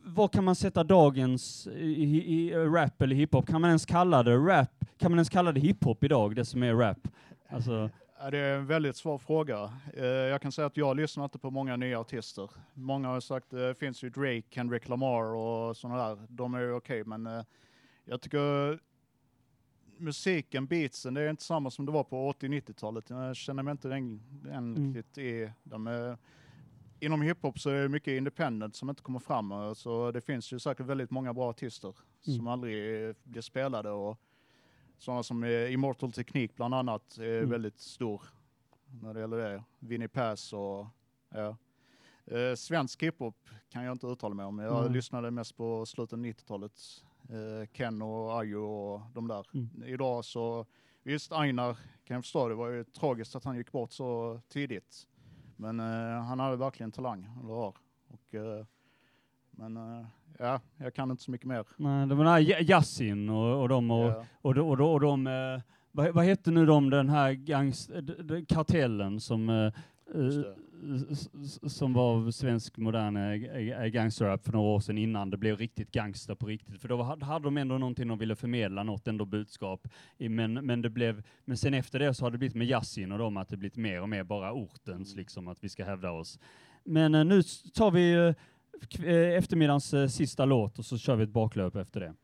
var 0.05 0.29
kan 0.29 0.45
man 0.45 0.55
sätta 0.55 0.85
dagens 0.85 1.67
i, 1.67 1.87
i, 1.87 2.45
i 2.51 2.55
rap 2.55 3.03
eller 3.03 3.17
hiphop? 3.17 3.47
Kan 3.47 3.61
man 3.61 3.69
ens 3.71 3.87
kalla 3.87 4.23
det 4.23 4.37
rap? 4.37 4.85
Kan 4.99 5.11
man 5.11 5.19
ens 5.19 5.29
kalla 5.29 5.53
det 5.53 5.61
hiphop 5.61 6.05
idag, 6.05 6.35
det 6.35 6.45
som 6.45 6.63
är 6.63 6.75
rap? 6.75 7.09
Alltså, 7.49 7.91
Ja, 8.25 8.31
det 8.31 8.39
är 8.39 8.57
en 8.57 8.67
väldigt 8.67 8.97
svår 8.97 9.19
fråga. 9.19 9.73
Eh, 9.97 10.05
jag 10.05 10.43
kan 10.43 10.53
säga 10.53 10.67
att 10.67 10.77
jag 10.77 10.97
lyssnar 10.97 11.25
inte 11.25 11.39
på 11.39 11.51
många 11.51 11.77
nya 11.77 12.01
artister. 12.01 12.51
Många 12.75 13.09
har 13.09 13.21
sagt, 13.21 13.53
eh, 13.53 13.59
det 13.59 13.75
finns 13.75 14.05
ju 14.05 14.11
Drake, 14.11 14.43
Kendrick 14.51 14.89
Lamar 14.89 15.35
och 15.35 15.77
sådana 15.77 16.09
där. 16.09 16.19
De 16.29 16.55
är 16.55 16.61
ju 16.61 16.73
okej, 16.73 17.05
men 17.05 17.27
eh, 17.27 17.43
jag 18.05 18.21
tycker 18.21 18.79
musiken, 19.99 20.67
beatsen, 20.67 21.15
det 21.15 21.21
är 21.21 21.31
inte 21.31 21.43
samma 21.43 21.71
som 21.71 21.87
det 21.87 21.93
var 21.93 22.05
på 22.05 22.33
80-90-talet. 22.33 23.11
Jag 23.11 23.37
känner 23.37 23.63
mig 23.63 23.73
inte 23.73 23.95
än, 23.95 24.21
Mm. 24.47 24.95
riktigt 24.95 25.19
i 25.19 25.53
de 25.63 25.87
är, 25.87 26.19
Inom 27.01 27.23
hiphop 27.23 27.59
så 27.61 27.71
är 27.71 27.83
det 27.83 27.89
mycket 27.89 28.09
independent 28.13 28.77
som 28.77 28.91
inte 28.91 29.03
kommer 29.03 29.19
fram. 29.19 29.75
Så 29.75 30.11
det 30.11 30.21
finns 30.21 30.53
ju 30.53 30.59
säkert 30.59 30.87
väldigt 30.87 31.11
många 31.11 31.35
bra 31.35 31.51
artister 31.51 31.95
Mm. 32.27 32.37
som 32.39 32.47
aldrig 32.49 33.09
eh, 33.09 33.15
blir 33.25 33.43
spelade. 33.43 33.91
Och 33.91 34.19
sådana 34.99 35.23
som 35.23 35.45
eh, 35.45 35.73
Immortal 35.73 36.13
Teknik 36.13 36.57
bland 36.57 36.75
annat 36.75 37.19
är 37.19 37.39
Mm. 37.39 37.51
väldigt 37.51 37.79
stor 37.79 38.23
när 39.03 39.15
det 39.15 39.21
gäller 39.21 39.37
det. 39.37 39.65
Vinnie 39.79 40.09
Pass 40.09 40.53
och 40.53 40.87
ja. 41.29 41.57
Eh, 42.27 42.55
svensk 42.57 43.03
hiphop 43.03 43.37
kan 43.71 43.85
jag 43.85 43.93
inte 43.93 44.07
uttala 44.07 44.35
mig 44.35 44.47
om. 44.47 44.59
Jag 44.59 44.93
lyssnade 44.93 45.31
mest 45.31 45.57
på 45.57 45.87
slutet 45.87 46.13
av 46.13 46.19
90-talet. 46.19 46.73
Eh, 47.29 47.67
Ken 47.73 48.03
och 48.03 48.39
Ayo 48.41 48.57
och 48.65 49.01
de 49.15 49.29
där. 49.29 49.47
Mm. 49.55 49.69
Idag 49.87 50.25
så, 50.25 50.67
visst 51.03 51.33
Einar 51.33 51.75
kan 52.05 52.15
jag 52.15 52.25
förstå, 52.25 52.49
det 52.49 52.55
var 52.55 52.69
ju 52.69 52.85
tragiskt 52.85 53.37
att 53.37 53.45
han 53.45 53.57
gick 53.57 53.73
bort 53.73 53.93
så 53.93 54.41
tidigt. 54.49 55.07
Men 55.57 55.81
eh, 55.81 56.23
han 56.25 56.41
hade 56.41 56.57
verkligen 56.57 56.93
talang, 56.93 57.29
eller 57.43 57.55
har. 57.55 57.75
Och, 58.09 58.35
eh, 58.35 58.65
men 59.51 59.77
eh, 59.77 60.07
ja, 60.39 60.61
jag 60.77 60.95
kan 60.95 61.11
inte 61.11 61.23
så 61.23 61.31
mycket 61.31 61.47
mer. 61.47 61.67
Nej, 61.77 62.07
det 62.07 62.15
var 62.15 62.25
den 62.25 62.33
här 62.33 62.41
Ja- 62.41 62.61
Yasin 62.61 63.29
och, 63.29 63.63
och 63.63 63.69
de 63.69 63.91
och, 63.91 64.05
Ja. 64.11 64.25
och, 64.43 64.57
och, 64.57 64.77
de- 64.77 64.91
och 64.91 65.01
de, 65.01 65.27
eh, 65.27 65.61
vad, 65.93 66.15
vad 66.15 66.25
hette 66.25 66.51
nu 66.51 66.67
de, 66.67 66.91
den 66.91 67.09
här 67.09 67.33
gangs, 67.33 67.87
d- 67.87 68.01
d- 68.23 68.45
kartellen 68.49 69.21
som, 69.21 69.49
eh, 69.51 69.73
som 71.69 71.93
var 71.93 72.31
svensk 72.31 72.77
modern 72.77 73.15
gangsterrap 73.91 74.45
för 74.45 74.53
några 74.53 74.67
år 74.67 74.81
sedan 74.81 74.99
innan 74.99 75.31
det 75.31 75.37
blev 75.37 75.57
riktigt 75.57 75.91
gangster 75.93 76.35
på 76.35 76.47
riktigt. 76.47 76.81
För 76.81 76.89
då 76.89 77.03
hade 77.03 77.45
de 77.45 77.57
ändå 77.57 77.79
någonting 77.79 78.09
de 78.09 78.19
ville 78.19 78.37
förmedla, 78.37 78.83
något 78.83 79.09
ändå 79.09 79.25
budskap. 79.25 79.89
Men, 80.19 80.53
men, 80.53 80.83
det 80.83 80.91
blev, 80.91 81.23
men 81.45 81.57
sen 81.57 81.75
efter 81.75 81.99
det 81.99 82.15
så 82.15 82.25
har 82.25 82.31
det 82.31 82.39
blivit 82.39 82.57
med 82.57 82.67
Yasin 82.67 83.13
och 83.13 83.19
dem 83.19 83.37
att 83.37 83.49
det 83.49 83.57
blivit 83.57 83.77
mer 83.77 84.03
och 84.03 84.09
mer 84.09 84.25
bara 84.25 84.53
ortens, 84.53 85.15
liksom 85.15 85.49
att 85.49 85.65
vi 85.65 85.69
ska 85.69 85.85
hävda 85.85 86.11
oss. 86.11 86.39
Men 86.85 87.15
eh, 87.15 87.25
nu 87.25 87.43
tar 87.75 87.91
vi 87.91 88.13
eh, 88.13 89.09
eh, 89.09 89.39
eftermiddagens 89.39 90.15
sista 90.15 90.45
låt 90.45 90.79
och 90.79 90.85
så 90.85 90.99
kör 90.99 91.17
vi 91.17 91.25
ett 91.25 91.31
baklöp 91.31 91.77
efter 91.77 92.01
det. 92.01 92.15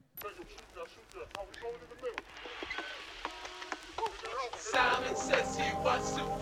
Simon 4.73 5.17
says 5.17 5.59
he 5.59 5.75
wants 5.85 6.17
to 6.17 6.40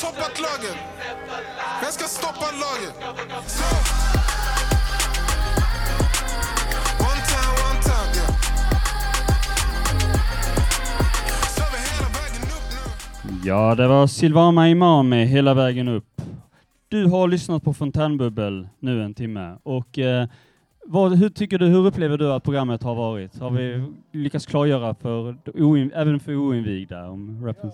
toppat 0.00 0.40
lagen. 0.46 0.76
Vem 1.82 1.92
ska 1.92 2.04
stoppa 2.04 2.46
lagen? 2.62 2.92
Så. 3.46 3.76
One 7.10 7.22
time, 7.30 7.52
one 7.68 7.80
time, 7.88 8.10
yeah. 8.16 8.30
Så 11.56 11.62
vi 11.72 11.78
hela 11.88 12.08
vägen 12.18 12.42
upp 12.56 12.68
nu. 13.42 13.48
Ja, 13.48 13.74
det 13.74 13.88
var 13.88 14.06
Silvana 14.06 14.68
Imam 14.68 15.08
med 15.08 15.28
Hela 15.28 15.54
vägen 15.54 15.88
upp. 15.88 16.22
Du 16.88 17.06
har 17.06 17.28
lyssnat 17.28 17.62
på 17.64 17.74
Fontänbubbel 17.74 18.68
nu 18.78 19.02
en 19.02 19.14
timme 19.14 19.56
och 19.62 19.98
eh, 19.98 20.28
vad, 20.86 21.18
hur 21.18 21.28
tycker 21.28 21.58
du, 21.58 21.66
hur 21.66 21.86
upplever 21.86 22.18
du 22.18 22.32
att 22.32 22.44
programmet 22.44 22.82
har 22.82 22.94
varit? 22.94 23.38
Har 23.38 23.50
vi 23.50 23.92
lyckats 24.12 24.46
klargöra 24.46 24.94
för, 24.94 25.36
oin, 25.54 25.92
även 25.94 26.20
för 26.20 26.36
oinvigda 26.36 27.08
om 27.08 27.46
rappen? 27.46 27.70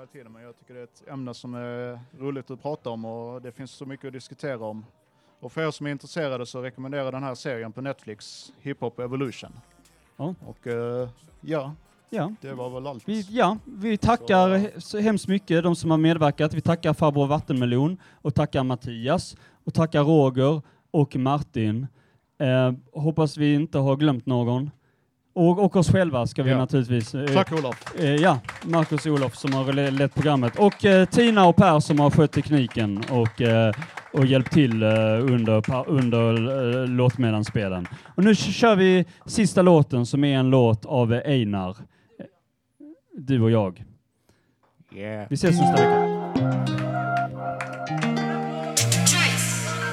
Hela 0.00 0.06
tiden, 0.12 0.32
men 0.32 0.42
jag 0.42 0.58
tycker 0.58 0.74
det 0.74 0.80
är 0.80 0.84
ett 0.84 1.08
ämne 1.08 1.34
som 1.34 1.54
är 1.54 2.00
roligt 2.18 2.50
att 2.50 2.62
prata 2.62 2.90
om 2.90 3.04
och 3.04 3.42
det 3.42 3.52
finns 3.52 3.70
så 3.70 3.86
mycket 3.86 4.06
att 4.06 4.12
diskutera 4.12 4.58
om. 4.64 4.84
Och 5.40 5.52
för 5.52 5.66
er 5.66 5.70
som 5.70 5.86
är 5.86 5.90
intresserade 5.90 6.46
så 6.46 6.62
rekommenderar 6.62 7.04
jag 7.04 7.14
den 7.14 7.22
här 7.22 7.34
serien 7.34 7.72
på 7.72 7.80
Netflix, 7.80 8.52
Hiphop 8.60 8.98
Evolution. 8.98 9.50
Ja. 10.16 10.34
Och 10.46 10.66
eh, 10.66 11.08
ja, 11.40 11.74
Ja. 12.10 12.32
det 12.40 12.52
var 12.52 12.70
väl 12.70 12.86
allt. 12.86 13.08
Vi, 13.08 13.20
ja, 13.30 13.58
vi 13.64 13.96
tackar 13.96 14.48
he- 14.50 14.80
så 14.80 14.98
hemskt 14.98 15.28
mycket 15.28 15.62
de 15.62 15.76
som 15.76 15.90
har 15.90 15.98
medverkat. 15.98 16.54
Vi 16.54 16.60
tackar 16.60 16.94
farbror 16.94 17.26
Vattenmelon 17.26 17.96
och 18.12 18.34
tackar 18.34 18.64
Mattias 18.64 19.36
och 19.64 19.74
tackar 19.74 20.04
Roger 20.04 20.62
och 20.90 21.16
Martin. 21.16 21.86
Eh, 22.38 22.72
hoppas 22.92 23.36
vi 23.36 23.54
inte 23.54 23.78
har 23.78 23.96
glömt 23.96 24.26
någon. 24.26 24.70
Och, 25.40 25.64
och 25.64 25.76
oss 25.76 25.90
själva 25.92 26.26
ska 26.26 26.42
vi 26.42 26.50
Ja. 26.50 26.58
naturligtvis... 26.58 27.14
eh, 27.14 27.26
Tack, 27.34 27.52
Olof. 27.52 27.94
Eh, 27.98 28.14
ja, 28.14 28.38
Marcus 28.64 29.06
Olof 29.06 29.36
som 29.36 29.52
har 29.52 29.72
le- 29.72 29.90
lett 29.90 30.14
programmet. 30.14 30.58
Och 30.58 30.84
eh, 30.84 31.04
Tina 31.08 31.46
och 31.46 31.56
Per 31.56 31.80
som 31.80 32.00
har 32.00 32.10
skött 32.10 32.32
tekniken 32.32 33.02
och, 33.10 33.40
eh, 33.40 33.74
och 34.12 34.26
hjälpt 34.26 34.52
till 34.52 34.82
eh, 34.82 34.88
under, 35.20 35.88
under 35.88 36.32
eh, 36.82 36.86
låtmellanspelen. 36.88 37.86
Och 38.16 38.24
nu 38.24 38.34
kör 38.34 38.76
vi 38.76 39.04
sista 39.26 39.62
låten 39.62 40.06
som 40.06 40.24
är 40.24 40.38
en 40.38 40.50
låt 40.50 40.84
av 40.86 41.12
Einar. 41.12 41.76
Du 43.16 43.40
och 43.42 43.50
jag. 43.50 43.84
Yeah. 44.94 45.26
Vi 45.30 45.34
ses 45.34 45.60
nästa 45.60 45.72
vecka. 45.76 46.89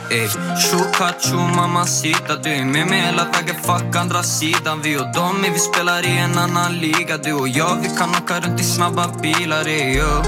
Ey, 0.10 0.28
Shukachu 0.58 1.38
mamacita 1.56 2.36
Du 2.36 2.50
är 2.50 2.66
med 2.66 2.88
mig 2.88 3.02
hela 3.02 3.26
vägen, 3.26 3.56
fuck 3.56 3.96
andra 3.96 4.24
sidan. 4.24 4.82
Vi 4.82 4.98
och 4.98 5.14
dom 5.14 5.46
vi 5.54 5.60
spelar 5.60 6.06
i 6.06 6.18
en 6.18 6.38
annan 6.38 6.74
liga. 6.74 7.18
Du 7.18 7.34
och 7.34 7.48
jag, 7.48 7.78
vi 7.82 7.90
kan 7.98 8.10
åka 8.10 8.40
runt 8.40 8.60
i 8.60 8.64
snabba 8.64 9.08
bilar. 9.22 9.68
Ey, 9.68 9.98
yo. 9.98 10.24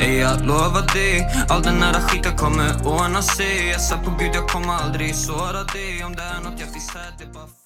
Ey, 0.00 0.18
jag 0.18 0.46
lovar 0.46 0.94
dig. 0.94 1.26
All 1.48 1.62
den 1.62 1.82
här 1.82 2.00
skiten 2.00 2.36
kommer 2.36 2.86
ordna 2.86 3.22
sig. 3.22 3.68
Jag 3.68 3.80
svär 3.80 3.98
på 4.04 4.10
gud, 4.18 4.30
jag 4.34 4.48
kommer 4.48 4.74
aldrig 4.74 5.14
såra 5.14 5.64
dig. 5.64 6.04
Om 6.04 6.16
det 6.16 6.22
är 6.22 6.40
något 6.44 6.60
jag 6.60 6.68
finns 6.68 6.90
här, 6.94 7.12
det 7.18 7.24
är 7.24 7.32
bara 7.32 7.61